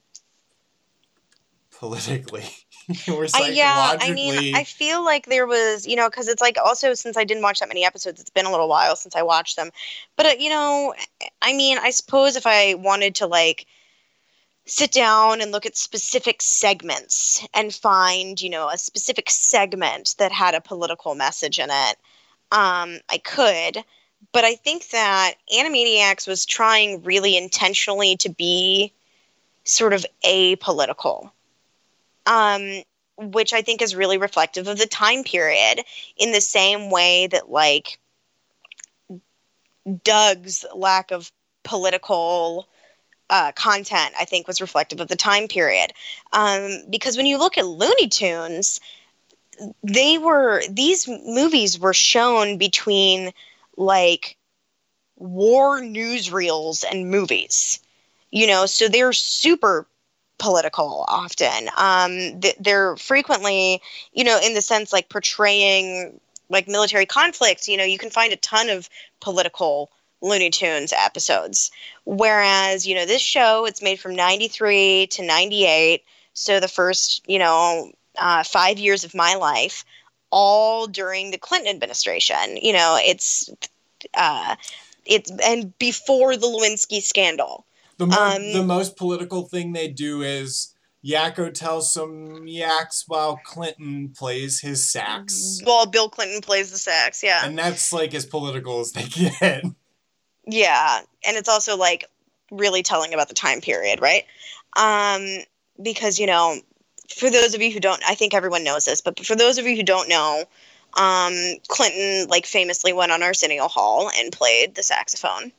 politically 1.71 2.45
I, 3.33 3.49
yeah, 3.53 3.97
I 3.99 4.11
mean, 4.11 4.55
I 4.55 4.63
feel 4.63 5.03
like 5.03 5.25
there 5.25 5.45
was, 5.45 5.85
you 5.85 5.95
know, 5.95 6.09
because 6.09 6.27
it's 6.27 6.41
like 6.41 6.57
also 6.57 6.93
since 6.93 7.17
I 7.17 7.25
didn't 7.25 7.43
watch 7.43 7.59
that 7.59 7.67
many 7.67 7.85
episodes, 7.85 8.21
it's 8.21 8.29
been 8.29 8.45
a 8.45 8.51
little 8.51 8.69
while 8.69 8.95
since 8.95 9.15
I 9.15 9.23
watched 9.23 9.57
them. 9.57 9.71
But, 10.15 10.25
uh, 10.25 10.35
you 10.39 10.49
know, 10.49 10.93
I 11.41 11.53
mean, 11.53 11.77
I 11.77 11.89
suppose 11.89 12.37
if 12.37 12.47
I 12.47 12.75
wanted 12.75 13.15
to 13.15 13.27
like 13.27 13.65
sit 14.65 14.91
down 14.91 15.41
and 15.41 15.51
look 15.51 15.65
at 15.65 15.77
specific 15.77 16.41
segments 16.41 17.45
and 17.53 17.73
find, 17.73 18.39
you 18.39 18.49
know, 18.49 18.69
a 18.69 18.77
specific 18.77 19.29
segment 19.29 20.15
that 20.19 20.31
had 20.31 20.55
a 20.55 20.61
political 20.61 21.15
message 21.15 21.59
in 21.59 21.69
it, 21.69 21.97
um, 22.51 22.99
I 23.09 23.19
could. 23.23 23.83
But 24.31 24.43
I 24.43 24.55
think 24.55 24.89
that 24.89 25.35
Animaniacs 25.53 26.27
was 26.27 26.45
trying 26.45 27.03
really 27.03 27.37
intentionally 27.37 28.17
to 28.17 28.29
be 28.29 28.93
sort 29.63 29.93
of 29.93 30.05
apolitical, 30.25 31.31
um, 32.27 32.83
which 33.17 33.53
I 33.53 33.61
think 33.63 33.81
is 33.81 33.95
really 33.95 34.19
reflective 34.19 34.67
of 34.67 34.77
the 34.77 34.85
time 34.85 35.23
period 35.23 35.81
in 36.17 36.31
the 36.31 36.41
same 36.41 36.91
way 36.91 37.27
that, 37.27 37.49
like, 37.49 37.99
Doug's 40.03 40.65
lack 40.75 41.11
of 41.11 41.31
political 41.63 42.67
uh, 43.29 43.51
content, 43.53 44.13
I 44.19 44.25
think, 44.25 44.47
was 44.47 44.61
reflective 44.61 44.99
of 44.99 45.07
the 45.07 45.15
time 45.15 45.47
period. 45.47 45.91
Um, 46.33 46.83
because 46.89 47.17
when 47.17 47.25
you 47.25 47.37
look 47.37 47.57
at 47.57 47.65
Looney 47.65 48.07
Tunes, 48.07 48.79
they 49.83 50.17
were, 50.17 50.61
these 50.69 51.07
movies 51.07 51.79
were 51.79 51.93
shown 51.93 52.57
between 52.57 53.31
like 53.75 54.37
war 55.17 55.81
newsreels 55.81 56.83
and 56.89 57.09
movies, 57.09 57.79
you 58.31 58.47
know, 58.47 58.65
so 58.65 58.87
they're 58.87 59.13
super 59.13 59.87
political 60.37 61.05
often. 61.07 61.69
Um, 61.77 62.39
they're 62.59 62.95
frequently, 62.97 63.81
you 64.13 64.23
know, 64.23 64.39
in 64.43 64.53
the 64.53 64.61
sense 64.61 64.93
like 64.93 65.09
portraying 65.09 66.19
like 66.49 66.67
military 66.67 67.05
conflicts, 67.05 67.67
you 67.67 67.77
know, 67.77 67.83
you 67.83 67.97
can 67.97 68.09
find 68.09 68.31
a 68.33 68.37
ton 68.37 68.69
of 68.69 68.89
political 69.19 69.89
Looney 70.21 70.49
Tunes 70.49 70.93
episodes. 70.93 71.71
Whereas, 72.05 72.87
you 72.87 72.95
know, 72.95 73.05
this 73.05 73.21
show, 73.21 73.65
it's 73.65 73.81
made 73.81 73.99
from 73.99 74.15
93 74.15 75.07
to 75.07 75.23
98. 75.23 76.03
So 76.33 76.59
the 76.59 76.67
first, 76.67 77.23
you 77.27 77.39
know, 77.39 77.91
uh, 78.17 78.43
five 78.43 78.79
years 78.79 79.03
of 79.03 79.13
my 79.13 79.35
life, 79.35 79.85
all 80.29 80.87
during 80.87 81.31
the 81.31 81.37
Clinton 81.37 81.69
administration. 81.69 82.57
You 82.61 82.73
know, 82.73 82.97
it's, 82.99 83.49
uh, 84.13 84.55
it's, 85.05 85.31
and 85.43 85.77
before 85.77 86.35
the 86.35 86.47
Lewinsky 86.47 87.01
scandal. 87.01 87.65
The, 87.97 88.07
more, 88.07 88.19
um, 88.19 88.53
the 88.53 88.63
most 88.63 88.95
political 88.95 89.43
thing 89.43 89.73
they 89.73 89.87
do 89.87 90.21
is 90.21 90.73
Yakko 91.05 91.53
tells 91.53 91.91
some 91.91 92.47
yaks 92.47 93.05
while 93.07 93.39
Clinton 93.43 94.13
plays 94.15 94.59
his 94.59 94.89
sax. 94.89 95.61
While 95.63 95.85
Bill 95.85 96.09
Clinton 96.09 96.41
plays 96.41 96.71
the 96.71 96.77
sax, 96.77 97.23
yeah. 97.23 97.45
And 97.45 97.57
that's 97.57 97.93
like 97.93 98.13
as 98.13 98.25
political 98.25 98.79
as 98.79 98.91
they 98.91 99.03
get. 99.03 99.63
Yeah, 100.45 101.01
and 101.25 101.37
it's 101.37 101.49
also 101.49 101.75
like 101.75 102.05
really 102.51 102.83
telling 102.83 103.13
about 103.13 103.27
the 103.27 103.35
time 103.35 103.61
period, 103.61 104.01
right? 104.01 104.23
Um, 104.77 105.43
because 105.81 106.19
you 106.19 106.25
know, 106.25 106.59
for 107.13 107.29
those 107.29 107.53
of 107.53 107.61
you 107.61 107.71
who 107.71 107.79
don't, 107.79 108.01
I 108.07 108.15
think 108.15 108.33
everyone 108.33 108.63
knows 108.63 108.85
this, 108.85 109.01
but 109.01 109.25
for 109.25 109.35
those 109.35 109.57
of 109.57 109.65
you 109.65 109.75
who 109.75 109.83
don't 109.83 110.09
know, 110.09 110.45
um, 110.97 111.33
Clinton 111.67 112.27
like 112.29 112.45
famously 112.45 112.93
went 112.93 113.11
on 113.11 113.23
Arsenio 113.23 113.67
Hall 113.67 114.09
and 114.17 114.31
played 114.31 114.75
the 114.75 114.83
saxophone. 114.83 115.51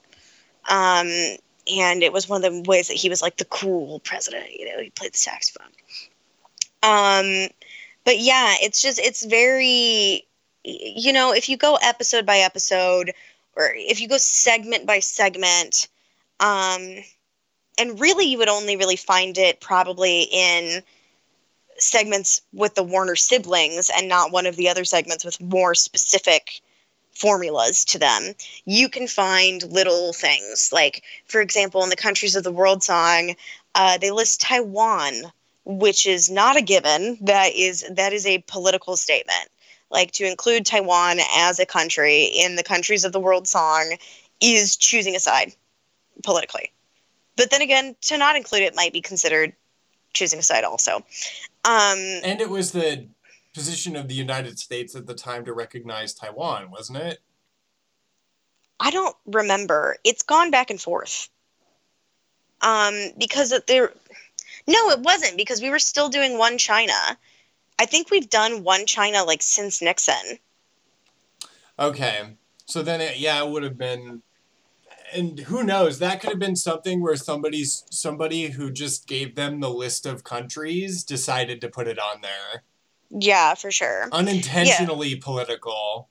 Um, 0.69 1.37
and 1.71 2.03
it 2.03 2.13
was 2.13 2.29
one 2.29 2.45
of 2.45 2.53
the 2.53 2.63
ways 2.69 2.89
that 2.89 2.97
he 2.97 3.09
was 3.09 3.23
like 3.23 3.37
the 3.37 3.45
cool 3.45 4.01
president. 4.01 4.53
You 4.53 4.67
know, 4.67 4.83
he 4.83 4.91
played 4.91 5.13
the 5.13 5.19
saxophone. 5.19 5.71
Um, 6.83 7.49
but 8.05 8.19
yeah, 8.19 8.55
it's 8.63 8.81
just 8.81 8.99
it's 8.99 9.25
very, 9.25 10.27
you 10.65 11.13
know, 11.13 11.33
if 11.33 11.49
you 11.49 11.57
go 11.57 11.79
episode 11.83 12.25
by 12.25 12.39
episode 12.39 13.13
or 13.55 13.73
if 13.75 14.01
you 14.01 14.09
go 14.09 14.17
segment 14.17 14.87
by 14.87 15.01
segment, 15.01 15.89
um, 16.41 16.97
and 17.79 18.01
really 18.01 18.27
you 18.27 18.39
would 18.39 18.49
only 18.49 18.77
really 18.77 18.97
find 18.97 19.37
it 19.39 19.61
probably 19.61 20.23
in 20.23 20.83
segments 21.79 22.43
with 22.53 22.75
the 22.75 22.83
Warner 22.83 23.17
siblings 23.17 23.91
and 23.95 24.09
not 24.09 24.33
one 24.33 24.47
of 24.47 24.57
the 24.57 24.69
other 24.69 24.85
segments 24.85 25.25
with 25.25 25.41
more 25.41 25.75
specific 25.75 26.61
formulas 27.19 27.85
to 27.87 27.99
them. 27.99 28.35
You 28.65 28.89
can 28.89 29.09
find 29.09 29.63
little 29.65 30.13
things 30.13 30.71
like, 30.73 31.03
for 31.27 31.41
example, 31.41 31.83
in 31.83 31.91
the 31.91 31.97
Countries 31.97 32.37
of 32.37 32.45
the 32.45 32.53
World 32.53 32.83
song, 32.83 33.35
uh, 33.75 33.99
they 33.99 34.11
list 34.11 34.41
Taiwan, 34.41 35.15
which 35.65 36.07
is 36.07 36.31
not 36.31 36.57
a 36.57 36.63
given. 36.63 37.19
That 37.23 37.55
is 37.55 37.85
that 37.91 38.13
is 38.13 38.27
a 38.27 38.45
political 38.47 38.97
statement 38.97 39.49
like 39.91 40.13
to 40.13 40.27
include 40.27 40.67
Taiwan 40.67 41.19
as 41.37 41.59
a 41.59 41.67
country 41.67 42.25
in 42.25 42.57
the 42.57 42.63
countries 42.63 43.05
of 43.05 43.13
the 43.13 43.21
world 43.21 43.49
song 43.49 43.97
is 44.41 44.77
choosing 44.77 45.17
a 45.17 45.21
side 45.21 45.53
politically. 46.23 46.73
But 47.37 47.51
then 47.51 47.63
again, 47.63 47.97
to 48.03 48.19
not 48.19 48.37
include 48.37 48.63
it 48.63 48.75
might 48.75 48.93
be 48.93 49.01
considered 49.01 49.53
choosing 50.13 50.39
a 50.39 50.43
side 50.43 50.65
also. 50.65 50.97
Um, 51.65 51.99
and 52.25 52.41
it 52.41 52.51
was 52.51 52.73
the 52.73 53.07
position 53.55 53.97
of 53.97 54.09
the 54.09 54.15
United 54.15 54.59
States 54.59 54.95
at 54.95 55.07
the 55.07 55.15
time 55.15 55.45
to 55.45 55.53
recognize 55.53 56.15
Taiwan, 56.15 56.71
wasn't 56.71 56.99
it? 56.99 57.19
I 58.81 58.91
don't 58.91 59.17
remember. 59.27 59.97
It's 60.05 60.23
gone 60.23 60.51
back 60.51 60.71
and 60.71 60.81
forth. 60.81 61.29
Um, 62.61 63.11
because 63.19 63.53
there, 63.67 63.93
no, 64.67 64.91
it 64.91 65.01
wasn't 65.01 65.37
because 65.37 65.63
we 65.63 65.71
were 65.71 65.79
still 65.79 66.09
doing 66.09 66.39
one 66.39 66.59
China. 66.59 67.19
I 67.79 67.87
think 67.87 68.11
we've 68.11 68.29
done 68.29 68.65
one 68.65 68.87
China 68.87 69.25
like 69.25 69.43
since 69.43 69.81
Nixon. 69.81 70.39
Okay. 71.79 72.37
So 72.67 72.83
then, 72.83 73.01
it, 73.01 73.19
yeah, 73.19 73.43
it 73.43 73.51
would 73.51 73.63
have 73.63 73.79
been, 73.79 74.23
and 75.15 75.39
who 75.39 75.63
knows? 75.63 75.99
That 75.99 76.21
could 76.21 76.31
have 76.31 76.39
been 76.39 76.57
something 76.57 77.01
where 77.01 77.17
somebody's 77.17 77.85
somebody 77.91 78.49
who 78.49 78.71
just 78.71 79.07
gave 79.07 79.37
them 79.37 79.61
the 79.61 79.71
list 79.71 80.05
of 80.05 80.23
countries 80.23 81.03
decided 81.03 81.61
to 81.61 81.69
put 81.69 81.89
it 81.89 81.99
on 81.99 82.21
there. 82.21 82.65
Yeah, 83.11 83.55
for 83.55 83.71
sure. 83.71 84.09
Unintentionally 84.13 85.11
yeah. 85.11 85.23
political. 85.23 86.09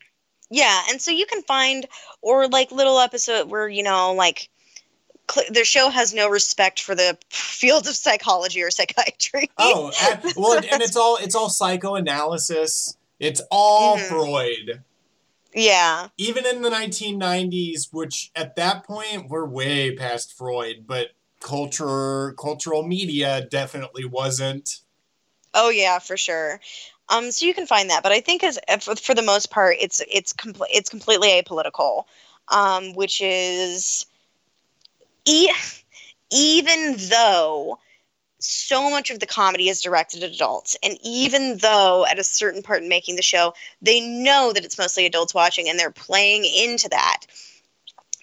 Yeah, 0.50 0.82
and 0.90 1.02
so 1.02 1.12
you 1.12 1.26
can 1.26 1.42
find 1.44 1.86
or 2.22 2.48
like 2.48 2.72
little 2.72 3.00
episode 3.00 3.50
where 3.50 3.68
you 3.68 3.84
know 3.84 4.14
like 4.14 4.50
their 5.50 5.66
show 5.66 5.90
has 5.90 6.14
no 6.14 6.30
respect 6.30 6.82
for 6.82 6.96
the 6.96 7.18
field 7.30 7.88
of 7.88 7.96
psychology 7.96 8.62
or 8.62 8.72
psychiatry. 8.72 9.50
Oh, 9.58 9.92
and, 10.02 10.34
well, 10.38 10.58
and 10.58 10.82
it's 10.82 10.96
all 10.96 11.18
it's 11.22 11.36
all 11.36 11.50
psychoanalysis. 11.50 12.98
It's 13.20 13.42
all 13.52 13.98
mm-hmm. 13.98 14.08
Freud. 14.08 14.84
Yeah. 15.54 16.10
Even 16.18 16.46
in 16.46 16.62
the 16.62 16.70
1990s, 16.70 17.92
which 17.92 18.32
at 18.36 18.56
that 18.58 18.84
point 18.84 19.30
we're 19.30 19.46
way 19.46 19.96
past 19.96 20.38
Freud, 20.38 20.86
but 20.86 21.10
culture 21.40 22.34
cultural 22.34 22.84
media 22.84 23.46
definitely 23.50 24.06
wasn't. 24.06 24.82
Oh 25.58 25.70
yeah, 25.70 26.00
for 26.00 26.18
sure. 26.18 26.62
Um, 27.10 27.32
so 27.32 27.46
you 27.46 27.54
can 27.54 27.68
find 27.68 27.90
that, 27.90 28.04
but 28.04 28.14
I 28.14 28.22
think 28.22 28.44
as 28.44 28.60
for 29.02 29.16
the 29.16 29.22
most 29.24 29.52
part, 29.52 29.78
it's 29.82 30.02
it's 30.12 30.34
complete 30.34 30.72
it's 30.74 30.90
completely 30.90 31.30
apolitical, 31.30 32.06
um, 32.50 32.94
which 32.94 33.22
is 33.22 34.06
e- 35.26 35.52
even 36.32 36.98
though 37.10 37.80
so 38.40 38.90
much 38.92 39.12
of 39.12 39.20
the 39.20 39.28
comedy 39.28 39.70
is 39.70 39.82
directed 39.82 40.24
at 40.24 40.32
adults 40.32 40.78
and 40.84 40.98
even 41.04 41.58
though 41.60 42.06
at 42.06 42.20
a 42.20 42.24
certain 42.26 42.64
part 42.64 42.84
in 42.84 42.90
making 42.90 43.16
the 43.18 43.24
show 43.24 43.54
they 43.82 44.02
know 44.02 44.54
that 44.54 44.66
it's 44.66 44.78
mostly 44.80 45.06
adults 45.08 45.34
watching 45.34 45.70
and 45.70 45.80
they're 45.80 45.92
playing 45.92 46.46
into 46.46 46.90
that 46.90 47.22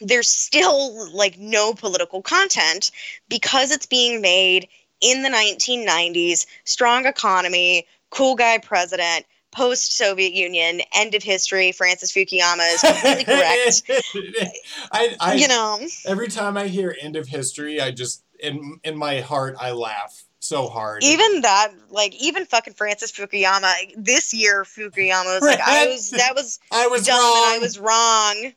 there's 0.01 0.28
still 0.28 1.11
like 1.14 1.39
no 1.39 1.72
political 1.74 2.22
content 2.22 2.91
because 3.28 3.70
it's 3.70 3.87
being 3.87 4.20
made 4.20 4.68
in 5.01 5.22
the 5.22 5.28
1990s 5.28 6.47
strong 6.64 7.07
economy 7.07 7.86
cool 8.11 8.34
guy 8.34 8.59
president 8.59 9.26
post 9.55 9.97
Soviet 9.97 10.32
Union, 10.32 10.80
end 10.92 11.14
of 11.14 11.22
history, 11.22 11.72
Francis 11.72 12.12
Fukuyama 12.12 12.74
is 12.74 12.80
completely 12.80 13.24
correct. 13.24 13.82
I, 14.92 15.16
I, 15.20 15.34
you 15.34 15.49
know, 15.49 15.78
every 16.07 16.28
time 16.28 16.57
I 16.57 16.66
hear 16.66 16.95
end 17.01 17.16
of 17.16 17.28
history, 17.28 17.80
I 17.80 17.92
just 17.92 18.22
in 18.40 18.80
in 18.82 18.97
my 18.97 19.20
heart 19.20 19.57
I 19.59 19.70
laugh 19.72 20.24
so 20.40 20.68
hard. 20.68 21.03
Even 21.05 21.42
that, 21.42 21.72
like 21.90 22.14
even 22.16 22.45
fucking 22.47 22.74
Francis 22.74 23.12
Fukuyama, 23.12 23.72
this 23.97 24.34
year 24.34 24.64
Fukuyama 24.64 25.40
was 25.40 25.42
like, 25.42 25.61
I 25.61 25.86
was 25.86 26.11
that 26.11 26.34
was 26.34 26.59
I 26.72 26.88
was 26.88 27.07
dumb 27.07 27.18
wrong. 27.18 27.36
and 27.36 27.55
I 27.55 27.59
was 27.59 27.78
wrong. 27.78 28.53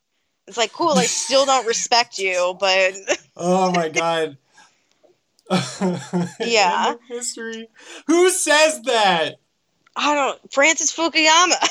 It's 0.48 0.58
like 0.58 0.74
cool. 0.74 0.98
I 0.98 1.06
still 1.06 1.46
don't 1.46 1.68
respect 1.68 2.18
you, 2.18 2.56
but 2.60 2.94
oh 3.38 3.72
my 3.72 3.90
god. 3.90 4.38
yeah. 6.40 6.96
history. 7.08 7.70
Who 8.08 8.30
says 8.30 8.82
that? 8.84 9.36
I 9.96 10.16
don't 10.16 10.54
Francis 10.54 10.96
Fukuyama. 10.96 11.56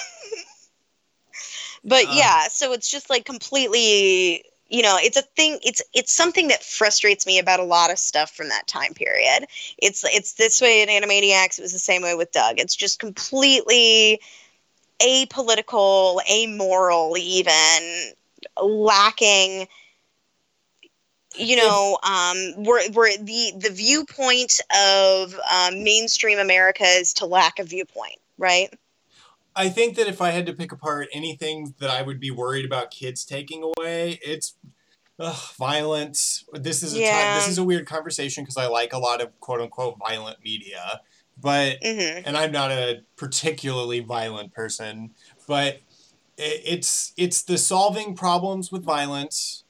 but 1.85 2.07
um, 2.07 2.11
yeah, 2.13 2.49
so 2.49 2.73
it's 2.73 2.91
just 2.91 3.11
like 3.11 3.25
completely 3.25 4.45
you 4.69 4.83
know 4.83 4.97
it's 5.01 5.17
a 5.17 5.23
thing 5.23 5.59
it's 5.63 5.81
it's 5.95 6.13
something 6.13 6.49
that 6.49 6.63
frustrates 6.63 7.27
me 7.27 7.39
about 7.39 7.61
a 7.61 7.65
lot 7.65 7.91
of 7.91 7.99
stuff 7.99 8.31
from 8.33 8.49
that 8.49 8.67
time 8.67 8.95
period 8.95 9.47
it's 9.79 10.05
it's 10.05 10.35
this 10.35 10.61
way 10.61 10.83
in 10.83 10.89
animaniacs 10.89 11.59
it 11.59 11.63
was 11.63 11.73
the 11.73 11.79
same 11.79 12.03
way 12.03 12.15
with 12.15 12.33
doug 12.33 12.59
it's 12.59 12.75
just 12.75 12.99
completely 12.99 14.21
apolitical 15.01 16.19
amoral 16.29 17.17
even 17.17 18.13
lacking 18.61 19.69
you 21.39 21.57
know, 21.57 21.99
um, 22.03 22.65
where 22.65 22.91
where 22.93 23.17
the 23.19 23.53
the 23.57 23.71
viewpoint 23.71 24.61
of 24.77 25.35
um, 25.51 25.83
mainstream 25.85 26.39
America 26.39 26.85
is 26.85 27.15
to 27.15 27.27
lack 27.27 27.59
a 27.59 27.65
viewpoint, 27.65 28.19
right? 28.39 28.73
I 29.55 29.69
think 29.71 29.97
that 29.97 30.07
if 30.07 30.21
I 30.21 30.31
had 30.31 30.47
to 30.47 30.53
pick 30.53 30.71
apart 30.73 31.09
anything 31.13 31.75
that 31.79 31.89
I 31.91 32.03
would 32.03 32.21
be 32.21 32.31
worried 32.31 32.65
about 32.67 32.91
kids 32.91 33.25
taking 33.25 33.63
away, 33.63 34.19
it's 34.23 34.55
ugh, 35.19 35.55
violence. 35.59 36.45
This 36.53 36.83
is 36.83 36.95
a 36.95 37.01
Yeah. 37.01 37.11
time, 37.11 37.35
this 37.35 37.49
is 37.49 37.59
a 37.59 37.65
weird 37.65 37.87
conversation 37.87 38.45
because 38.45 38.57
I 38.59 38.67
like 38.67 38.93
a 38.93 38.99
lot 38.99 39.23
of 39.23 39.39
quote 39.41 39.61
unquote 39.61 39.99
violent 39.99 40.39
media, 40.45 41.01
but 41.41 41.79
hmm 41.83 42.21
and 42.25 42.37
I'm 42.37 42.53
not 42.53 42.71
a 42.71 43.03
particularly 43.17 44.01
violent 44.01 44.53
person, 44.53 45.15
but 45.47 45.75
i- 46.39 46.61
it's 46.65 47.13
it's 47.17 47.43
the 47.45 47.59
solving 47.59 48.15
problems 48.15 48.71
with 48.73 48.85
violence 48.85 49.65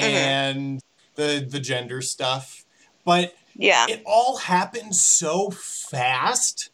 Mm-hmm. 0.00 0.16
and 0.16 0.80
the 1.20 1.46
the 1.48 1.60
gender 1.60 2.00
stuff, 2.02 2.64
but 3.04 3.34
Yeah. 3.54 3.86
it 3.88 4.02
all 4.06 4.38
happens 4.38 5.00
so 5.00 5.50
fast 5.50 6.70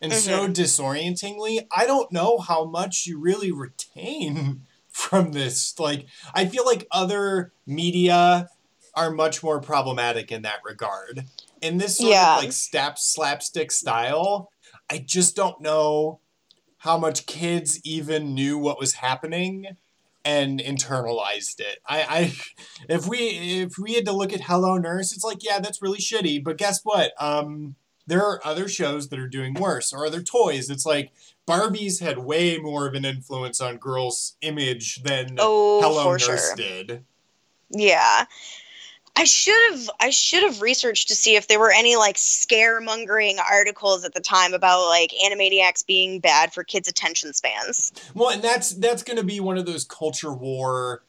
and 0.00 0.12
so 0.12 0.42
Mm-hmm. 0.44 0.52
disorientingly. 0.52 1.66
I 1.74 1.86
don't 1.86 2.12
know 2.12 2.38
how 2.38 2.64
much 2.64 3.06
you 3.06 3.18
really 3.20 3.52
retain 3.52 4.62
from 4.88 5.32
this. 5.32 5.78
Like, 5.78 6.06
I 6.34 6.46
feel 6.46 6.66
like 6.66 6.86
other 6.90 7.52
media 7.66 8.48
are 8.94 9.10
much 9.10 9.42
more 9.42 9.60
problematic 9.60 10.30
in 10.30 10.42
that 10.42 10.60
regard. 10.64 11.24
In 11.62 11.78
this 11.78 11.96
sort 11.96 12.12
Yeah. 12.12 12.36
of 12.36 12.42
like 12.42 12.52
stap 12.52 12.98
slapstick 12.98 13.70
style, 13.72 14.50
I 14.90 14.98
just 14.98 15.36
don't 15.36 15.60
know 15.60 16.20
how 16.78 16.98
much 16.98 17.26
kids 17.26 17.80
even 17.84 18.34
knew 18.34 18.58
what 18.58 18.78
was 18.78 18.94
happening 18.94 19.76
and 20.24 20.60
internalized 20.60 21.60
it. 21.60 21.78
I, 21.86 22.02
I 22.08 22.32
if 22.88 23.06
we 23.06 23.18
if 23.62 23.74
we 23.78 23.94
had 23.94 24.04
to 24.06 24.12
look 24.12 24.32
at 24.32 24.42
Hello 24.42 24.76
Nurse, 24.76 25.12
it's 25.12 25.24
like, 25.24 25.44
yeah, 25.44 25.58
that's 25.58 25.82
really 25.82 25.98
shitty. 25.98 26.42
But 26.42 26.58
guess 26.58 26.80
what? 26.82 27.12
Um 27.20 27.74
there 28.06 28.22
are 28.22 28.40
other 28.44 28.68
shows 28.68 29.08
that 29.08 29.18
are 29.18 29.28
doing 29.28 29.54
worse 29.54 29.92
or 29.92 30.04
other 30.06 30.22
toys. 30.22 30.68
It's 30.70 30.84
like 30.84 31.12
Barbies 31.46 32.00
had 32.00 32.18
way 32.18 32.58
more 32.58 32.86
of 32.86 32.94
an 32.94 33.04
influence 33.04 33.60
on 33.60 33.76
girls' 33.76 34.36
image 34.42 35.02
than 35.02 35.36
Oh, 35.38 35.80
Hello 35.80 36.12
Nurse 36.12 36.24
sure. 36.24 36.56
did. 36.56 37.04
Yeah. 37.70 38.26
I 39.14 39.24
should 39.24 39.72
have 39.72 39.90
I 40.00 40.10
should 40.10 40.42
have 40.42 40.62
researched 40.62 41.08
to 41.08 41.14
see 41.14 41.36
if 41.36 41.46
there 41.46 41.60
were 41.60 41.70
any 41.70 41.96
like 41.96 42.16
scaremongering 42.16 43.36
articles 43.38 44.04
at 44.04 44.14
the 44.14 44.20
time 44.20 44.54
about 44.54 44.88
like 44.88 45.12
Animaniacs 45.24 45.86
being 45.86 46.18
bad 46.18 46.52
for 46.52 46.64
kids' 46.64 46.88
attention 46.88 47.32
spans. 47.34 47.92
Well, 48.14 48.30
and 48.30 48.42
that's 48.42 48.70
that's 48.70 49.02
going 49.02 49.18
to 49.18 49.24
be 49.24 49.38
one 49.38 49.58
of 49.58 49.66
those 49.66 49.84
culture 49.84 50.32
war 50.32 51.02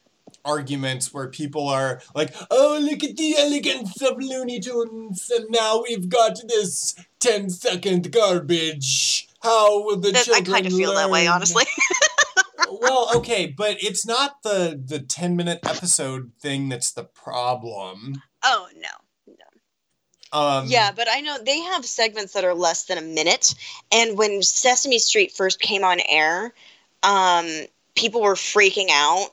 arguments 0.45 1.13
where 1.13 1.29
people 1.29 1.69
are 1.69 2.01
like, 2.13 2.35
"Oh, 2.51 2.77
look 2.81 3.03
at 3.03 3.15
the 3.15 3.35
elegance 3.37 4.01
of 4.01 4.17
Looney 4.17 4.59
Tunes, 4.59 5.31
and 5.33 5.45
now 5.49 5.83
we've 5.87 6.09
got 6.09 6.39
this 6.47 6.95
10 7.19 7.49
second 7.49 8.11
garbage. 8.11 9.29
How 9.41 9.83
will 9.83 9.97
the 9.97 10.11
That- 10.11 10.29
I 10.33 10.41
kind 10.41 10.65
of 10.65 10.73
feel 10.73 10.93
that 10.95 11.09
way, 11.09 11.27
honestly. 11.27 11.63
well, 12.83 13.09
okay, 13.15 13.47
but 13.47 13.77
it's 13.81 14.05
not 14.05 14.43
the 14.43 14.81
the 14.83 14.99
10 14.99 15.35
minute 15.35 15.59
episode 15.65 16.31
thing 16.39 16.69
that's 16.69 16.91
the 16.91 17.03
problem. 17.03 18.21
oh 18.43 18.67
no. 18.75 18.89
Um, 20.33 20.65
Yeah, 20.67 20.91
but 20.91 21.07
I 21.09 21.21
know 21.21 21.37
they 21.45 21.59
have 21.59 21.85
segments 21.85 22.33
that 22.33 22.43
are 22.43 22.55
less 22.55 22.85
than 22.85 22.97
a 22.97 23.01
minute. 23.01 23.53
And 23.91 24.17
when 24.17 24.41
Sesame 24.41 24.97
Street 24.97 25.31
first 25.31 25.61
came 25.61 25.83
on 25.83 25.99
air, 26.09 26.53
um, 27.03 27.47
people 27.95 28.21
were 28.21 28.33
freaking 28.33 28.87
out 28.91 29.27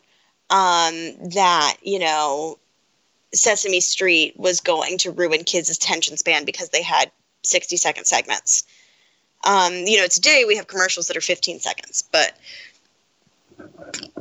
um, 0.51 1.31
that, 1.31 1.77
you 1.83 1.99
know, 1.99 2.59
Sesame 3.33 3.81
Street 3.81 4.39
was 4.39 4.61
going 4.61 4.99
to 4.99 5.11
ruin 5.11 5.45
kids' 5.45 5.71
attention 5.71 6.19
span 6.19 6.45
because 6.45 6.69
they 6.69 6.83
had 6.83 7.11
60 7.45 7.79
second 7.79 8.05
segments. 8.05 8.65
Um, 9.45 9.73
you 9.73 9.97
know, 9.97 10.07
today 10.07 10.45
we 10.47 10.57
have 10.57 10.67
commercials 10.67 11.07
that 11.07 11.17
are 11.17 11.23
15 11.23 11.61
seconds, 11.61 12.05
but 12.13 12.37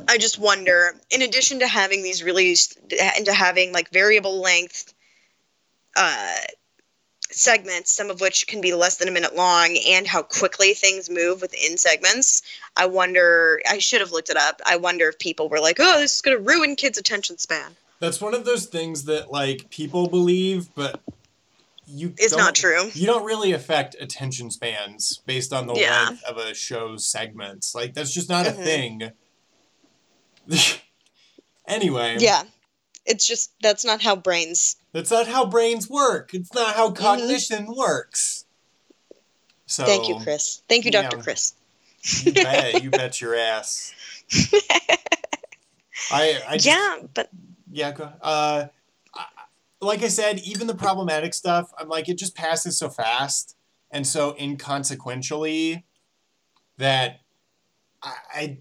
I 0.08 0.18
just 0.18 0.38
wonder, 0.38 0.94
in 1.10 1.22
addition 1.22 1.60
to 1.60 1.66
having 1.68 2.02
these 2.02 2.22
really, 2.22 2.54
into 3.18 3.32
having 3.32 3.72
like 3.72 3.90
variable 3.90 4.40
length 4.40 4.92
uh, 5.96 6.34
segments, 7.30 7.92
some 7.92 8.10
of 8.10 8.20
which 8.20 8.46
can 8.46 8.60
be 8.60 8.74
less 8.74 8.96
than 8.96 9.08
a 9.08 9.12
minute 9.12 9.36
long, 9.36 9.76
and 9.88 10.06
how 10.06 10.22
quickly 10.22 10.74
things 10.74 11.08
move 11.08 11.40
within 11.40 11.76
segments. 11.78 12.42
I 12.76 12.86
wonder, 12.86 13.60
I 13.68 13.78
should 13.78 14.00
have 14.00 14.12
looked 14.12 14.30
it 14.30 14.36
up. 14.36 14.60
I 14.66 14.76
wonder 14.76 15.08
if 15.08 15.18
people 15.18 15.48
were 15.48 15.60
like, 15.60 15.76
oh, 15.78 16.00
this 16.00 16.16
is 16.16 16.22
going 16.22 16.36
to 16.36 16.42
ruin 16.42 16.76
kids' 16.76 16.98
attention 16.98 17.38
span. 17.38 17.76
That's 18.00 18.20
one 18.20 18.34
of 18.34 18.44
those 18.44 18.66
things 18.66 19.04
that 19.04 19.30
like 19.30 19.70
people 19.70 20.08
believe, 20.08 20.74
but 20.74 21.00
you 21.86 22.14
It's 22.18 22.34
don't- 22.34 22.54
true. 22.56 22.90
You 22.94 23.06
don't 23.06 23.24
really 23.24 23.52
affect 23.52 23.94
attention 24.00 24.50
spans 24.50 25.20
based 25.26 25.52
on 25.52 25.66
the 25.66 25.74
Yeah. 25.74 26.06
length 26.08 26.24
of 26.24 26.36
a 26.38 26.54
show's 26.54 27.06
segments. 27.06 27.74
Like 27.74 27.94
that's 27.94 28.12
just 28.12 28.28
not 28.28 28.46
a 28.46 28.52
Mhm. 28.52 28.64
thing. 28.64 29.10
anyway, 31.66 32.16
Yeah. 32.18 32.42
It's 33.06 33.26
just, 33.26 33.52
that's 33.62 33.84
not 33.84 34.02
how 34.02 34.14
brains. 34.14 34.76
that's 34.92 35.10
not 35.10 35.26
how 35.26 35.46
brains 35.46 35.88
work. 35.88 36.34
It's 36.34 36.52
not 36.54 36.74
how 36.76 36.90
cognition 36.90 37.66
works. 37.74 38.44
So 39.66 39.84
Mm-hmm. 39.84 39.90
Thank 39.90 40.08
you, 40.08 40.24
Chris. 40.24 40.62
Thank 40.68 40.84
you, 40.84 40.90
Dr. 40.90 41.16
Chris. 41.16 41.54
You 42.22 42.32
bet. 42.32 42.82
You 42.82 42.90
bet 43.00 43.20
your 43.20 43.34
ass. 43.34 43.94
I, 46.10 46.40
I 46.48 46.54
just, 46.54 46.66
yeah, 46.66 46.98
but 47.14 47.30
Yeah, 47.70 47.92
go. 47.92 48.04
Uh, 48.20 48.66
I- 49.14 49.26
like 49.82 50.02
I 50.02 50.08
said, 50.08 50.40
even 50.40 50.66
the 50.66 50.74
problematic 50.74 51.32
stuff, 51.32 51.72
I'm 51.78 51.88
like, 51.88 52.08
it 52.08 52.18
just 52.18 52.34
passes 52.36 52.76
so 52.78 52.90
fast 52.90 53.56
and 53.90 54.06
so 54.06 54.34
inconsequentially 54.38 55.84
that 56.76 57.20
I, 58.02 58.14
I 58.34 58.58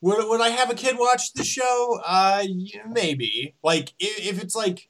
would 0.00 0.28
would 0.28 0.40
I 0.40 0.50
have 0.50 0.70
a 0.70 0.74
kid 0.74 0.96
watch 0.98 1.32
the 1.32 1.44
show? 1.44 2.00
Uh, 2.04 2.44
yeah, 2.46 2.82
maybe. 2.88 3.54
Like 3.62 3.92
if, 3.98 4.34
if 4.34 4.42
it's 4.42 4.54
like 4.54 4.88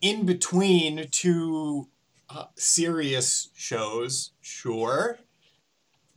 in 0.00 0.26
between 0.26 1.06
two 1.10 1.88
uh, 2.28 2.46
serious 2.56 3.50
shows, 3.54 4.32
sure. 4.40 5.18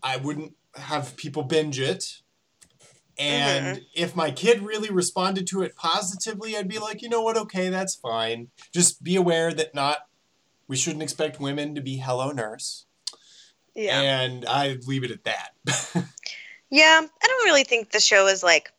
I 0.02 0.18
wouldn't 0.18 0.54
have 0.76 1.16
people 1.18 1.44
binge 1.44 1.80
it. 1.80 2.22
And 3.20 3.82
if 3.96 4.16
my 4.16 4.30
kid 4.30 4.62
really 4.62 4.92
responded 4.92 5.48
to 5.48 5.64
it 5.64 5.76
positively, 5.76 6.56
I'd 6.56 6.68
be 6.68 6.78
like, 6.78 7.02
you 7.02 7.10
know 7.10 7.24
what, 7.24 7.36
okay, 7.36 7.70
that's 7.70 7.96
fine. 7.96 8.50
Just 8.72 9.04
be 9.04 9.16
aware 9.16 9.52
that 9.54 9.74
not 9.74 10.08
we 10.68 10.76
shouldn't 10.76 11.02
expect 11.02 11.40
women 11.40 11.74
to 11.76 11.82
be 11.82 11.98
hello 11.98 12.32
nurse. 12.32 12.86
yeah. 13.74 14.02
And 14.02 14.46
I'd 14.46 14.86
leave 14.86 15.04
it 15.04 15.12
at 15.12 15.24
that. 15.24 16.06
Yeah, 16.70 17.02
I 17.02 17.28
don't 17.28 17.46
really 17.46 17.64
think 17.64 17.92
the 17.92 18.00
show 18.00 18.28
is 18.28 18.44
like 18.44 18.72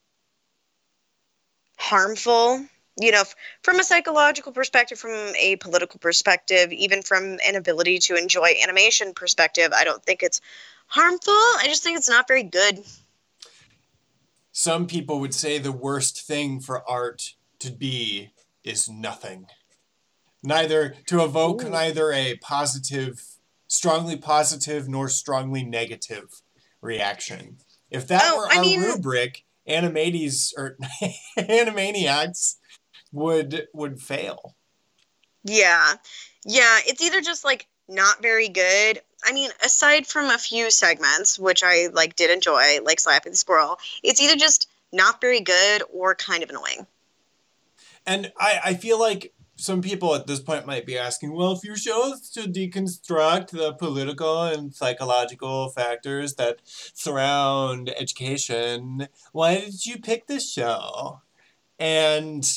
harmful. 1.79 2.65
You 3.01 3.13
know, 3.13 3.21
f- 3.21 3.37
from 3.63 3.79
a 3.79 3.85
psychological 3.85 4.53
perspective, 4.53 4.99
from 4.99 5.33
a 5.37 5.57
political 5.57 6.01
perspective, 6.01 6.73
even 6.73 7.03
from 7.03 7.39
an 7.47 7.55
ability 7.55 7.99
to 8.01 8.17
enjoy 8.17 8.55
animation 8.63 9.15
perspective, 9.15 9.73
I 9.73 9.85
don't 9.85 10.03
think 10.03 10.23
it's 10.23 10.41
harmful. 10.89 11.33
I 11.33 11.65
just 11.67 11.83
think 11.83 11.97
it's 11.97 12.09
not 12.09 12.27
very 12.27 12.43
good. 12.43 12.85
Some 14.51 14.87
people 14.87 15.21
would 15.21 15.35
say 15.35 15.59
the 15.59 15.73
worst 15.73 16.27
thing 16.27 16.61
for 16.61 16.89
art 16.91 17.35
to 17.61 17.71
be 17.71 18.33
is 18.65 18.89
nothing. 18.89 19.47
Neither 20.43 20.97
to 21.07 21.23
evoke 21.23 21.65
Ooh. 21.65 21.71
neither 21.71 22.13
a 22.13 22.37
positive, 22.39 23.23
strongly 23.69 24.17
positive 24.17 24.89
nor 24.89 25.09
strongly 25.09 25.63
negative 25.63 26.43
reaction. 26.81 27.59
If 27.91 28.09
that 28.09 28.23
Oh, 28.27 28.39
were 28.39 28.53
I 28.53 28.57
our 28.57 28.63
mean- 28.63 28.81
rubric, 28.83 29.45
Animates 29.67 30.55
or 30.57 30.79
Animaniacs 31.39 32.57
would 33.13 33.69
would 33.75 34.01
fail. 34.01 34.55
Yeah. 35.45 35.95
Yeah, 36.45 36.79
it's 36.87 37.03
either 37.03 37.21
just 37.21 37.45
like 37.45 37.67
not 37.89 38.23
very 38.23 38.49
good. 38.49 39.01
I 39.25 39.33
mean, 39.33 39.51
aside 39.65 40.07
from 40.07 40.31
a 40.31 40.39
few 40.39 40.71
segments, 40.71 41.39
which 41.39 41.63
I 41.63 41.89
like 41.93 42.17
did 42.17 42.31
enjoy, 42.31 42.79
like 42.83 42.99
Slappy 42.99 43.25
the 43.25 43.37
Squirrel, 43.37 43.79
it's 44.03 44.21
either 44.23 44.37
just 44.37 44.69
not 44.93 45.21
very 45.21 45.41
good 45.41 45.83
or 45.93 46.15
kind 46.15 46.43
of 46.43 46.51
annoying. 46.51 46.87
And 48.07 48.33
I, 48.39 48.61
I 48.65 48.75
feel 48.75 48.99
like 48.99 49.33
some 49.59 49.83
people 49.83 50.15
at 50.15 50.27
this 50.27 50.41
point 50.41 50.67
might 50.67 50.87
be 50.87 50.97
asking, 50.97 51.33
well, 51.33 51.53
if 51.53 51.65
your 51.65 51.77
show 51.77 52.13
is 52.13 52.31
to 52.31 52.43
deconstruct 52.43 53.51
the 53.51 53.75
political 53.75 54.45
and 54.45 54.73
psychological 54.73 55.69
factors 55.69 56.35
that 56.37 56.61
surround 56.65 57.91
education, 57.99 59.09
why 59.33 59.57
did 59.57 59.85
you 59.85 59.99
pick 59.99 60.27
this 60.27 60.51
show? 60.51 61.21
And 61.79 62.49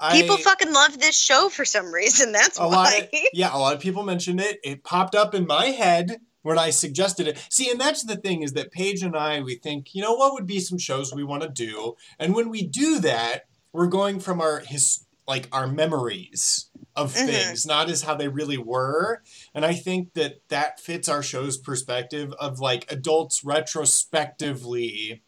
I, 0.00 0.20
People 0.20 0.38
fucking 0.38 0.72
love 0.72 0.98
this 0.98 1.18
show 1.18 1.48
for 1.50 1.64
some 1.64 1.92
reason. 1.92 2.32
That's 2.32 2.58
a 2.58 2.64
lot 2.64 2.92
why. 2.92 3.08
of, 3.12 3.20
yeah, 3.32 3.54
a 3.54 3.58
lot 3.58 3.74
of 3.74 3.80
people 3.80 4.02
mentioned 4.02 4.40
it. 4.40 4.58
It 4.64 4.82
popped 4.82 5.14
up 5.14 5.34
in 5.34 5.46
my 5.46 5.66
head 5.66 6.20
when 6.42 6.58
I 6.58 6.70
suggested 6.70 7.28
it. 7.28 7.44
See, 7.50 7.70
and 7.70 7.80
that's 7.80 8.02
the 8.02 8.16
thing 8.16 8.42
is 8.42 8.52
that 8.52 8.72
Paige 8.72 9.02
and 9.02 9.16
I, 9.16 9.40
we 9.40 9.56
think, 9.56 9.94
you 9.94 10.02
know, 10.02 10.14
what 10.14 10.32
would 10.32 10.46
be 10.46 10.60
some 10.60 10.78
shows 10.78 11.14
we 11.14 11.24
want 11.24 11.42
to 11.42 11.48
do? 11.48 11.96
And 12.18 12.34
when 12.34 12.48
we 12.48 12.62
do 12.62 12.98
that, 13.00 13.46
we're 13.72 13.88
going 13.88 14.20
from 14.20 14.40
our 14.40 14.60
his 14.60 15.05
like 15.26 15.48
our 15.52 15.66
memories 15.66 16.70
of 16.94 17.14
Mhm. 17.14 17.26
things, 17.26 17.66
not 17.66 17.90
as 17.90 18.02
how 18.02 18.14
they 18.14 18.28
really 18.28 18.58
were. 18.58 19.22
And 19.54 19.64
I 19.66 19.74
think 19.74 20.14
that 20.14 20.40
that 20.48 20.80
fits 20.80 21.08
our 21.08 21.22
show's 21.22 21.58
perspective 21.58 22.32
of 22.38 22.60
like 22.60 22.90
adults 22.90 23.44
retrospectively 23.44 25.22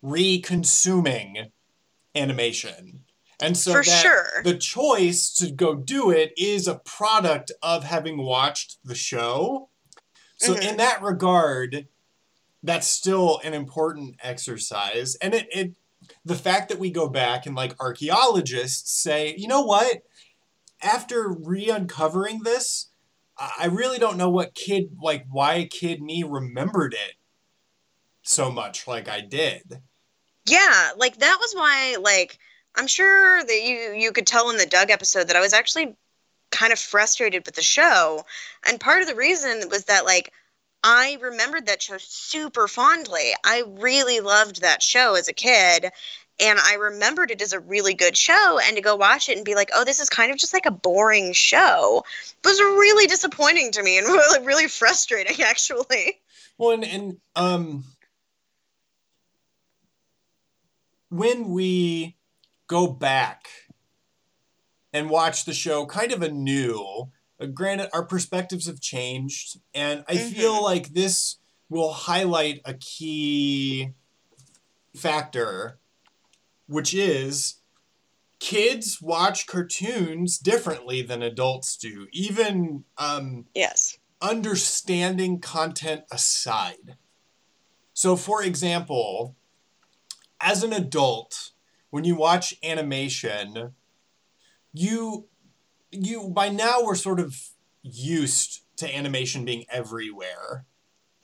re-consuming 0.00 1.52
animation. 2.14 3.04
And 3.40 3.56
so 3.56 3.72
For 3.72 3.82
that 3.84 4.02
sure. 4.02 4.42
the 4.44 4.56
choice 4.56 5.32
to 5.34 5.50
go 5.50 5.74
do 5.74 6.10
it 6.10 6.32
is 6.36 6.68
a 6.68 6.76
product 6.76 7.50
of 7.62 7.84
having 7.84 8.18
watched 8.18 8.78
the 8.84 8.94
show. 8.94 9.68
So 10.36 10.54
Mhm. 10.54 10.70
in 10.70 10.76
that 10.78 11.02
regard, 11.02 11.88
that's 12.62 12.86
still 12.86 13.40
an 13.42 13.54
important 13.54 14.16
exercise. 14.22 15.16
And 15.16 15.34
it, 15.34 15.48
it 15.50 15.74
the 16.24 16.34
fact 16.34 16.68
that 16.68 16.78
we 16.78 16.90
go 16.90 17.08
back 17.08 17.46
and 17.46 17.54
like 17.54 17.80
archaeologists 17.80 19.02
say, 19.02 19.34
you 19.36 19.48
know 19.48 19.62
what? 19.62 20.02
After 20.82 21.28
re-uncovering 21.28 22.42
this, 22.42 22.88
I 23.38 23.66
really 23.66 23.98
don't 23.98 24.16
know 24.16 24.30
what 24.30 24.54
kid 24.54 24.96
like 25.00 25.24
why 25.30 25.68
kid 25.70 26.02
me 26.02 26.22
remembered 26.22 26.94
it 26.94 27.14
so 28.22 28.50
much 28.50 28.86
like 28.86 29.08
I 29.08 29.20
did. 29.20 29.80
Yeah, 30.46 30.90
like 30.96 31.18
that 31.18 31.38
was 31.40 31.54
why 31.54 31.96
like 32.00 32.38
I'm 32.76 32.86
sure 32.86 33.42
that 33.42 33.62
you 33.62 33.94
you 33.94 34.12
could 34.12 34.26
tell 34.26 34.50
in 34.50 34.56
the 34.56 34.66
Doug 34.66 34.90
episode 34.90 35.28
that 35.28 35.36
I 35.36 35.40
was 35.40 35.52
actually 35.52 35.96
kind 36.50 36.72
of 36.72 36.78
frustrated 36.78 37.44
with 37.46 37.54
the 37.54 37.62
show. 37.62 38.24
And 38.66 38.78
part 38.78 39.02
of 39.02 39.08
the 39.08 39.14
reason 39.14 39.68
was 39.70 39.84
that 39.86 40.04
like 40.04 40.32
I 40.84 41.18
remembered 41.20 41.66
that 41.66 41.82
show 41.82 41.98
super 41.98 42.66
fondly. 42.66 43.32
I 43.44 43.62
really 43.66 44.20
loved 44.20 44.62
that 44.62 44.82
show 44.82 45.14
as 45.14 45.28
a 45.28 45.32
kid 45.32 45.90
and 46.40 46.58
I 46.58 46.74
remembered 46.74 47.30
it 47.30 47.42
as 47.42 47.52
a 47.52 47.60
really 47.60 47.94
good 47.94 48.16
show 48.16 48.58
and 48.64 48.76
to 48.76 48.82
go 48.82 48.96
watch 48.96 49.28
it 49.28 49.36
and 49.36 49.44
be 49.44 49.54
like, 49.54 49.70
"Oh, 49.74 49.84
this 49.84 50.00
is 50.00 50.08
kind 50.08 50.32
of 50.32 50.38
just 50.38 50.52
like 50.52 50.66
a 50.66 50.70
boring 50.70 51.32
show." 51.32 52.04
was 52.44 52.60
really 52.60 53.06
disappointing 53.06 53.70
to 53.72 53.82
me 53.82 53.98
and 53.98 54.06
really 54.08 54.44
really 54.44 54.68
frustrating 54.68 55.40
actually. 55.42 56.20
Well, 56.58 56.72
and, 56.72 56.84
and 56.84 57.16
um, 57.36 57.84
when 61.08 61.50
we 61.50 62.16
go 62.66 62.86
back 62.86 63.48
and 64.92 65.08
watch 65.10 65.44
the 65.44 65.54
show 65.54 65.86
kind 65.86 66.12
of 66.12 66.22
anew, 66.22 67.10
granted, 67.46 67.88
our 67.92 68.04
perspectives 68.04 68.66
have 68.66 68.80
changed, 68.80 69.58
and 69.74 70.04
I 70.08 70.16
feel 70.16 70.62
like 70.62 70.88
this 70.94 71.38
will 71.68 71.92
highlight 71.92 72.60
a 72.64 72.74
key 72.74 73.92
factor, 74.94 75.78
which 76.66 76.92
is 76.94 77.60
kids 78.38 79.00
watch 79.00 79.46
cartoons 79.46 80.36
differently 80.38 81.00
than 81.02 81.22
adults 81.22 81.76
do, 81.76 82.08
even 82.12 82.84
um, 82.98 83.46
Yes. 83.54 83.98
understanding 84.20 85.40
content 85.40 86.02
aside. 86.10 86.96
So, 87.94 88.16
for 88.16 88.42
example, 88.42 89.36
as 90.40 90.62
an 90.62 90.72
adult, 90.72 91.52
when 91.90 92.04
you 92.04 92.16
watch 92.16 92.54
animation, 92.64 93.74
you 94.72 95.28
you 95.92 96.28
by 96.28 96.48
now 96.48 96.82
we're 96.82 96.94
sort 96.94 97.20
of 97.20 97.36
used 97.82 98.62
to 98.76 98.94
animation 98.94 99.44
being 99.44 99.64
everywhere. 99.68 100.66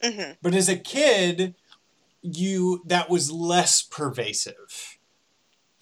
Mhm. 0.02 0.36
But 0.42 0.54
as 0.54 0.68
a 0.68 0.76
kid, 0.76 1.54
you 2.22 2.82
that 2.86 3.10
was 3.10 3.30
less 3.30 3.82
pervasive. 3.82 4.98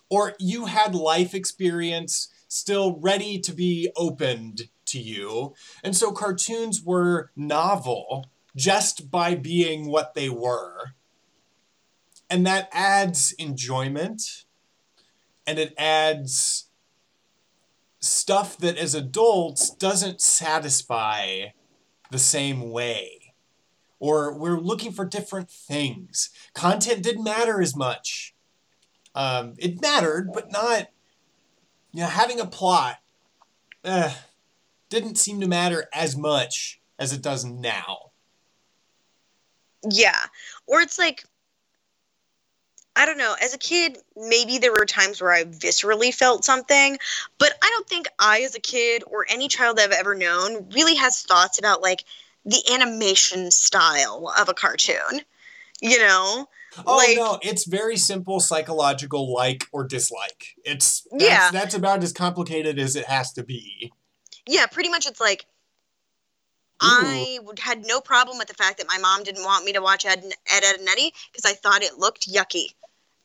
Or 0.08 0.34
you 0.38 0.66
had 0.66 0.94
life 0.94 1.34
experience 1.34 2.28
still 2.48 2.96
ready 3.00 3.38
to 3.40 3.52
be 3.52 3.90
opened 3.96 4.68
to 4.86 5.00
you. 5.00 5.54
And 5.82 5.96
so 5.96 6.12
cartoons 6.12 6.82
were 6.82 7.32
novel 7.34 8.26
just 8.54 9.10
by 9.10 9.34
being 9.34 9.86
what 9.86 10.14
they 10.14 10.30
were. 10.30 10.94
And 12.30 12.46
that 12.46 12.68
adds 12.72 13.32
enjoyment 13.32 14.44
and 15.46 15.58
it 15.58 15.74
adds 15.76 16.68
stuff 18.00 18.58
that 18.58 18.76
as 18.76 18.94
adults 18.94 19.70
doesn't 19.70 20.20
satisfy 20.20 21.46
the 22.10 22.18
same 22.18 22.70
way. 22.70 23.34
Or 23.98 24.36
we're 24.36 24.60
looking 24.60 24.92
for 24.92 25.04
different 25.04 25.50
things. 25.50 26.30
Content 26.54 27.02
didn't 27.02 27.24
matter 27.24 27.60
as 27.62 27.74
much. 27.74 28.34
Um, 29.14 29.54
it 29.58 29.80
mattered, 29.80 30.30
but 30.34 30.52
not, 30.52 30.88
you 31.92 32.02
know, 32.02 32.08
having 32.08 32.38
a 32.38 32.46
plot 32.46 32.98
eh, 33.84 34.12
didn't 34.90 35.16
seem 35.16 35.40
to 35.40 35.48
matter 35.48 35.86
as 35.94 36.16
much 36.16 36.80
as 36.98 37.12
it 37.12 37.22
does 37.22 37.44
now. 37.44 38.10
Yeah. 39.90 40.26
Or 40.66 40.80
it's 40.80 40.98
like 40.98 41.24
I 42.96 43.04
don't 43.06 43.18
know, 43.18 43.36
as 43.42 43.52
a 43.54 43.58
kid, 43.58 43.98
maybe 44.16 44.56
there 44.58 44.72
were 44.72 44.86
times 44.86 45.20
where 45.20 45.30
I 45.32 45.44
viscerally 45.44 46.12
felt 46.14 46.44
something, 46.44 46.98
but 47.38 47.52
I 47.62 47.68
don't 47.70 47.86
think 47.88 48.08
I 48.18 48.40
as 48.40 48.54
a 48.54 48.60
kid 48.60 49.04
or 49.06 49.26
any 49.28 49.48
child 49.48 49.78
I've 49.78 49.92
ever 49.92 50.14
known 50.14 50.70
really 50.70 50.94
has 50.96 51.22
thoughts 51.22 51.58
about 51.58 51.82
like 51.82 52.04
the 52.46 52.62
animation 52.72 53.50
style 53.50 54.32
of 54.38 54.48
a 54.48 54.54
cartoon. 54.54 55.20
You 55.82 55.98
know? 55.98 56.48
Oh 56.86 56.96
Like- 56.96 57.16
no, 57.18 57.38
it's 57.42 57.64
very 57.66 57.96
simple 57.98 58.40
psychological 58.40 59.32
like 59.32 59.66
or 59.72 59.84
dislike. 59.84 60.54
It's 60.64 61.06
that's, 61.10 61.22
Yeah. 61.24 61.50
that's 61.50 61.74
about 61.74 62.02
as 62.02 62.12
complicated 62.14 62.78
as 62.78 62.96
it 62.96 63.04
has 63.06 63.32
to 63.34 63.42
be. 63.42 63.92
Yeah, 64.46 64.66
pretty 64.66 64.88
much 64.88 65.06
it's 65.06 65.20
like 65.20 65.44
I 66.80 67.38
had 67.58 67.86
no 67.86 68.00
problem 68.00 68.38
with 68.38 68.48
the 68.48 68.54
fact 68.54 68.78
that 68.78 68.88
my 68.88 68.98
mom 68.98 69.22
didn't 69.22 69.44
want 69.44 69.64
me 69.64 69.72
to 69.72 69.80
watch 69.80 70.04
Ed, 70.04 70.24
Ed, 70.24 70.64
Ed 70.64 70.78
and 70.78 70.88
Eddy 70.88 71.12
because 71.32 71.50
I 71.50 71.54
thought 71.54 71.82
it 71.82 71.98
looked 71.98 72.28
yucky. 72.28 72.66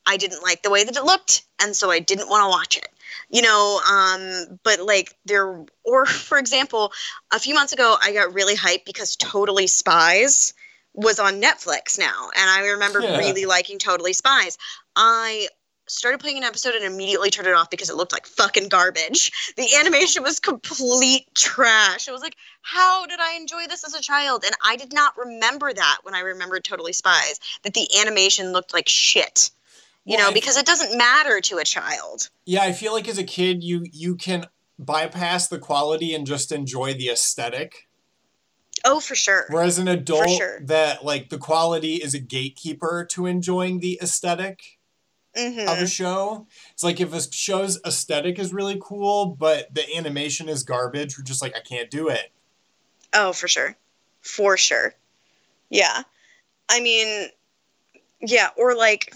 I 0.06 0.18
didn't 0.18 0.42
like 0.42 0.64
the 0.64 0.70
way 0.72 0.84
that 0.84 0.96
it 0.98 1.04
looked, 1.04 1.44
and 1.62 1.76
so 1.76 1.92
I 1.92 2.00
didn't 2.00 2.30
want 2.30 2.44
to 2.44 2.50
watch 2.50 2.78
it. 2.78 2.88
You 3.30 3.44
know, 3.44 3.80
um, 3.90 4.60
but 4.64 4.80
like 4.80 5.16
there, 5.26 5.64
or 5.84 6.06
for 6.08 6.38
example, 6.38 6.92
a 7.32 7.40
few 7.40 7.54
months 7.54 7.74
ago, 7.74 7.96
I 8.02 8.14
got 8.14 8.34
really 8.34 8.56
hyped 8.56 8.86
because 8.86 9.16
Totally 9.16 9.68
Spies 9.68 10.54
was 10.94 11.20
on 11.20 11.42
Netflix 11.42 11.98
now, 12.00 12.30
and 12.36 12.50
I 12.50 12.70
remember 12.72 13.02
Yeah. 13.02 13.18
really 13.18 13.46
liking 13.46 13.80
Totally 13.80 14.14
Spies. 14.14 14.58
I 14.96 15.48
started 15.88 16.20
playing 16.20 16.38
an 16.38 16.44
episode 16.44 16.76
and 16.76 16.86
immediately 16.86 17.30
turned 17.30 17.48
it 17.48 17.54
off 17.54 17.70
because 17.70 17.90
it 17.90 17.96
looked 17.96 18.14
like 18.14 18.26
fucking 18.26 18.70
garbage. 18.70 19.32
The 19.58 19.68
animation 19.80 20.24
was 20.24 20.40
complete 20.40 21.28
trash. 21.36 22.08
I 22.08 22.12
was 22.12 22.22
like, 22.22 22.36
how 22.62 23.06
did 23.06 23.20
I 23.20 23.36
enjoy 23.36 23.68
this 23.68 23.84
as 23.84 23.94
a 23.94 24.02
child? 24.02 24.44
And 24.46 24.56
I 24.64 24.76
did 24.76 24.94
not 24.94 25.18
remember 25.18 25.74
that 25.74 25.98
when 26.04 26.16
I 26.16 26.22
remembered 26.22 26.64
Totally 26.64 26.94
Spies, 26.94 27.40
that 27.64 27.74
the 27.74 27.88
animation 28.00 28.52
looked 28.54 28.74
like 28.74 28.88
shit. 28.88 29.52
You 30.06 30.18
Well, 30.18 30.28
know, 30.28 30.32
I- 30.32 30.34
because 30.34 30.58
it 30.58 30.66
doesn't 30.66 30.98
matter 30.98 31.42
to 31.42 31.58
a 31.58 31.64
child. 31.64 32.30
Yeah, 32.46 32.64
I 32.64 32.72
feel 32.72 32.94
like 32.94 33.08
as 33.08 33.18
a 33.18 33.24
kid 33.24 33.64
you 33.64 33.86
you 33.92 34.16
can 34.16 34.46
bypass 34.80 35.48
the 35.48 35.60
quality 35.60 36.16
and 36.16 36.26
just 36.26 36.52
enjoy 36.52 36.94
the 36.94 37.10
aesthetic. 37.10 37.88
Oh, 38.84 39.00
for 39.00 39.14
sure. 39.14 39.46
Whereas 39.50 39.78
an 39.78 39.88
adult 39.88 40.38
sure. 40.38 40.60
that 40.66 41.06
like 41.06 41.30
the 41.30 41.38
quality 41.38 41.96
is 41.96 42.14
a 42.16 42.20
gatekeeper 42.20 43.06
to 43.12 43.28
enjoying 43.28 43.80
the 43.80 44.00
aesthetic 44.02 44.80
hmm 45.36 45.68
of 45.68 45.80
a 45.80 45.88
show. 45.88 46.48
It's 46.74 46.84
like 46.84 47.00
if 47.00 47.14
a 47.14 47.22
show's 47.32 47.80
aesthetic 47.86 48.40
is 48.40 48.54
really 48.54 48.78
cool, 48.82 49.28
but 49.28 49.74
the 49.74 49.84
animation 49.96 50.50
is 50.50 50.64
garbage, 50.64 51.18
we're 51.18 51.24
just 51.24 51.42
like, 51.42 51.56
I 51.56 51.62
can't 51.62 51.90
do 51.90 52.10
it. 52.10 52.32
Oh, 53.14 53.34
for 53.34 53.48
sure. 53.48 53.76
For 54.22 54.58
sure. 54.58 54.94
Yeah. 55.70 56.04
I 56.70 56.80
mean, 56.80 57.30
yeah, 58.22 58.50
or 58.58 58.76
like 58.76 59.14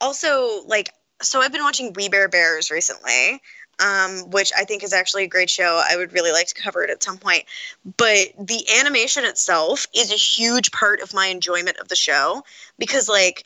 also 0.00 0.62
like 0.66 0.90
so 1.22 1.40
I've 1.40 1.52
been 1.52 1.62
watching 1.62 1.92
We 1.94 2.08
Bare 2.08 2.28
Bears 2.28 2.70
recently, 2.70 3.40
um, 3.80 4.30
which 4.30 4.52
I 4.56 4.64
think 4.64 4.82
is 4.82 4.92
actually 4.92 5.24
a 5.24 5.28
great 5.28 5.50
show. 5.50 5.82
I 5.88 5.96
would 5.96 6.12
really 6.12 6.32
like 6.32 6.46
to 6.48 6.54
cover 6.54 6.82
it 6.82 6.90
at 6.90 7.02
some 7.02 7.18
point. 7.18 7.44
But 7.96 8.28
the 8.38 8.64
animation 8.80 9.24
itself 9.24 9.86
is 9.94 10.12
a 10.12 10.16
huge 10.16 10.70
part 10.72 11.00
of 11.00 11.14
my 11.14 11.26
enjoyment 11.26 11.78
of 11.78 11.88
the 11.88 11.96
show 11.96 12.42
because 12.78 13.08
like 13.08 13.44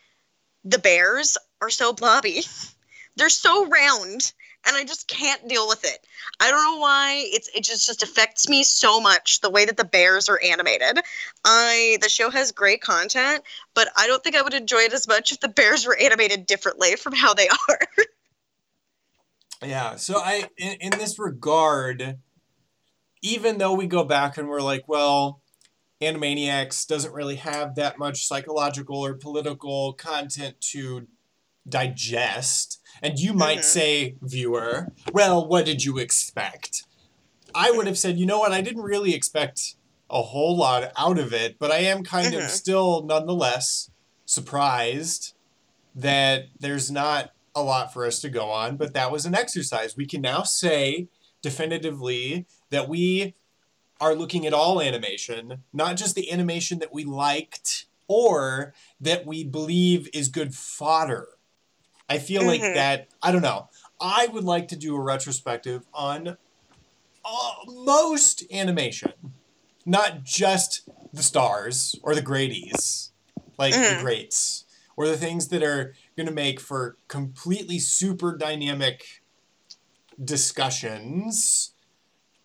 the 0.65 0.79
bears 0.79 1.37
are 1.61 1.71
so 1.71 1.93
blobby. 1.93 2.43
They're 3.17 3.31
so 3.31 3.67
round 3.67 4.33
and 4.67 4.77
I 4.77 4.85
just 4.85 5.09
can't 5.09 5.49
deal 5.49 5.69
with 5.69 5.85
it. 5.85 6.07
I 6.41 6.51
don't 6.51 6.63
know 6.63 6.81
why. 6.81 7.25
It's 7.27 7.49
it 7.55 7.65
just 7.65 7.87
just 7.87 8.03
affects 8.03 8.49
me 8.49 8.65
so 8.65 9.01
much 9.01 9.41
the 9.41 9.51
way 9.51 9.65
that 9.65 9.77
the 9.77 9.85
bears 9.85 10.29
are 10.29 10.41
animated. 10.45 11.01
I 11.45 11.99
the 12.03 12.09
show 12.09 12.31
has 12.31 12.53
great 12.53 12.81
content, 12.81 13.43
but 13.75 13.89
I 13.97 14.07
don't 14.07 14.23
think 14.23 14.37
I 14.37 14.43
would 14.43 14.55
enjoy 14.55 14.81
it 14.81 14.93
as 14.93 15.09
much 15.09 15.33
if 15.33 15.41
the 15.41 15.49
bears 15.49 15.87
were 15.87 15.97
animated 15.97 16.47
differently 16.47 16.97
from 16.97 17.15
how 17.15 17.35
they 17.35 17.49
are. 17.69 17.79
Yeah. 19.63 19.97
So 19.97 20.19
I 20.19 20.49
in, 20.57 20.77
in 20.81 20.91
this 20.91 21.19
regard, 21.19 22.19
even 23.23 23.59
though 23.59 23.75
we 23.75 23.87
go 23.87 24.05
back 24.05 24.39
and 24.39 24.49
we're 24.49 24.63
like, 24.63 24.87
well, 24.87 25.41
Animaniacs 26.01 26.87
doesn't 26.87 27.13
really 27.13 27.37
have 27.37 27.75
that 27.75 27.99
much 27.99 28.27
psychological 28.27 29.05
or 29.05 29.15
political 29.15 29.93
content 29.95 30.61
to 30.73 31.09
digest. 31.69 32.81
And 33.03 33.19
you 33.19 33.35
might 33.35 33.61
Mhm. 33.61 33.65
say, 33.65 34.15
viewer, 34.23 34.93
well, 35.13 35.47
what 35.47 35.65
did 35.65 35.85
you 35.85 35.99
expect? 35.99 36.85
I 37.55 37.71
would 37.71 37.87
have 37.87 37.99
said, 37.99 38.19
you 38.19 38.27
know 38.27 38.39
what, 38.39 38.53
I 38.53 38.61
didn't 38.61 38.83
really 38.83 39.15
expect 39.15 39.75
a 40.11 40.23
whole 40.23 40.57
lot 40.57 40.93
out 40.97 41.19
of 41.19 41.33
it, 41.33 41.59
but 41.59 41.71
I 41.71 41.79
am 41.79 42.05
kind 42.05 42.35
of 42.35 42.45
Mhm. 42.45 42.51
still 42.51 43.03
nonetheless 43.03 43.91
surprised 44.25 45.35
that 45.95 46.47
there's 46.59 46.91
not 46.91 47.33
a 47.55 47.63
lot 47.63 47.93
for 47.93 48.07
us 48.07 48.21
to 48.21 48.29
go 48.29 48.51
on, 48.51 48.77
but 48.77 48.95
that 48.95 49.11
was 49.11 49.27
an 49.27 49.35
exercise. 49.35 49.97
We 49.97 50.07
can 50.07 50.21
now 50.21 50.45
say 50.45 51.09
definitively 51.43 52.47
that 52.71 52.89
we 52.89 53.35
are 54.01 54.15
looking 54.15 54.47
at 54.47 54.55
all 54.55 54.81
animation, 54.81 55.65
not 55.73 55.97
just 55.97 56.15
the 56.15 56.31
animation 56.31 56.79
that 56.79 56.93
we 56.93 57.05
liked 57.05 57.87
or 58.09 58.75
that 59.01 59.27
we 59.27 59.45
believe 59.45 60.09
is 60.15 60.29
good 60.29 60.55
fodder. 60.55 61.29
I 62.09 62.19
feel 62.19 62.45
like 62.45 62.63
Mhm. 62.63 62.75
that, 62.75 63.09
I 63.23 63.33
don't 63.33 63.43
know. 63.43 63.69
I 64.01 64.27
would 64.29 64.45
like 64.45 64.69
to 64.69 64.77
do 64.77 64.97
a 64.97 65.01
retrospective 65.03 65.87
on 65.93 66.39
uh, 67.25 67.53
most 67.67 68.45
animation, 68.53 69.35
not 69.87 70.25
just 70.25 70.83
the 71.13 71.23
stars 71.23 71.95
or 72.03 72.15
the 72.15 72.23
Grady's, 72.23 73.13
like 73.59 73.87
the 73.87 73.95
Mhm. 73.95 74.05
greats, 74.05 74.65
or 74.97 75.07
the 75.09 75.17
things 75.17 75.49
that 75.49 75.63
are 75.63 75.95
going 76.17 76.27
to 76.27 76.33
make 76.35 76.61
for 76.61 76.99
completely 77.09 77.79
super 77.79 78.37
dynamic 78.37 79.05
discussions. 80.23 81.75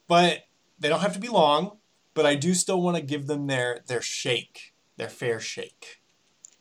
But 0.08 0.42
they 0.84 0.90
don't 0.90 1.00
have 1.00 1.14
to 1.14 1.20
be 1.20 1.30
long. 1.30 1.78
But 2.14 2.28
I 2.28 2.36
do 2.36 2.54
still 2.54 2.80
want 2.80 2.96
to 2.96 3.02
give 3.02 3.26
them 3.26 3.48
their 3.48 3.80
their 3.88 4.02
shake, 4.02 4.76
their 4.98 5.10
fair 5.10 5.40
shake, 5.40 6.02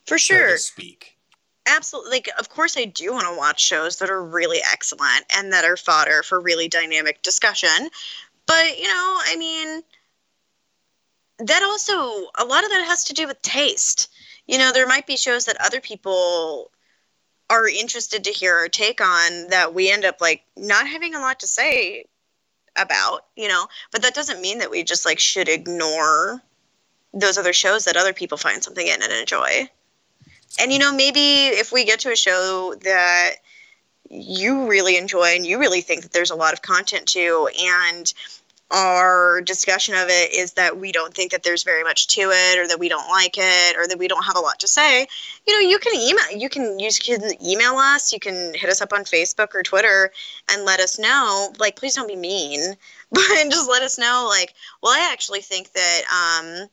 For 0.06 0.16
so 0.18 0.34
sure. 0.34 0.52
to 0.52 0.58
speak. 0.58 1.18
Absolutely. 1.66 2.10
Like, 2.10 2.30
of 2.38 2.48
course, 2.48 2.76
I 2.78 2.86
do 2.86 3.12
want 3.12 3.26
to 3.26 3.36
watch 3.36 3.60
shows 3.60 3.96
that 3.98 4.08
are 4.08 4.24
really 4.24 4.60
excellent 4.72 5.26
and 5.36 5.52
that 5.52 5.66
are 5.66 5.76
fodder 5.76 6.22
for 6.22 6.40
really 6.40 6.68
dynamic 6.68 7.22
discussion. 7.22 7.90
But, 8.46 8.78
you 8.78 8.88
know, 8.88 9.20
I 9.26 9.36
mean, 9.38 9.82
that 11.38 11.62
also, 11.62 11.92
a 12.38 12.44
lot 12.44 12.64
of 12.64 12.70
that 12.70 12.84
has 12.86 13.04
to 13.04 13.14
do 13.14 13.26
with 13.26 13.40
taste. 13.42 14.10
You 14.46 14.58
know, 14.58 14.72
there 14.72 14.88
might 14.88 15.06
be 15.06 15.16
shows 15.16 15.44
that 15.44 15.60
other 15.60 15.80
people 15.80 16.70
are 17.50 17.68
interested 17.68 18.24
to 18.24 18.32
hear 18.32 18.56
our 18.56 18.68
take 18.68 19.00
on 19.00 19.48
that 19.48 19.74
we 19.74 19.90
end 19.90 20.04
up, 20.04 20.20
like, 20.20 20.42
not 20.56 20.88
having 20.88 21.14
a 21.14 21.20
lot 21.20 21.40
to 21.40 21.46
say 21.46 22.06
about, 22.76 23.26
you 23.36 23.48
know, 23.48 23.66
but 23.90 24.02
that 24.02 24.14
doesn't 24.14 24.40
mean 24.40 24.58
that 24.58 24.70
we 24.70 24.82
just, 24.82 25.04
like, 25.04 25.18
should 25.18 25.48
ignore 25.48 26.42
those 27.14 27.38
other 27.38 27.52
shows 27.52 27.84
that 27.84 27.96
other 27.96 28.12
people 28.12 28.38
find 28.38 28.62
something 28.62 28.86
in 28.86 29.02
and 29.02 29.12
enjoy. 29.12 29.68
And 30.60 30.72
you 30.72 30.78
know, 30.78 30.92
maybe 30.92 31.46
if 31.46 31.72
we 31.72 31.84
get 31.84 32.00
to 32.00 32.12
a 32.12 32.16
show 32.16 32.74
that 32.82 33.36
you 34.10 34.68
really 34.68 34.96
enjoy 34.96 35.34
and 35.34 35.46
you 35.46 35.58
really 35.58 35.80
think 35.80 36.02
that 36.02 36.12
there's 36.12 36.30
a 36.30 36.34
lot 36.36 36.52
of 36.52 36.62
content 36.62 37.06
to, 37.08 37.48
and 37.58 38.12
our 38.72 39.40
discussion 39.42 39.94
of 39.94 40.08
it 40.08 40.32
is 40.34 40.54
that 40.54 40.78
we 40.78 40.92
don't 40.92 41.14
think 41.14 41.32
that 41.32 41.42
there's 41.42 41.62
very 41.62 41.82
much 41.84 42.08
to 42.08 42.22
it, 42.32 42.58
or 42.58 42.66
that 42.68 42.78
we 42.80 42.88
don't 42.88 43.08
like 43.08 43.34
it, 43.36 43.76
or 43.76 43.86
that 43.86 43.98
we 43.98 44.08
don't 44.08 44.24
have 44.24 44.36
a 44.36 44.40
lot 44.40 44.58
to 44.60 44.68
say, 44.68 45.06
you 45.46 45.52
know, 45.54 45.60
you 45.60 45.78
can 45.78 45.94
email, 45.94 46.24
you 46.34 46.48
can 46.48 46.78
use, 46.78 46.98
can 46.98 47.20
email 47.44 47.74
us, 47.76 48.12
you 48.12 48.18
can 48.18 48.54
hit 48.54 48.70
us 48.70 48.80
up 48.80 48.92
on 48.92 49.04
Facebook 49.04 49.54
or 49.54 49.62
Twitter 49.62 50.10
and 50.50 50.64
let 50.64 50.80
us 50.80 50.98
know. 50.98 51.52
Like, 51.58 51.76
please 51.76 51.94
don't 51.94 52.08
be 52.08 52.16
mean, 52.16 52.74
but 53.12 53.22
just 53.50 53.68
let 53.68 53.82
us 53.82 53.98
know. 53.98 54.26
Like, 54.28 54.54
well, 54.82 54.92
I 54.92 55.10
actually 55.12 55.40
think 55.40 55.72
that. 55.72 56.02
um 56.10 56.68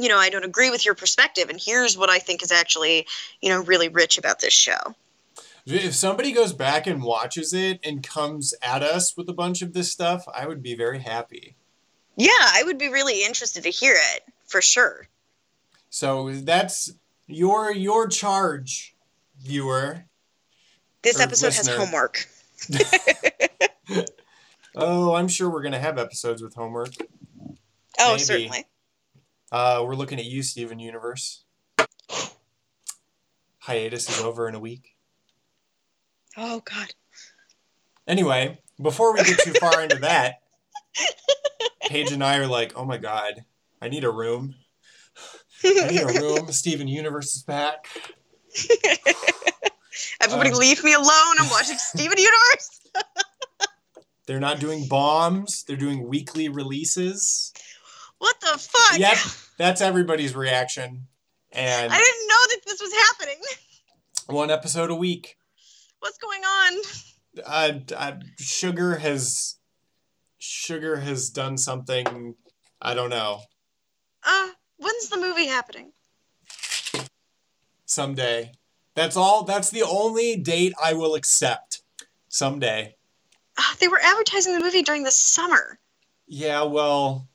you 0.00 0.08
know, 0.08 0.16
I 0.16 0.30
don't 0.30 0.44
agree 0.44 0.70
with 0.70 0.84
your 0.84 0.94
perspective, 0.94 1.50
and 1.50 1.60
here's 1.60 1.98
what 1.98 2.08
I 2.08 2.20
think 2.20 2.42
is 2.42 2.52
actually, 2.52 3.06
you 3.42 3.48
know, 3.48 3.64
really 3.64 3.88
rich 3.88 4.16
about 4.16 4.38
this 4.38 4.52
show. 4.52 4.94
If 5.70 5.94
somebody 5.94 6.32
goes 6.32 6.54
back 6.54 6.86
and 6.86 7.02
watches 7.02 7.52
it 7.52 7.78
and 7.84 8.02
comes 8.02 8.54
at 8.62 8.82
us 8.82 9.16
with 9.16 9.28
a 9.28 9.34
bunch 9.34 9.60
of 9.60 9.74
this 9.74 9.92
stuff, 9.92 10.26
I 10.34 10.46
would 10.46 10.62
be 10.62 10.74
very 10.74 11.00
happy. 11.00 11.56
Yeah, 12.16 12.30
I 12.32 12.62
would 12.64 12.78
be 12.78 12.88
really 12.88 13.22
interested 13.24 13.64
to 13.64 13.68
hear 13.68 13.94
it 13.94 14.22
for 14.46 14.62
sure. 14.62 15.08
So 15.90 16.30
that's 16.30 16.92
your 17.26 17.70
your 17.72 18.08
charge, 18.08 18.96
viewer. 19.38 20.04
This 21.02 21.20
episode 21.20 21.52
has 21.52 21.68
homework. 21.68 22.26
Oh, 24.80 25.14
I'm 25.14 25.26
sure 25.26 25.50
we're 25.50 25.62
gonna 25.62 25.80
have 25.80 25.98
episodes 25.98 26.40
with 26.40 26.54
homework. 26.54 26.90
Oh, 27.98 28.12
Maybe. 28.12 28.18
certainly. 28.18 28.64
Uh, 29.50 29.82
we're 29.84 29.96
looking 29.96 30.20
at 30.20 30.24
you, 30.24 30.44
Steven 30.44 30.78
Universe. 30.78 31.42
Hiatus 33.58 34.08
is 34.08 34.20
over 34.20 34.48
in 34.48 34.54
a 34.54 34.60
week. 34.60 34.94
Oh 36.40 36.60
God. 36.64 36.94
Anyway, 38.06 38.58
before 38.80 39.12
we 39.12 39.24
get 39.24 39.40
too 39.40 39.52
far 39.54 39.82
into 39.82 39.96
that, 40.00 40.40
Paige 41.88 42.12
and 42.12 42.22
I 42.22 42.38
are 42.38 42.46
like, 42.46 42.72
"Oh 42.76 42.84
my 42.84 42.96
god, 42.96 43.44
I 43.82 43.88
need 43.88 44.04
a 44.04 44.10
room. 44.10 44.54
I 45.64 45.88
need 45.90 46.00
a 46.00 46.06
room." 46.06 46.50
Steven 46.52 46.86
Universe 46.88 47.34
is 47.36 47.42
back. 47.42 47.88
Everybody, 50.20 50.50
Um, 50.50 50.56
leave 50.58 50.82
me 50.84 50.94
alone. 50.94 51.34
I'm 51.38 51.50
watching 51.50 51.76
Steven 51.78 52.16
Universe. 52.18 52.80
They're 54.26 54.40
not 54.40 54.60
doing 54.60 54.86
bombs. 54.88 55.64
They're 55.64 55.76
doing 55.76 56.06
weekly 56.06 56.48
releases. 56.48 57.52
What 58.18 58.38
the 58.40 58.58
fuck? 58.58 58.98
Yep, 58.98 59.16
that's 59.56 59.80
everybody's 59.80 60.36
reaction. 60.36 61.06
And 61.52 61.92
I 61.92 61.96
didn't 61.96 62.28
know 62.28 62.44
that 62.50 62.60
this 62.66 62.80
was 62.80 62.92
happening. 62.92 63.40
one 64.26 64.50
episode 64.50 64.90
a 64.90 64.94
week. 64.94 65.37
What's 66.00 66.18
going 66.18 66.42
on? 66.42 66.82
Uh, 67.44 67.72
uh, 67.96 68.12
Sugar 68.38 68.96
has 68.96 69.56
Sugar 70.38 70.96
has 70.96 71.30
done 71.30 71.58
something. 71.58 72.34
I 72.80 72.94
don't 72.94 73.10
know. 73.10 73.40
Uh, 74.24 74.48
when's 74.78 75.08
the 75.08 75.18
movie 75.18 75.46
happening? 75.46 75.92
Someday. 77.86 78.52
That's 78.94 79.16
all. 79.16 79.44
That's 79.44 79.70
the 79.70 79.82
only 79.82 80.36
date 80.36 80.72
I 80.82 80.92
will 80.92 81.14
accept. 81.14 81.82
Someday. 82.28 82.94
Uh, 83.56 83.74
they 83.80 83.88
were 83.88 84.00
advertising 84.02 84.54
the 84.54 84.60
movie 84.60 84.82
during 84.82 85.02
the 85.02 85.10
summer. 85.10 85.78
Yeah. 86.26 86.62
Well, 86.62 87.28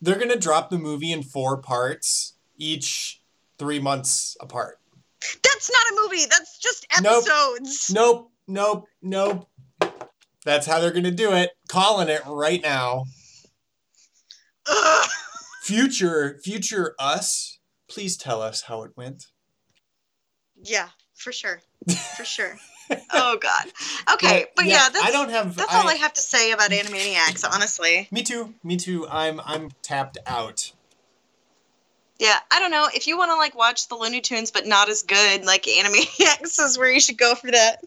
they're 0.00 0.18
gonna 0.18 0.36
drop 0.36 0.70
the 0.70 0.78
movie 0.78 1.12
in 1.12 1.22
four 1.22 1.58
parts, 1.58 2.34
each 2.56 3.22
three 3.58 3.78
months 3.78 4.36
apart. 4.40 4.79
That's 5.42 5.70
not 5.70 5.92
a 5.92 6.02
movie. 6.02 6.26
That's 6.28 6.58
just 6.58 6.86
episodes. 6.96 7.90
Nope. 7.92 8.30
Nope. 8.46 8.86
Nope. 9.02 9.48
nope. 9.80 9.92
That's 10.44 10.66
how 10.66 10.80
they're 10.80 10.92
gonna 10.92 11.10
do 11.10 11.32
it. 11.32 11.50
Calling 11.68 12.08
it 12.08 12.22
right 12.26 12.62
now. 12.62 13.04
Ugh. 14.66 15.10
Future, 15.62 16.40
future 16.42 16.94
us. 16.98 17.58
Please 17.88 18.16
tell 18.16 18.40
us 18.40 18.62
how 18.62 18.82
it 18.82 18.92
went. 18.96 19.26
Yeah, 20.62 20.88
for 21.14 21.32
sure. 21.32 21.60
For 22.16 22.24
sure. 22.24 22.56
oh 23.12 23.38
God. 23.40 23.66
Okay, 24.14 24.46
but 24.56 24.66
yeah, 24.66 24.88
that's 24.92 25.04
I 25.04 25.10
don't 25.10 25.30
have. 25.30 25.54
that's 25.54 25.74
all 25.74 25.88
I 25.88 25.94
have 25.94 26.12
to 26.14 26.20
say 26.20 26.52
about 26.52 26.70
Animaniacs, 26.70 27.44
honestly. 27.48 28.08
Me 28.10 28.22
too. 28.22 28.54
Me 28.64 28.76
too. 28.76 29.06
I'm 29.08 29.40
I'm 29.44 29.70
tapped 29.82 30.18
out. 30.26 30.72
Yeah, 32.20 32.38
I 32.50 32.60
don't 32.60 32.70
know 32.70 32.86
if 32.94 33.06
you 33.06 33.16
want 33.16 33.30
to 33.30 33.36
like 33.36 33.56
watch 33.56 33.88
the 33.88 33.94
Looney 33.94 34.20
Tunes, 34.20 34.50
but 34.50 34.66
not 34.66 34.90
as 34.90 35.02
good. 35.02 35.46
Like 35.46 35.62
Animaniacs 35.62 36.60
is 36.64 36.76
where 36.76 36.90
you 36.92 37.00
should 37.00 37.16
go 37.16 37.34
for 37.34 37.50
that. 37.50 37.82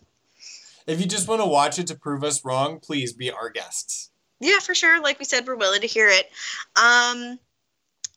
If 0.88 1.00
you 1.00 1.06
just 1.06 1.28
want 1.28 1.42
to 1.42 1.46
watch 1.46 1.78
it 1.78 1.86
to 1.88 1.96
prove 1.96 2.24
us 2.24 2.44
wrong, 2.44 2.80
please 2.80 3.14
be 3.14 3.30
our 3.32 3.52
guests. 3.52 4.10
Yeah, 4.40 4.58
for 4.58 4.74
sure. 4.74 5.00
Like 5.02 5.20
we 5.20 5.26
said, 5.26 5.46
we're 5.46 5.56
willing 5.56 5.82
to 5.82 5.88
hear 5.88 6.10
it. 6.10 6.32
Um, 6.76 7.38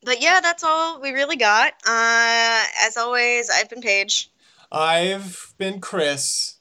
but 0.05 0.23
yeah, 0.23 0.41
that's 0.41 0.65
all 0.65 1.03
we 1.03 1.11
really 1.11 1.37
got. 1.37 1.75
Uh, 1.87 2.65
as 2.87 2.97
always, 2.97 3.51
I've 3.51 3.69
been 3.69 3.83
Paige. 3.83 4.31
I've 4.73 5.53
been 5.59 5.81
Chris. 5.81 6.56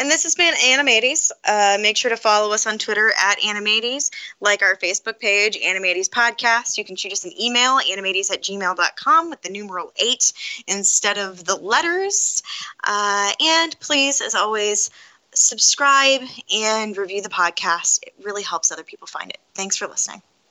And 0.00 0.10
this 0.10 0.22
has 0.22 0.34
been 0.34 0.54
Animates. 0.64 1.30
Uh, 1.46 1.76
make 1.78 1.94
sure 1.98 2.08
to 2.08 2.16
follow 2.16 2.54
us 2.54 2.66
on 2.66 2.78
Twitter 2.78 3.12
at 3.20 3.38
Animates, 3.44 4.10
like 4.40 4.62
our 4.62 4.74
Facebook 4.76 5.18
page, 5.18 5.58
Animates 5.58 6.08
Podcast. 6.08 6.78
You 6.78 6.86
can 6.86 6.96
shoot 6.96 7.12
us 7.12 7.26
an 7.26 7.32
email, 7.38 7.78
animates 7.78 8.30
at 8.30 8.42
gmail.com 8.42 9.28
with 9.28 9.42
the 9.42 9.50
numeral 9.50 9.92
8 9.96 10.32
instead 10.68 11.18
of 11.18 11.44
the 11.44 11.54
letters. 11.54 12.42
Uh, 12.82 13.32
and 13.40 13.78
please, 13.78 14.22
as 14.22 14.34
always, 14.34 14.88
subscribe 15.34 16.22
and 16.50 16.96
review 16.96 17.20
the 17.20 17.28
podcast. 17.28 18.02
It 18.02 18.14
really 18.22 18.42
helps 18.42 18.72
other 18.72 18.84
people 18.84 19.06
find 19.06 19.28
it. 19.28 19.38
Thanks 19.54 19.76
for 19.76 19.86
listening. 19.86 20.22